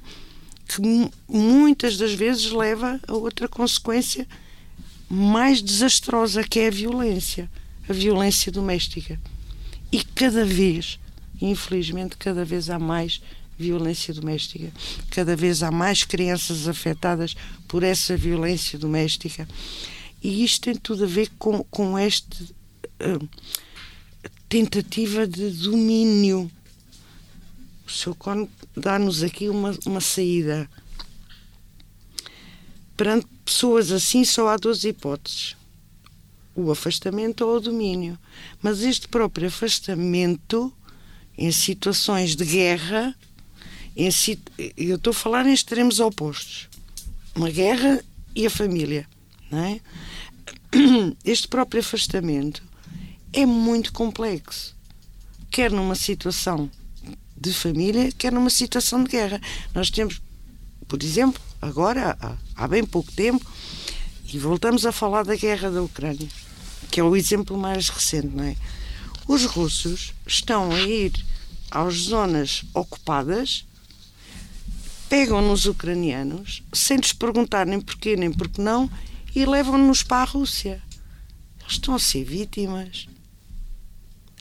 que 0.66 1.10
muitas 1.26 1.96
das 1.96 2.12
vezes 2.12 2.50
leva 2.50 3.00
a 3.08 3.14
outra 3.14 3.48
consequência 3.48 4.28
mais 5.08 5.62
desastrosa, 5.62 6.44
que 6.44 6.60
é 6.60 6.66
a 6.66 6.70
violência. 6.70 7.50
A 7.88 7.94
violência 7.94 8.52
doméstica. 8.52 9.18
E 9.90 10.04
cada 10.04 10.44
vez, 10.44 11.00
infelizmente, 11.40 12.18
cada 12.18 12.44
vez 12.44 12.68
há 12.68 12.78
mais 12.78 13.22
violência 13.58 14.14
doméstica. 14.14 14.72
Cada 15.10 15.34
vez 15.34 15.62
há 15.62 15.70
mais 15.70 16.04
crianças 16.04 16.68
afetadas 16.68 17.34
por 17.66 17.82
essa 17.82 18.16
violência 18.16 18.78
doméstica. 18.78 19.48
E 20.22 20.44
isto 20.44 20.62
tem 20.62 20.74
tudo 20.74 21.04
a 21.04 21.06
ver 21.06 21.30
com, 21.38 21.64
com 21.64 21.98
este. 21.98 22.54
Uh, 23.00 23.28
tentativa 24.48 25.26
de 25.26 25.50
domínio. 25.50 26.50
O 27.86 27.90
Sr. 27.90 28.14
Cone 28.14 28.50
dá-nos 28.76 29.22
aqui 29.22 29.48
uma, 29.48 29.76
uma 29.86 30.00
saída. 30.00 30.68
Perante 32.96 33.26
pessoas 33.44 33.92
assim 33.92 34.24
só 34.24 34.48
há 34.48 34.56
duas 34.56 34.84
hipóteses. 34.84 35.56
O 36.54 36.70
afastamento 36.70 37.42
ou 37.42 37.56
o 37.56 37.60
domínio. 37.60 38.18
Mas 38.60 38.82
este 38.82 39.06
próprio 39.06 39.48
afastamento, 39.48 40.72
em 41.36 41.52
situações 41.52 42.34
de 42.34 42.44
guerra, 42.44 43.14
em, 44.06 44.38
eu 44.76 44.96
estou 44.96 45.10
a 45.10 45.14
falar 45.14 45.46
em 45.46 45.52
extremos 45.52 45.98
opostos. 45.98 46.68
Uma 47.34 47.50
guerra 47.50 48.02
e 48.34 48.46
a 48.46 48.50
família. 48.50 49.06
Não 49.50 49.58
é? 49.58 49.80
Este 51.24 51.48
próprio 51.48 51.80
afastamento 51.80 52.62
é 53.32 53.44
muito 53.44 53.92
complexo. 53.92 54.76
Quer 55.50 55.72
numa 55.72 55.94
situação 55.94 56.70
de 57.36 57.52
família, 57.52 58.12
quer 58.12 58.32
numa 58.32 58.50
situação 58.50 59.02
de 59.02 59.10
guerra. 59.10 59.40
Nós 59.74 59.90
temos, 59.90 60.20
por 60.86 61.02
exemplo, 61.02 61.40
agora, 61.60 62.16
há, 62.20 62.36
há 62.54 62.68
bem 62.68 62.84
pouco 62.84 63.10
tempo, 63.12 63.44
e 64.32 64.38
voltamos 64.38 64.84
a 64.84 64.92
falar 64.92 65.24
da 65.24 65.36
guerra 65.36 65.70
da 65.70 65.82
Ucrânia, 65.82 66.28
que 66.90 67.00
é 67.00 67.02
o 67.02 67.16
exemplo 67.16 67.56
mais 67.56 67.88
recente, 67.88 68.28
não 68.28 68.44
é? 68.44 68.56
Os 69.26 69.44
russos 69.44 70.12
estão 70.26 70.70
a 70.70 70.80
ir 70.80 71.12
às 71.70 71.94
zonas 71.94 72.64
ocupadas, 72.74 73.64
pegam 75.08 75.40
nos 75.42 75.66
ucranianos, 75.66 76.62
sem 76.72 76.98
lhes 76.98 77.12
perguntar 77.12 77.66
nem 77.66 77.80
porquê 77.80 78.16
nem 78.16 78.32
porque 78.32 78.60
não, 78.60 78.90
e 79.34 79.44
levam-nos 79.44 80.02
para 80.02 80.22
a 80.22 80.24
Rússia. 80.24 80.82
Eles 81.60 81.72
estão 81.72 81.94
a 81.94 81.98
ser 81.98 82.24
vítimas 82.24 83.08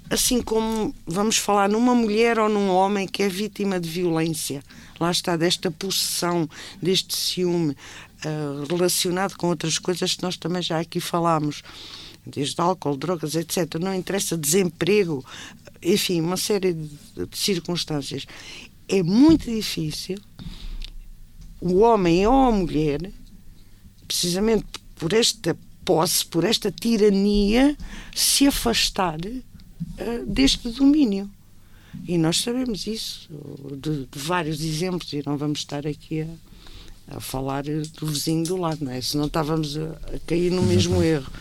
assim 0.09 0.41
como 0.41 0.93
vamos 1.05 1.37
falar 1.37 1.69
numa 1.69 1.93
mulher 1.93 2.39
ou 2.39 2.49
num 2.49 2.69
homem 2.69 3.07
que 3.07 3.23
é 3.23 3.29
vítima 3.29 3.79
de 3.79 3.89
violência, 3.89 4.63
lá 4.99 5.11
está, 5.11 5.35
desta 5.35 5.69
possessão, 5.69 6.49
deste 6.81 7.15
ciúme, 7.15 7.75
uh, 8.25 8.65
relacionado 8.69 9.35
com 9.35 9.47
outras 9.47 9.77
coisas 9.77 10.15
que 10.15 10.23
nós 10.23 10.37
também 10.37 10.61
já 10.61 10.79
aqui 10.79 10.99
falámos, 10.99 11.61
desde 12.25 12.59
álcool, 12.59 12.97
drogas, 12.97 13.35
etc. 13.35 13.75
Não 13.79 13.93
interessa, 13.93 14.37
desemprego, 14.37 15.25
enfim, 15.81 16.21
uma 16.21 16.37
série 16.37 16.73
de, 16.73 16.89
de 17.15 17.37
circunstâncias. 17.37 18.25
É 18.87 19.03
muito 19.03 19.45
difícil 19.45 20.17
o 21.59 21.79
homem 21.79 22.25
ou 22.25 22.33
a 22.33 22.51
mulher, 22.51 23.11
precisamente 24.07 24.65
por 24.95 25.13
esta 25.13 25.57
posse, 25.83 26.25
por 26.25 26.43
esta 26.43 26.71
tirania, 26.71 27.75
se 28.15 28.47
afastar 28.47 29.19
uh, 29.19 30.25
deste 30.25 30.69
domínio. 30.69 31.29
E 32.07 32.17
nós 32.17 32.41
sabemos 32.41 32.85
isso, 32.85 33.29
de, 33.81 34.05
de, 34.05 34.19
vários 34.19 34.61
exemplos, 34.61 35.11
e 35.13 35.23
não 35.25 35.37
vamos 35.37 35.59
estar 35.59 35.87
aqui 35.87 36.21
a, 36.21 37.17
a 37.17 37.19
falar 37.19 37.63
do 37.63 38.05
vizinho 38.05 38.45
do 38.45 38.57
lado, 38.57 38.85
não 38.85 38.91
é? 38.91 39.01
Senão 39.01 39.25
estávamos 39.25 39.77
a, 39.77 39.91
a 40.15 40.19
cair 40.27 40.51
no 40.51 40.61
mesmo 40.61 41.01
erro. 41.01 41.31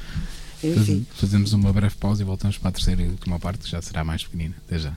Enfim. 0.63 1.07
Fazemos 1.15 1.53
uma 1.53 1.73
breve 1.73 1.97
pausa 1.97 2.23
e 2.23 2.25
voltamos 2.25 2.57
para 2.57 2.71
a 2.71 2.73
terceira 2.73 3.03
e 3.03 3.09
última 3.09 3.39
parte, 3.39 3.65
que 3.65 3.71
já 3.71 3.83
será 3.83 4.03
mais 4.03 4.25
pequenina. 4.25 4.55
Até 4.67 4.79
já. 4.79 4.97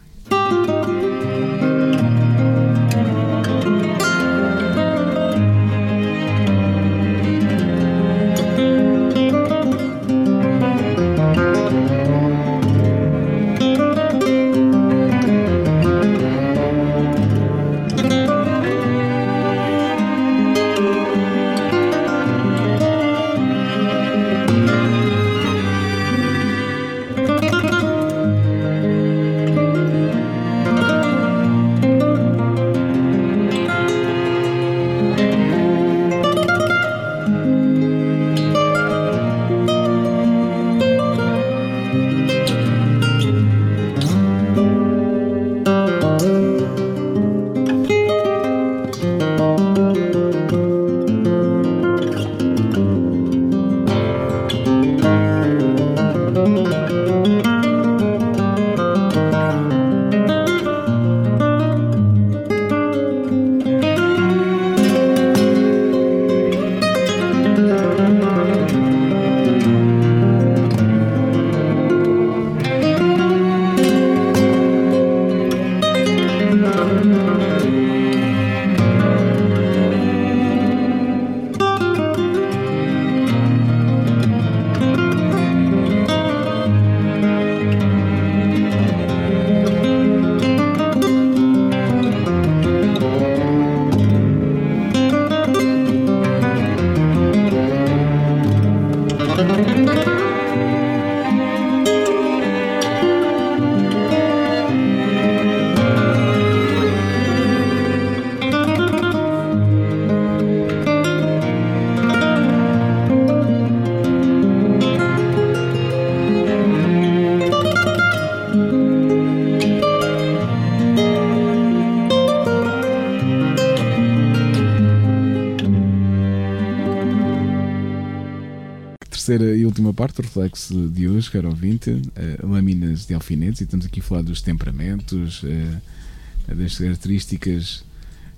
Terceira 129.29 129.55
e 129.55 129.63
última 129.63 129.93
parte 129.93 130.15
do 130.15 130.23
reflexo 130.23 130.89
de 130.89 131.07
hoje, 131.07 131.29
caro 131.29 131.49
ouvinte, 131.49 131.91
uh, 131.91 132.47
lâminas 132.47 133.05
de 133.05 133.13
alfinetes, 133.13 133.61
e 133.61 133.63
estamos 133.63 133.85
aqui 133.85 133.99
a 133.99 134.03
falar 134.03 134.23
dos 134.23 134.41
temperamentos, 134.41 135.43
uh, 135.43 136.55
das 136.55 136.79
características 136.79 137.83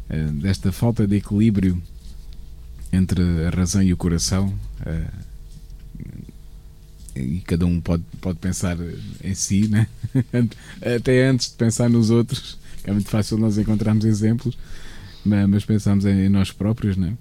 uh, 0.10 0.32
desta 0.34 0.70
falta 0.74 1.08
de 1.08 1.16
equilíbrio 1.16 1.82
entre 2.92 3.22
a 3.48 3.52
razão 3.52 3.82
e 3.82 3.94
o 3.94 3.98
coração. 3.98 4.54
e 7.16 7.39
cada 7.48 7.66
um 7.66 7.80
pode, 7.80 8.04
pode 8.20 8.39
pensar 8.39 8.76
em 9.24 9.34
si, 9.34 9.70
né? 9.70 9.88
até 10.98 11.26
antes 11.30 11.52
de 11.52 11.56
pensar 11.56 11.89
nos 11.89 12.10
outros, 12.10 12.58
é 12.84 12.92
muito 12.92 13.10
fácil 13.10 13.38
nós 13.38 13.58
encontrarmos 13.58 14.04
exemplos, 14.04 14.58
mas, 15.24 15.64
pensamos 15.64 16.04
em, 16.04 16.26
em 16.26 16.30
nós 16.30 16.52
próprios, 16.52 16.98
né? 16.98 17.14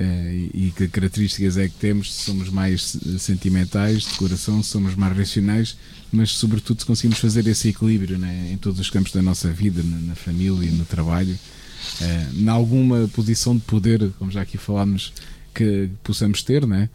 Uh, 0.00 0.50
e 0.54 0.72
que 0.74 0.88
características 0.88 1.58
é 1.58 1.68
que 1.68 1.74
temos? 1.74 2.10
Somos 2.10 2.48
mais 2.48 2.96
sentimentais, 3.18 4.04
de 4.04 4.14
coração, 4.14 4.62
somos 4.62 4.94
mais 4.94 5.14
racionais, 5.14 5.76
mas 6.10 6.30
sobretudo 6.30 6.80
se 6.80 6.86
conseguimos 6.86 7.18
fazer 7.18 7.46
esse 7.46 7.68
equilíbrio 7.68 8.16
né, 8.16 8.48
em 8.50 8.56
todos 8.56 8.80
os 8.80 8.88
campos 8.88 9.12
da 9.12 9.20
nossa 9.20 9.50
vida, 9.50 9.82
na, 9.82 9.98
na 9.98 10.14
família, 10.14 10.72
no 10.72 10.86
trabalho, 10.86 11.34
uh, 11.34 12.34
em 12.34 12.48
alguma 12.48 13.08
posição 13.08 13.54
de 13.54 13.60
poder, 13.60 14.10
como 14.18 14.30
já 14.30 14.40
aqui 14.40 14.56
falámos, 14.56 15.12
que 15.54 15.90
possamos 16.02 16.42
ter, 16.42 16.66
né? 16.66 16.88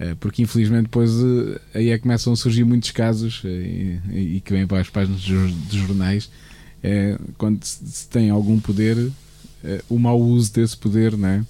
Uh, 0.00 0.16
porque 0.16 0.40
infelizmente 0.40 0.84
depois 0.84 1.10
uh, 1.10 1.60
aí 1.74 1.90
é 1.90 1.96
que 1.98 2.04
começam 2.04 2.32
a 2.32 2.36
surgir 2.36 2.64
muitos 2.64 2.92
casos 2.92 3.42
e, 3.44 4.00
e, 4.10 4.42
que 4.42 4.54
vêm 4.54 4.66
para 4.66 4.80
as 4.80 4.88
páginas 4.88 5.20
dos 5.20 5.78
jornais 5.78 6.30
quando 7.36 7.62
se 7.64 8.06
tem 8.08 8.30
algum 8.30 8.60
poder, 8.60 9.10
o 9.88 9.98
mau 9.98 10.18
uso 10.18 10.52
desse 10.52 10.76
poder, 10.76 11.16
né? 11.16 11.44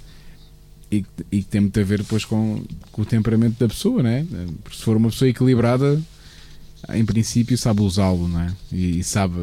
E, 0.91 1.05
e 1.31 1.43
tem 1.43 1.61
muito 1.61 1.79
a 1.79 1.83
ver 1.83 1.99
depois 1.99 2.25
com, 2.25 2.63
com 2.93 3.03
o 3.03 3.05
temperamento 3.05 3.59
da 3.59 3.69
pessoa, 3.69 4.03
né? 4.03 4.27
Se 4.73 4.83
for 4.83 4.97
uma 4.97 5.11
pessoa 5.11 5.29
equilibrada, 5.29 6.01
em 6.91 7.05
princípio 7.05 7.57
sabe 7.59 7.83
usá-lo, 7.83 8.29
né? 8.29 8.55
E, 8.73 9.01
e 9.01 9.05
sabe, 9.05 9.35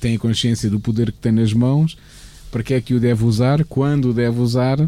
tem 0.00 0.16
a 0.16 0.18
consciência 0.18 0.68
do 0.68 0.80
poder 0.80 1.10
que 1.10 1.18
tem 1.18 1.32
nas 1.32 1.52
mãos, 1.52 1.96
para 2.50 2.62
que 2.62 2.74
é 2.74 2.80
que 2.80 2.94
o 2.94 3.00
deve 3.00 3.24
usar, 3.24 3.64
quando 3.64 4.10
o 4.10 4.14
deve 4.14 4.40
usar 4.40 4.78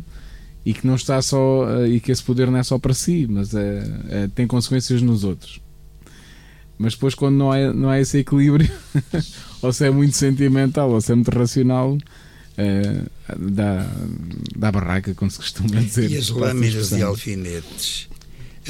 e 0.64 0.74
que 0.74 0.86
não 0.86 0.96
está 0.96 1.22
só 1.22 1.64
eh, 1.80 1.88
e 1.90 2.00
que 2.00 2.10
esse 2.10 2.22
poder 2.22 2.50
não 2.50 2.58
é 2.58 2.62
só 2.62 2.76
para 2.76 2.92
si, 2.92 3.26
mas 3.30 3.54
é, 3.54 3.84
é, 4.08 4.28
tem 4.34 4.46
consequências 4.46 5.00
nos 5.00 5.22
outros. 5.22 5.60
Mas 6.76 6.94
depois 6.94 7.14
quando 7.14 7.36
não 7.36 7.52
há, 7.52 7.72
não 7.72 7.88
há 7.88 8.00
esse 8.00 8.18
equilíbrio, 8.18 8.68
ou 9.62 9.72
se 9.72 9.86
é 9.86 9.90
muito 9.90 10.16
sentimental 10.16 10.90
ou 10.90 11.00
se 11.00 11.12
é 11.12 11.14
muito 11.14 11.30
racional, 11.30 11.96
uh, 12.58 13.50
da, 13.50 13.86
da 14.56 14.72
barraca, 14.72 15.14
como 15.14 15.30
se 15.30 15.38
costuma 15.38 15.80
dizer. 15.80 16.10
E 16.10 16.16
as 16.16 16.28
lâminas 16.28 16.90
de 16.90 17.02
alfinetes 17.02 18.08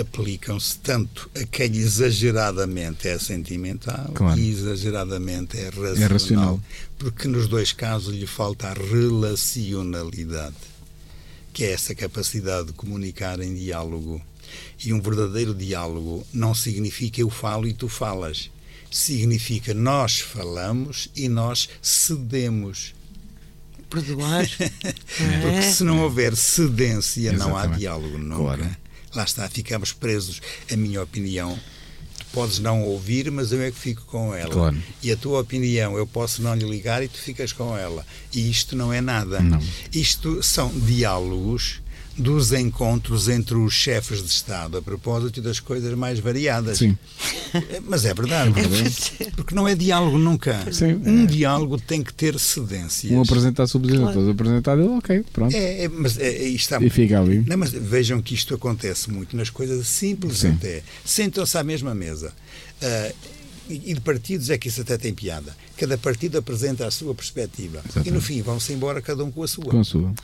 aplicam-se 0.00 0.78
tanto 0.78 1.30
a 1.34 1.44
quem 1.44 1.74
exageradamente 1.74 3.08
é 3.08 3.18
sentimental 3.18 4.10
claro. 4.14 4.38
e 4.38 4.50
exageradamente 4.50 5.56
é 5.56 5.68
racional, 5.68 5.96
é 5.96 6.06
racional, 6.06 6.60
porque 6.98 7.28
nos 7.28 7.48
dois 7.48 7.72
casos 7.72 8.14
lhe 8.14 8.26
falta 8.26 8.68
a 8.68 8.74
relacionalidade, 8.74 10.54
que 11.52 11.64
é 11.64 11.72
essa 11.72 11.94
capacidade 11.94 12.68
de 12.68 12.72
comunicar 12.74 13.40
em 13.40 13.54
diálogo. 13.54 14.20
E 14.84 14.92
um 14.92 15.00
verdadeiro 15.00 15.54
diálogo 15.54 16.24
não 16.32 16.54
significa 16.54 17.20
eu 17.20 17.30
falo 17.30 17.66
e 17.66 17.72
tu 17.72 17.88
falas. 17.88 18.50
Significa 18.90 19.74
nós 19.74 20.20
falamos 20.20 21.10
e 21.16 21.28
nós 21.28 21.68
cedemos 21.82 22.94
perdoar. 23.88 24.46
Porque 25.42 25.62
se 25.62 25.84
não 25.84 26.00
houver 26.00 26.36
cedência, 26.36 27.32
Exatamente. 27.32 27.48
não 27.48 27.56
há 27.56 27.66
diálogo 27.66 28.18
nunca. 28.18 28.42
Claro. 28.42 28.76
Lá 29.14 29.24
está, 29.24 29.48
ficamos 29.48 29.92
presos. 29.92 30.40
A 30.70 30.76
minha 30.76 31.02
opinião 31.02 31.58
podes 32.32 32.58
não 32.58 32.82
ouvir, 32.82 33.30
mas 33.30 33.50
eu 33.50 33.62
é 33.62 33.70
que 33.70 33.78
fico 33.78 34.02
com 34.04 34.34
ela. 34.34 34.52
Claro. 34.52 34.76
E 35.02 35.10
a 35.10 35.16
tua 35.16 35.40
opinião, 35.40 35.96
eu 35.96 36.06
posso 36.06 36.42
não 36.42 36.54
lhe 36.54 36.68
ligar 36.68 37.02
e 37.02 37.08
tu 37.08 37.18
ficas 37.18 37.52
com 37.52 37.76
ela. 37.76 38.04
E 38.34 38.50
isto 38.50 38.76
não 38.76 38.92
é 38.92 39.00
nada. 39.00 39.40
Não. 39.40 39.58
Isto 39.92 40.42
são 40.42 40.68
diálogos 40.68 41.80
dos 42.18 42.52
encontros 42.52 43.28
entre 43.28 43.56
os 43.56 43.72
chefes 43.72 44.22
de 44.22 44.30
Estado 44.30 44.78
a 44.78 44.82
propósito 44.82 45.40
das 45.42 45.60
coisas 45.60 45.92
mais 45.94 46.18
variadas. 46.18 46.78
Sim. 46.78 46.96
Mas 47.86 48.04
é 48.04 48.14
verdade, 48.14 48.58
é 48.58 48.66
verdade. 48.66 49.32
porque 49.36 49.54
não 49.54 49.68
é 49.68 49.74
diálogo 49.74 50.18
nunca. 50.18 50.72
Sim. 50.72 51.00
Um 51.04 51.26
diálogo 51.26 51.78
tem 51.78 52.02
que 52.02 52.12
ter 52.12 52.38
cedências. 52.38 53.12
Um 53.12 53.20
apresentar 53.20 53.66
posição, 53.68 53.98
claro. 53.98 54.14
todos 54.14 54.30
apresentar 54.30 54.78
ele, 54.78 54.88
ok, 54.88 55.24
pronto. 55.32 55.54
É, 55.54 55.84
é 55.84 55.88
mas 55.88 56.18
é, 56.18 56.28
é 56.28 56.48
está 56.48 56.82
E 56.82 56.88
fica 56.90 57.20
ali. 57.20 57.44
Não, 57.46 57.56
mas 57.56 57.70
vejam 57.70 58.20
que 58.22 58.34
isto 58.34 58.54
acontece 58.54 59.10
muito 59.10 59.36
nas 59.36 59.50
coisas 59.50 59.86
simples 59.86 60.38
Sim. 60.38 60.52
até. 60.52 60.82
Sentam-se 61.04 61.56
à 61.58 61.62
mesma 61.62 61.94
mesa. 61.94 62.32
Uh, 62.82 63.35
e 63.68 63.94
de 63.94 64.00
partidos 64.00 64.50
é 64.50 64.56
que 64.58 64.68
isso 64.68 64.80
até 64.80 64.96
tem 64.96 65.12
piada. 65.12 65.56
Cada 65.76 65.98
partido 65.98 66.38
apresenta 66.38 66.86
a 66.86 66.90
sua 66.90 67.14
perspectiva. 67.14 67.78
Exatamente. 67.84 68.08
E 68.08 68.12
no 68.12 68.20
fim 68.20 68.42
vão-se 68.42 68.72
embora 68.72 69.02
cada 69.02 69.24
um 69.24 69.30
com 69.30 69.42
a 69.42 69.48
sua. 69.48 69.64
Com 69.64 69.80
a 69.80 69.84
sua. 69.84 70.14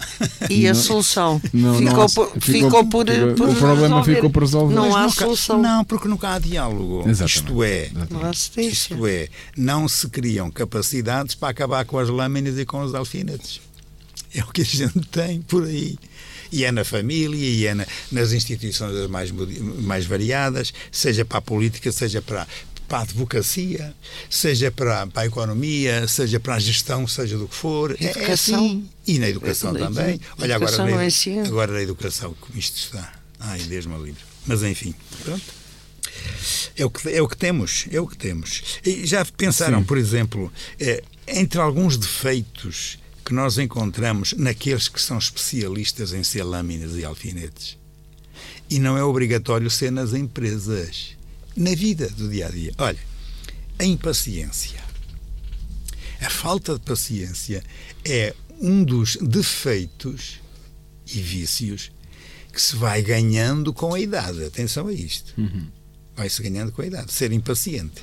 E 0.49 0.67
a 0.69 0.75
solução? 0.75 1.41
Não, 1.53 1.79
ficou, 1.79 1.93
não 1.93 2.03
há, 2.03 2.09
por, 2.09 2.31
ficou, 2.41 2.43
ficou, 2.43 2.87
por, 2.87 3.07
por, 3.37 3.49
O 3.49 3.55
problema 3.55 3.97
resolver. 3.97 4.15
ficou 4.15 4.31
por 4.31 4.43
resolver. 4.43 4.75
Não 4.75 4.97
há 4.97 5.03
nunca, 5.05 5.25
solução. 5.25 5.61
Não, 5.61 5.85
porque 5.85 6.09
nunca 6.09 6.35
há 6.35 6.39
diálogo. 6.39 7.09
Exatamente. 7.09 7.37
Isto 7.37 7.63
é, 7.63 7.87
Exatamente. 7.87 8.61
isto 8.61 9.07
é, 9.07 9.29
não 9.57 9.89
se 9.89 10.09
criam 10.09 10.51
capacidades 10.51 11.35
para 11.35 11.49
acabar 11.49 11.85
com 11.85 11.99
as 11.99 12.09
lâminas 12.09 12.59
e 12.59 12.65
com 12.65 12.81
os 12.81 12.95
alfinetes. 12.95 13.61
É 14.35 14.43
o 14.43 14.47
que 14.47 14.63
a 14.63 14.65
gente 14.65 15.01
tem 15.09 15.43
por 15.43 15.65
aí 15.65 15.99
e 16.53 16.65
é 16.65 16.71
na 16.71 16.85
família, 16.85 17.39
e 17.39 17.67
é 17.67 17.75
na, 17.75 17.87
nas 18.13 18.33
instituições 18.33 19.09
mais, 19.09 19.31
mais 19.31 20.05
variadas, 20.05 20.73
seja 20.91 21.25
para 21.25 21.39
a 21.39 21.41
política, 21.41 21.91
seja 21.91 22.21
para, 22.21 22.47
para 22.93 22.99
a 22.99 23.03
advocacia, 23.05 23.95
seja 24.29 24.71
para, 24.71 25.07
para, 25.07 25.23
a 25.23 25.27
economia, 25.27 26.07
seja 26.07 26.39
para 26.39 26.57
a 26.57 26.59
gestão, 26.59 27.09
seja 27.09 27.39
do 27.39 27.49
que 27.49 27.55
for. 27.55 27.97
É, 27.99 28.25
é 28.25 28.33
assim. 28.33 28.87
E 29.07 29.19
na 29.19 29.31
educação 29.31 29.73
também. 29.73 30.21
Olha, 30.39 30.57
agora, 30.57 30.77
na, 30.77 31.03
é 31.03 31.07
assim. 31.07 31.41
agora 31.41 31.73
na 31.73 31.81
educação, 31.81 32.37
como 32.39 32.59
isto 32.59 32.77
está. 32.77 33.15
Ai, 33.41 33.61
Deus 33.61 33.87
me 33.87 33.97
livre. 33.97 34.23
Mas 34.47 34.63
enfim, 34.63 34.95
pronto. 35.25 35.43
É 36.77 36.85
o, 36.85 36.91
que, 36.91 37.09
é 37.09 37.23
o 37.23 37.27
que 37.27 37.37
temos, 37.37 37.87
é 37.91 37.99
o 37.99 38.07
que 38.07 38.19
temos. 38.19 38.63
E 38.85 39.07
já 39.07 39.25
pensaram, 39.25 39.79
Sim. 39.79 39.85
por 39.87 39.97
exemplo, 39.97 40.53
é, 40.79 41.03
entre 41.27 41.63
alguns 41.63 41.97
defeitos 41.97 42.99
que 43.25 43.33
nós 43.33 43.57
encontramos 43.57 44.35
naqueles 44.35 44.89
que 44.89 45.01
são 45.01 45.17
especialistas 45.17 46.13
em 46.13 46.23
ser 46.23 46.43
lâminas 46.43 46.95
e 46.95 47.07
alfinetes? 47.07 47.79
E 48.69 48.79
não 48.79 48.99
é 48.99 49.03
obrigatório 49.03 49.71
ser 49.71 49.91
nas 49.91 50.13
empresas 50.13 51.17
na 51.57 51.75
vida 51.75 52.09
do 52.11 52.29
dia 52.29 52.47
a 52.47 52.51
dia. 52.51 52.73
Olha, 52.79 52.99
a 53.79 53.85
impaciência. 53.85 54.81
A 56.21 56.31
falta 56.31 56.75
de 56.75 56.81
paciência 56.81 57.63
é 58.05 58.35
um 58.61 58.85
dos 58.85 59.17
defeitos 59.17 60.41
e 61.07 61.21
vícios 61.21 61.91
que 62.53 62.61
se 62.61 62.77
vai 62.77 63.03
ganhando 63.03 63.73
com 63.73 63.95
a 63.95 64.01
idade. 64.01 64.45
Atenção 64.45 64.87
a 64.87 64.93
isto. 64.93 65.35
Uhum. 65.41 65.67
Vai-se 66.15 66.43
ganhando 66.43 66.71
com 66.71 66.83
a 66.83 66.87
idade. 66.87 67.13
Ser 67.13 67.33
impaciente. 67.33 68.03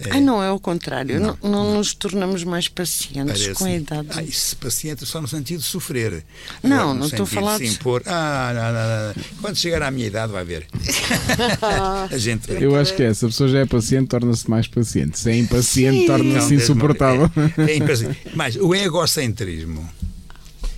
É. 0.00 0.16
Ah, 0.16 0.20
não, 0.20 0.42
é 0.42 0.50
o 0.50 0.60
contrário. 0.60 1.18
Não, 1.18 1.36
não, 1.42 1.50
não, 1.50 1.74
nos 1.74 1.92
tornamos 1.92 2.44
mais 2.44 2.68
pacientes 2.68 3.42
Parece, 3.42 3.54
com 3.54 3.64
a 3.64 3.72
idade. 3.72 4.08
Ah, 4.12 4.22
isso, 4.22 4.56
paciente 4.56 5.04
só 5.04 5.20
no 5.20 5.26
sentido 5.26 5.60
de 5.60 5.66
sofrer. 5.66 6.24
Não, 6.62 6.94
não 6.94 7.06
estou 7.06 7.24
a 7.24 7.26
falar 7.26 7.58
de 7.58 7.68
se 7.68 7.74
impor. 7.74 8.02
Ah, 8.06 8.52
não, 8.54 8.72
não, 8.72 9.24
não. 9.24 9.40
Quando 9.42 9.56
chegar 9.56 9.82
à 9.82 9.90
minha 9.90 10.06
idade, 10.06 10.32
vai 10.32 10.44
ver. 10.44 10.66
a 12.10 12.16
gente 12.16 12.50
Eu 12.50 12.76
acho 12.76 12.94
que 12.94 13.02
é. 13.02 13.12
Se 13.12 13.24
a 13.24 13.28
pessoa 13.28 13.48
já 13.48 13.58
é 13.58 13.66
paciente, 13.66 14.08
torna-se 14.08 14.48
mais 14.48 14.68
paciente. 14.68 15.18
Se 15.18 15.30
é 15.30 15.36
impaciente, 15.36 16.06
torna-se 16.06 16.54
insuportável. 16.54 17.30
É, 17.58 17.72
é 17.72 17.76
impaciente. 17.76 18.18
Mas 18.34 18.56
o 18.56 18.74
egocentrismo. 18.74 19.88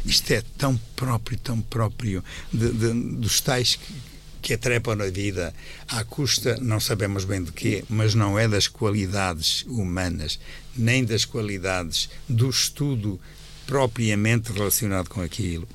Isto 0.05 0.33
é 0.33 0.43
tão 0.57 0.81
próprio, 0.97 1.39
tão 1.39 1.61
próprio 1.61 2.25
de, 2.51 2.73
de, 2.73 2.93
dos 3.17 3.39
tais 3.41 3.77
que, 3.77 3.93
que 4.41 4.55
atrepam 4.55 4.97
na 4.97 5.07
vida 5.07 5.55
à 5.89 6.05
custa, 6.05 6.57
não 6.61 6.81
sabemos 6.81 7.25
bem 7.25 7.43
de 7.43 7.53
quê, 7.53 7.85
mas 7.89 8.15
não 8.15 8.39
é 8.39 8.49
das 8.49 8.67
qualidades 8.67 9.65
humanas, 9.67 10.39
nem 10.77 11.05
das 11.05 11.25
qualidades 11.25 12.09
do 12.29 12.49
estudo 12.49 13.21
propriamente 13.67 14.53
relacionado 14.53 15.09
com 15.09 15.21
aquilo. 15.21 15.69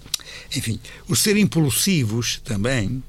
Enfim, 0.55 0.79
os 1.07 1.21
ser 1.21 1.37
impulsivos 1.37 2.41
também, 2.43 3.01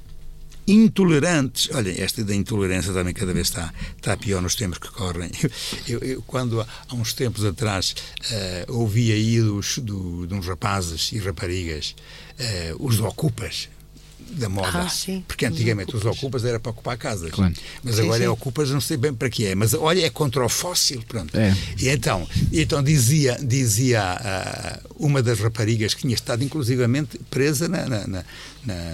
intolerantes. 0.67 1.69
Olha, 1.73 1.91
esta 2.03 2.25
da 2.25 2.35
intolerância 2.35 2.93
também 2.93 3.15
cada 3.15 3.33
vez 3.33 3.49
está, 3.49 3.73
está 3.97 4.17
pior 4.17 4.43
nos 4.43 4.55
tempos 4.55 4.79
que 4.79 4.89
correm. 4.91 5.31
Eu, 5.87 6.01
eu, 6.01 6.23
quando 6.23 6.61
há 6.61 6.95
uns 6.95 7.13
tempos 7.13 7.45
atrás 7.45 7.95
uh, 8.31 8.73
ouvi 8.73 9.13
aí 9.13 9.41
dos, 9.41 9.79
do, 9.79 10.27
de 10.27 10.35
uns 10.35 10.47
rapazes 10.47 11.13
e 11.13 11.19
raparigas, 11.19 11.95
uh, 12.41 12.85
os 12.85 12.99
ocupas, 12.99 13.69
da 14.31 14.49
moda. 14.49 14.83
Ah, 14.83 14.89
sim. 14.89 15.25
Porque 15.27 15.47
antigamente 15.47 15.95
os 15.95 16.03
ocupas. 16.03 16.17
os 16.17 16.19
ocupas 16.19 16.45
era 16.45 16.61
para 16.61 16.71
ocupar 16.71 16.97
casas. 16.97 17.31
Claro. 17.31 17.55
Mas 17.83 17.97
sim, 17.97 18.03
agora 18.03 18.19
sim. 18.19 18.25
é 18.25 18.31
ocupas, 18.31 18.71
não 18.71 18.81
sei 18.81 18.97
bem 18.97 19.15
para 19.15 19.31
que 19.31 19.47
é. 19.47 19.55
Mas 19.55 19.75
olha, 19.75 20.05
é 20.05 20.11
contra 20.11 20.45
o 20.45 20.49
fóssil. 20.49 21.03
Pronto. 21.07 21.37
É. 21.37 21.55
E 21.79 21.89
então, 21.89 22.27
então 22.53 22.83
dizia, 22.83 23.39
dizia 23.43 24.83
uh, 24.91 25.05
uma 25.05 25.23
das 25.23 25.39
raparigas 25.39 25.95
que 25.95 26.03
tinha 26.03 26.15
estado 26.15 26.43
inclusivamente 26.43 27.19
presa 27.31 27.69
na, 27.69 27.87
na, 27.87 28.07
na, 28.07 28.25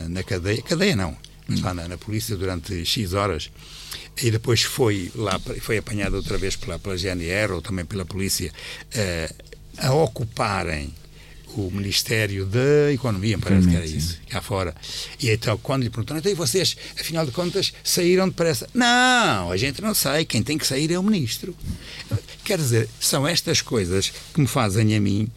na 0.09 0.23
cadeia. 0.23 0.63
Cadeia 0.63 0.97
não 0.97 1.17
lá 1.61 1.75
na, 1.75 1.89
na, 1.89 1.99
polícia 1.99 2.37
durante 2.37 2.85
X 2.85 3.13
horas 3.13 3.51
e 4.23 4.31
depois 4.31 4.63
foi 4.63 5.11
lá 5.15 5.39
foi 5.61 5.77
apanhado 5.77 6.15
outra 6.15 6.39
vez 6.39 6.57
pela, 6.57 6.79
pela 6.79 6.97
GNR 6.97 7.53
ou 7.53 7.61
também 7.61 7.85
pela 7.85 8.05
polícia 8.05 8.51
uh, 8.51 9.35
a 9.79 9.93
ocuparem 9.93 10.95
o 11.61 11.71
Ministério 11.71 12.47
da 12.47 12.93
Economia, 12.93 13.39
parece 13.39 13.69
que 13.69 13.77
era 13.77 13.85
isso, 13.85 14.19
cá 14.29 14.41
fora. 14.41 14.75
E 15.21 15.31
então, 15.31 15.59
quando 15.59 15.83
lhe 15.83 15.91
perguntaram, 15.91 16.19
então 16.21 16.33
e 16.33 16.35
vocês, 16.35 16.77
afinal 16.99 17.27
de 17.27 17.33
contas, 17.33 17.73
saíram 17.85 18.29
depressa? 18.29 18.69
Não, 18.73 19.51
a 19.51 19.57
gente 19.57 19.83
não 19.83 19.95
sai, 19.95 20.25
quem 20.25 20.43
tem 20.43 20.57
que 20.57 20.67
sair 20.67 20.91
é 20.91 20.99
o 20.99 21.03
Ministro. 21.03 21.55
Quer 22.45 22.59
dizer, 22.59 22.89
são 22.99 23.27
estas 23.27 23.61
coisas 23.61 24.13
que 24.33 24.41
me 24.41 24.47
fazem 24.47 24.97
a 24.97 25.01
mim 25.01 25.29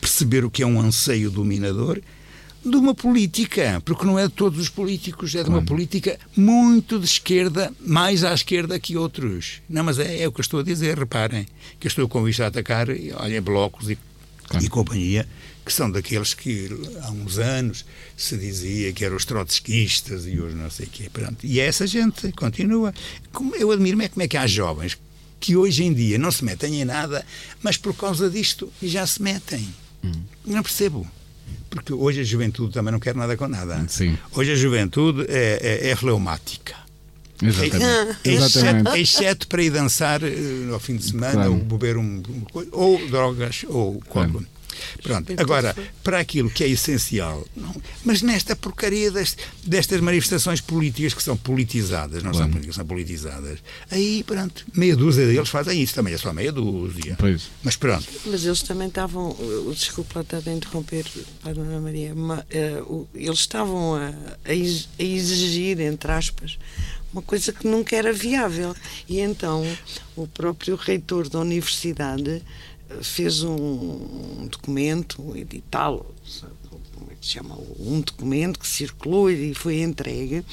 perceber 0.00 0.44
o 0.44 0.50
que 0.50 0.62
é 0.62 0.66
um 0.66 0.80
anseio 0.80 1.30
dominador 1.30 2.00
de 2.64 2.76
uma 2.76 2.94
política, 2.94 3.80
porque 3.84 4.04
não 4.04 4.18
é 4.18 4.26
de 4.26 4.32
todos 4.32 4.58
os 4.58 4.68
políticos, 4.68 5.34
é 5.36 5.42
de 5.44 5.48
uma 5.48 5.62
política 5.62 6.18
muito 6.36 6.98
de 6.98 7.06
esquerda, 7.06 7.72
mais 7.80 8.24
à 8.24 8.34
esquerda 8.34 8.78
que 8.80 8.96
outros. 8.96 9.62
Não, 9.68 9.84
mas 9.84 10.00
é, 10.00 10.22
é 10.22 10.28
o 10.28 10.32
que 10.32 10.40
eu 10.40 10.42
estou 10.42 10.60
a 10.60 10.62
dizer, 10.64 10.98
reparem, 10.98 11.46
que 11.78 11.86
eu 11.86 11.88
estou 11.88 12.08
com 12.08 12.28
isto 12.28 12.42
a 12.42 12.48
atacar, 12.48 12.88
olha, 13.14 13.40
blocos 13.40 13.88
e, 13.88 13.96
claro. 14.48 14.64
e 14.64 14.68
companhia, 14.68 15.28
que 15.66 15.72
são 15.72 15.90
daqueles 15.90 16.32
que 16.32 16.70
há 17.02 17.10
uns 17.10 17.38
anos 17.38 17.84
se 18.16 18.36
dizia 18.36 18.92
que 18.92 19.04
eram 19.04 19.16
os 19.16 19.24
trotskistas 19.24 20.24
e 20.24 20.40
hoje 20.40 20.54
não 20.54 20.70
sei 20.70 20.86
o 20.86 20.88
quê. 20.88 21.10
Pronto. 21.12 21.44
E 21.44 21.58
essa 21.58 21.86
gente 21.86 22.30
continua. 22.32 22.94
Eu 23.58 23.72
admiro 23.72 24.00
é 24.00 24.08
como 24.08 24.22
é 24.22 24.28
que 24.28 24.36
há 24.36 24.46
jovens 24.46 24.96
que 25.40 25.56
hoje 25.56 25.84
em 25.84 25.92
dia 25.92 26.18
não 26.18 26.30
se 26.30 26.44
metem 26.44 26.80
em 26.80 26.84
nada, 26.84 27.26
mas 27.60 27.76
por 27.76 27.94
causa 27.94 28.30
disto 28.30 28.72
já 28.80 29.04
se 29.06 29.20
metem. 29.20 29.68
Hum. 30.04 30.12
Não 30.46 30.62
percebo 30.62 31.06
porque 31.68 31.92
hoje 31.92 32.20
a 32.20 32.24
juventude 32.24 32.72
também 32.72 32.90
não 32.90 33.00
quer 33.00 33.14
nada 33.14 33.36
com 33.36 33.46
nada. 33.48 33.84
Sim. 33.88 34.16
Hoje 34.32 34.52
a 34.52 34.54
juventude 34.54 35.26
é, 35.28 35.82
é, 35.82 35.90
é 35.90 35.96
fleumática. 35.96 36.74
Exatamente. 37.42 38.18
É, 38.24 38.32
exceto, 38.32 38.96
exceto, 38.96 39.48
para 39.48 39.62
ir 39.62 39.70
dançar 39.70 40.22
uh, 40.22 40.72
ao 40.72 40.80
fim 40.80 40.96
de 40.96 41.04
semana 41.04 41.34
claro. 41.34 41.52
ou 41.52 41.58
beber 41.58 41.98
um, 41.98 42.22
um, 42.28 42.44
ou 42.72 43.06
drogas 43.08 43.66
ou 43.68 44.00
claro. 44.10 44.46
Pronto, 45.02 45.32
agora, 45.36 45.74
para 46.02 46.18
aquilo 46.18 46.50
que 46.50 46.64
é 46.64 46.68
essencial, 46.68 47.46
não, 47.56 47.74
mas 48.04 48.22
nesta 48.22 48.54
porcaria 48.56 49.10
deste, 49.10 49.42
destas 49.64 50.00
manifestações 50.00 50.60
políticas 50.60 51.14
que 51.14 51.22
são 51.22 51.36
politizadas, 51.36 52.22
não 52.22 52.30
claro. 52.30 52.38
são 52.38 52.50
políticas, 52.50 52.76
são 52.76 52.86
politizadas, 52.86 53.58
aí, 53.90 54.22
pronto, 54.24 54.64
meia 54.74 54.96
dúzia 54.96 55.26
deles 55.26 55.48
fazem 55.48 55.82
isso, 55.82 55.94
também 55.94 56.14
é 56.14 56.18
só 56.18 56.32
meia 56.32 56.52
dúzia. 56.52 57.16
Pois. 57.18 57.48
Mas 57.62 57.76
pronto. 57.76 58.06
Mas 58.26 58.44
eles 58.44 58.62
também 58.62 58.88
estavam, 58.88 59.36
desculpa 59.72 60.16
lá 60.16 60.22
estar 60.22 60.50
a 60.50 60.54
interromper, 60.54 61.06
para 61.42 61.60
Ana 61.60 61.80
Maria, 61.80 62.14
uh, 62.14 63.08
eles 63.14 63.40
estavam 63.40 63.94
a, 63.94 64.12
a 64.44 64.54
exigir, 64.98 65.80
entre 65.80 66.10
aspas, 66.10 66.58
uma 67.12 67.22
coisa 67.22 67.52
que 67.52 67.66
nunca 67.66 67.96
era 67.96 68.12
viável. 68.12 68.74
E 69.08 69.20
então 69.20 69.64
o 70.14 70.26
próprio 70.26 70.76
reitor 70.76 71.28
da 71.28 71.40
universidade 71.40 72.42
fez 73.02 73.42
um, 73.42 73.54
um 73.54 74.48
documento, 74.50 75.22
um 75.22 75.36
edital, 75.36 76.06
como 76.94 77.10
é 77.10 77.14
que 77.14 77.26
se 77.26 77.32
chama? 77.32 77.56
Um 77.78 78.00
documento 78.00 78.58
que 78.58 78.66
circulou 78.66 79.30
e 79.30 79.54
foi 79.54 79.80
entregue, 79.80 80.44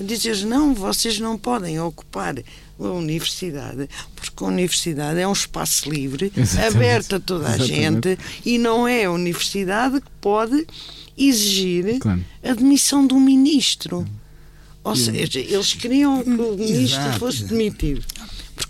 a 0.00 0.04
dizer: 0.04 0.44
não, 0.46 0.74
vocês 0.74 1.18
não 1.18 1.36
podem 1.36 1.80
ocupar 1.80 2.36
a 2.78 2.82
universidade, 2.82 3.88
porque 4.16 4.42
a 4.42 4.46
universidade 4.46 5.20
é 5.20 5.28
um 5.28 5.32
espaço 5.32 5.90
livre, 5.90 6.32
Exatamente. 6.36 6.76
aberto 6.76 7.16
a 7.16 7.20
toda 7.20 7.48
a 7.48 7.56
Exatamente. 7.56 8.08
gente, 8.08 8.18
e 8.44 8.58
não 8.58 8.88
é 8.88 9.04
a 9.04 9.12
universidade 9.12 10.00
que 10.00 10.10
pode 10.20 10.66
exigir 11.16 11.98
claro. 11.98 12.24
a 12.42 12.54
demissão 12.54 13.06
do 13.06 13.18
ministro. 13.18 14.06
Ou 14.82 14.96
seja, 14.96 15.38
eles 15.38 15.74
queriam 15.74 16.24
que 16.24 16.30
o 16.30 16.56
ministro 16.56 17.02
Exato. 17.02 17.18
fosse 17.18 17.44
demitido 17.44 18.02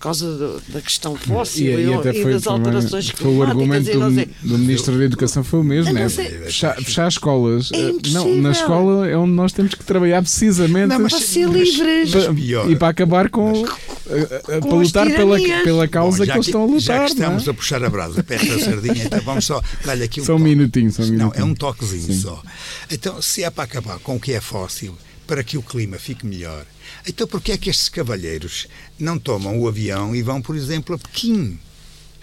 causa 0.00 0.26
do, 0.26 0.62
da 0.68 0.80
questão 0.80 1.14
fóssil 1.14 1.78
e, 1.78 1.84
e, 1.84 1.88
e, 1.88 2.20
e 2.22 2.32
das 2.32 2.46
alterações 2.46 3.10
climáticas. 3.10 3.20
Foi 3.20 3.36
o 3.36 3.42
argumento 3.42 3.90
do, 3.92 4.48
do 4.48 4.58
Ministro 4.58 4.98
da 4.98 5.04
Educação 5.04 5.44
foi 5.44 5.60
o 5.60 5.64
mesmo, 5.64 5.92
né? 5.92 6.08
Fechar, 6.08 6.76
fechar 6.76 7.08
escolas. 7.08 7.70
É 7.72 7.92
não, 8.10 8.36
na 8.36 8.50
escola 8.50 9.06
é 9.06 9.16
onde 9.16 9.32
nós 9.32 9.52
temos 9.52 9.74
que 9.74 9.84
trabalhar 9.84 10.22
precisamente 10.22 10.88
não, 10.88 11.06
para 11.06 11.18
ser 11.20 11.48
livres 11.48 12.10
para, 12.10 12.70
e 12.70 12.76
para 12.76 12.88
acabar 12.88 13.28
com, 13.28 13.52
mas, 13.62 14.60
para 14.60 14.74
lutar 14.74 15.06
pela, 15.06 15.38
pela 15.38 15.86
causa 15.86 16.18
Bom, 16.18 16.24
que 16.24 16.32
eles 16.32 16.46
estão 16.46 16.62
a 16.62 16.66
lutar. 16.66 16.80
Já 16.80 17.04
que 17.04 17.10
estamos 17.12 17.46
é? 17.46 17.50
a 17.50 17.54
puxar 17.54 17.84
a 17.84 17.90
brasa 17.90 18.22
para 18.22 18.36
esta 18.36 18.58
sardinha, 18.58 19.04
então 19.04 19.20
vamos 19.20 19.44
só 19.44 19.62
dar-lhe 19.84 20.04
aqui 20.04 20.20
um 20.20 20.24
Só 20.24 20.36
um 20.36 20.38
minutinho, 20.38 20.90
só 20.90 21.02
um 21.02 21.06
minutinho. 21.06 21.30
Não, 21.36 21.42
é 21.42 21.44
um 21.44 21.54
toquezinho 21.54 22.14
Sim. 22.14 22.20
só. 22.20 22.42
Então, 22.90 23.20
se 23.20 23.44
é 23.44 23.50
para 23.50 23.64
acabar 23.64 23.98
com 23.98 24.16
o 24.16 24.20
que 24.20 24.32
é 24.32 24.40
fóssil, 24.40 24.96
para 25.30 25.44
que 25.44 25.56
o 25.56 25.62
clima 25.62 25.96
fique 25.96 26.26
melhor, 26.26 26.66
então 27.06 27.24
porquê 27.24 27.52
é 27.52 27.56
que 27.56 27.70
estes 27.70 27.88
cavalheiros 27.88 28.66
não 28.98 29.16
tomam 29.16 29.60
o 29.60 29.68
avião 29.68 30.12
e 30.12 30.22
vão, 30.22 30.42
por 30.42 30.56
exemplo, 30.56 30.96
a 30.96 30.98
Pequim? 30.98 31.56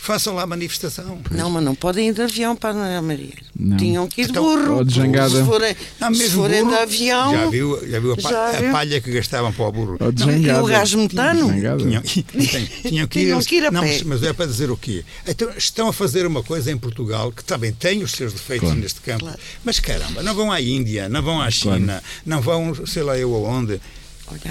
Façam 0.07 0.35
lá 0.35 0.43
a 0.43 0.47
manifestação. 0.47 1.19
Não, 1.31 1.49
mas 1.49 1.61
não 1.61 1.75
podem 1.75 2.07
ir 2.07 2.13
de 2.13 2.21
avião 2.21 2.55
para 2.55 2.97
a 2.97 3.01
Maria. 3.01 3.33
Não. 3.53 3.75
Tinham 3.75 4.07
que 4.07 4.21
ir 4.21 4.23
de 4.27 4.31
então, 4.31 4.41
burro. 4.41 4.77
Ou 4.77 4.85
de 4.85 4.95
jangada. 4.95 5.29
Se 5.29 5.43
forem, 5.43 5.75
não, 5.99 6.13
se 6.13 6.29
forem 6.29 6.63
burro, 6.63 6.77
de 6.77 6.81
avião. 6.81 7.33
Já 7.33 7.49
viu, 7.49 7.89
já 7.89 7.99
viu, 7.99 8.13
a, 8.13 8.21
já 8.21 8.69
a 8.69 8.71
palha 8.71 9.01
que 9.01 9.11
gastavam 9.11 9.51
para 9.51 9.65
o 9.65 9.71
burro? 9.73 9.97
Ou 9.99 10.09
de 10.13 10.23
jangada. 10.23 10.59
E 10.59 10.61
o 10.61 10.65
gás 10.65 10.93
metano? 10.93 11.51
Tinham, 11.51 11.77
tinham, 11.77 12.01
que 12.01 12.19
ir, 13.19 13.25
tinham 13.25 13.41
que 13.41 13.55
ir 13.57 13.65
a 13.65 13.71
não, 13.71 13.81
pé. 13.81 14.01
Mas 14.05 14.23
é 14.23 14.31
para 14.31 14.45
dizer 14.45 14.71
o 14.71 14.77
quê? 14.77 15.03
Então, 15.27 15.49
estão 15.57 15.89
a 15.89 15.93
fazer 15.93 16.25
uma 16.25 16.41
coisa 16.41 16.71
em 16.71 16.77
Portugal 16.77 17.29
que 17.29 17.43
também 17.43 17.73
tem 17.73 18.01
os 18.01 18.11
seus 18.11 18.31
defeitos 18.31 18.69
claro. 18.69 18.79
neste 18.79 19.01
campo. 19.01 19.25
Claro. 19.25 19.39
Mas 19.65 19.77
caramba, 19.81 20.23
não 20.23 20.33
vão 20.33 20.53
à 20.53 20.61
Índia, 20.61 21.09
não 21.09 21.21
vão 21.21 21.41
à 21.41 21.51
China, 21.51 21.85
claro. 21.85 22.03
não 22.25 22.39
vão, 22.39 22.85
sei 22.85 23.03
lá 23.03 23.17
eu 23.17 23.35
aonde 23.35 23.81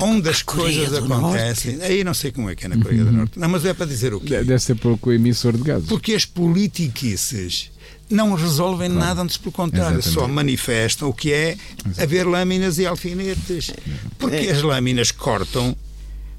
onde 0.01 0.29
as 0.29 0.43
coisas 0.43 0.93
acontecem. 0.95 1.77
Norte. 1.77 1.93
Aí 1.93 2.05
não 2.05 2.15
sei 2.15 2.33
como 2.33 2.51
é 2.51 2.57
que 2.57 2.67
é 2.67 2.69
na 2.69 2.77
Coreia 2.79 3.05
uhum. 3.05 3.11
do 3.11 3.17
Norte. 3.17 3.39
Não, 3.39 3.49
mas 3.49 3.65
é 3.65 3.75
para 3.75 3.87
dizer 3.87 4.15
o 4.15 4.21
quê? 4.21 4.43
Deve 4.43 4.59
ser 4.59 4.75
pouco 4.77 5.13
emissor 5.13 5.57
de 5.57 5.63
gases. 5.63 5.89
Porque 5.89 6.15
as 6.15 6.25
politiquices 6.25 7.71
não 8.09 8.35
resolvem 8.35 8.91
claro. 8.91 9.07
nada, 9.07 9.23
antes 9.23 9.37
pelo 9.37 9.53
contrário, 9.53 9.99
Exatamente. 9.99 10.15
só 10.15 10.29
manifestam 10.29 11.09
o 11.09 11.13
que 11.13 11.33
é 11.33 11.51
Exatamente. 11.53 12.03
haver 12.03 12.27
lâminas 12.27 12.79
e 12.79 12.87
alfinetes. 12.87 13.73
Porque 14.19 14.37
é. 14.37 14.51
as 14.51 14.63
lâminas 14.63 15.11
cortam, 15.11 15.77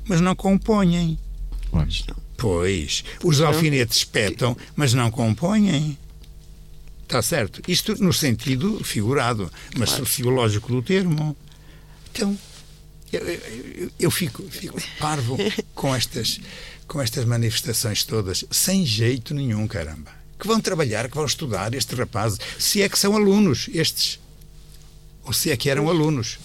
mas 0.05 0.21
não 0.21 0.35
compõem. 0.35 1.17
Pois, 2.38 3.03
os 3.23 3.41
alfinetes 3.41 3.97
espetam, 3.97 4.55
mas 4.75 4.93
não 4.93 5.09
compõem. 5.09 5.97
Está 7.03 7.21
certo? 7.21 7.61
Isto 7.67 7.95
no 8.03 8.11
sentido 8.11 8.83
figurado, 8.83 9.51
mas 9.77 9.89
claro. 9.89 10.05
sociológico 10.05 10.71
do 10.71 10.81
termo. 10.81 11.35
Então, 12.11 12.38
eu, 13.12 13.22
eu, 13.22 13.91
eu 13.99 14.12
fico, 14.12 14.43
fico 14.49 14.82
parvo 14.99 15.38
com 15.74 15.95
estas, 15.95 16.39
com 16.88 17.01
estas 17.01 17.26
manifestações 17.26 18.03
todas, 18.03 18.45
sem 18.51 18.86
jeito 18.86 19.34
nenhum, 19.34 19.68
caramba. 19.68 20.12
Que 20.39 20.47
vão 20.47 20.60
trabalhar, 20.60 21.10
que 21.10 21.16
vão 21.16 21.26
estudar 21.26 21.74
estes 21.74 21.97
rapazes, 21.97 22.39
se 22.60 22.82
é 22.82 22.89
que 22.89 22.99
são 22.99 23.16
alunos, 23.16 23.70
estes. 23.74 24.20
Ou 25.24 25.34
se 25.34 25.51
é 25.51 25.58
que 25.58 25.70
eram 25.70 25.89
alunos. 25.89 26.38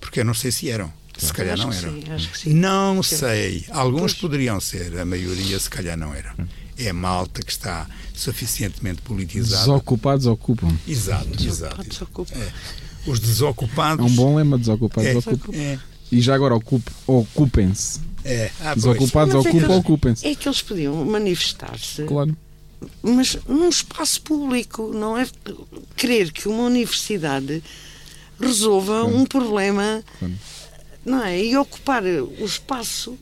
Porque 0.00 0.20
eu 0.20 0.24
não 0.24 0.34
sei 0.34 0.50
se 0.52 0.68
eram. 0.68 0.92
Se 1.16 1.32
calhar 1.32 1.56
não 1.56 1.72
eram. 1.72 2.18
Sim, 2.34 2.52
não 2.52 3.02
sei. 3.02 3.64
Alguns 3.70 4.12
poderiam 4.12 4.60
ser, 4.60 4.98
a 4.98 5.04
maioria 5.04 5.58
se 5.58 5.70
calhar 5.70 5.96
não 5.96 6.14
eram. 6.14 6.34
É 6.78 6.92
malta 6.92 7.42
que 7.42 7.50
está 7.50 7.86
suficientemente 8.14 9.00
politizada. 9.00 9.64
Desocupados 9.64 10.26
ocupam. 10.26 10.68
Exato, 10.86 11.42
exato. 11.42 11.80
exato. 11.80 12.26
É. 12.32 12.52
Os 13.06 13.18
desocupados. 13.18 14.04
É 14.04 14.08
um 14.08 14.14
bom 14.14 14.36
lema, 14.36 14.58
desocupados 14.58 15.10
é, 15.10 15.16
ocupam. 15.16 15.52
É. 15.54 15.78
E 16.10 16.20
já 16.20 16.34
agora 16.34 16.54
ocupem-se. 17.06 18.00
É. 18.24 18.50
Ah, 18.60 18.74
Desocupados 18.74 19.34
é 19.34 19.38
ocupam, 19.38 19.72
é 19.72 19.76
ocupem-se. 19.76 20.26
É 20.26 20.34
que 20.34 20.48
eles 20.48 20.62
podiam 20.62 21.04
manifestar-se. 21.04 22.02
Claro. 22.04 22.36
Mas 23.02 23.38
num 23.48 23.68
espaço 23.68 24.20
público, 24.22 24.92
não 24.92 25.16
é 25.16 25.26
querer 25.96 26.32
que 26.32 26.48
uma 26.48 26.64
universidade 26.64 27.62
resolva 28.40 29.00
claro. 29.00 29.16
um 29.16 29.24
problema, 29.24 30.04
claro. 30.18 30.34
não 31.04 31.22
é? 31.24 31.42
E 31.42 31.56
ocupar 31.56 32.02
o 32.04 32.44
espaço 32.44 33.16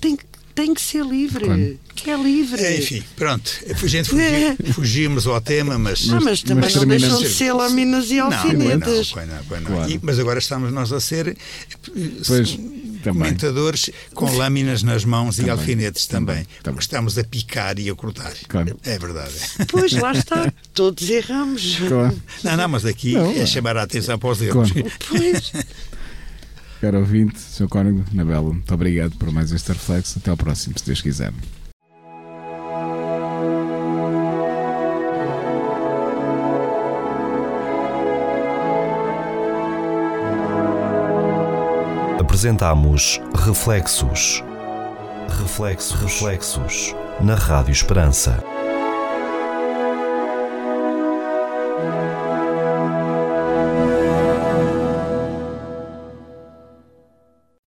tem 0.00 0.16
que 0.16 0.24
tem 0.54 0.74
que 0.74 0.80
ser 0.80 1.04
livre. 1.04 1.44
Claro. 1.44 1.78
Que 1.94 2.10
é 2.10 2.16
livre. 2.16 2.60
É, 2.60 2.78
enfim, 2.78 3.02
pronto. 3.16 3.50
A 3.68 3.86
gente 3.86 4.08
fugi, 4.08 4.22
é. 4.22 4.56
fugimos 4.72 5.26
ao 5.26 5.40
tema, 5.40 5.78
mas. 5.78 6.08
Ah, 6.10 6.20
mas 6.20 6.42
também 6.42 6.64
mas 6.64 6.74
não 6.74 6.86
deixam 6.86 7.18
de 7.20 7.28
ser 7.28 7.52
lâminas 7.52 8.10
e 8.10 8.18
alfinetes. 8.18 9.14
Não, 9.14 9.26
não, 9.26 9.34
não, 9.34 9.60
não, 9.60 9.76
claro. 9.76 10.00
mas 10.02 10.18
agora 10.18 10.38
estamos 10.38 10.72
nós 10.72 10.92
a 10.92 11.00
ser 11.00 11.36
pois, 12.26 12.58
comentadores 13.02 13.90
com 14.14 14.30
lâminas 14.36 14.82
nas 14.82 15.04
mãos 15.04 15.36
também. 15.36 15.48
e 15.48 15.50
alfinetes 15.50 16.06
também. 16.06 16.36
também. 16.36 16.46
Porque 16.62 16.80
estamos 16.80 17.18
a 17.18 17.24
picar 17.24 17.78
e 17.78 17.90
a 17.90 17.94
cortar. 17.94 18.32
Claro. 18.48 18.78
É 18.84 18.98
verdade. 18.98 19.34
Pois 19.68 19.92
lá 19.92 20.12
está. 20.16 20.52
Todos 20.72 21.08
erramos. 21.08 21.76
Claro. 21.76 22.22
Não, 22.42 22.56
não, 22.56 22.68
mas 22.68 22.84
aqui 22.84 23.16
é 23.16 23.44
chamar 23.46 23.76
a 23.76 23.82
atenção 23.82 24.18
para 24.18 24.30
os 24.30 24.40
erros. 24.40 24.70
Pois. 25.08 25.52
Caro 26.82 26.98
ouvinte, 26.98 27.38
Sr. 27.38 27.68
Cónigo 27.68 28.04
Nabelo, 28.12 28.54
muito 28.54 28.74
obrigado 28.74 29.12
por 29.16 29.30
mais 29.30 29.52
este 29.52 29.68
reflexo. 29.68 30.18
Até 30.18 30.32
ao 30.32 30.36
próximo, 30.36 30.76
se 30.76 30.84
Deus 30.84 31.00
quiser. 31.00 31.32
apresentamos 42.18 43.20
Reflexos. 43.32 44.42
Reflexos, 45.28 46.00
reflexos 46.00 46.96
na 47.20 47.36
Rádio 47.36 47.70
Esperança. 47.70 48.51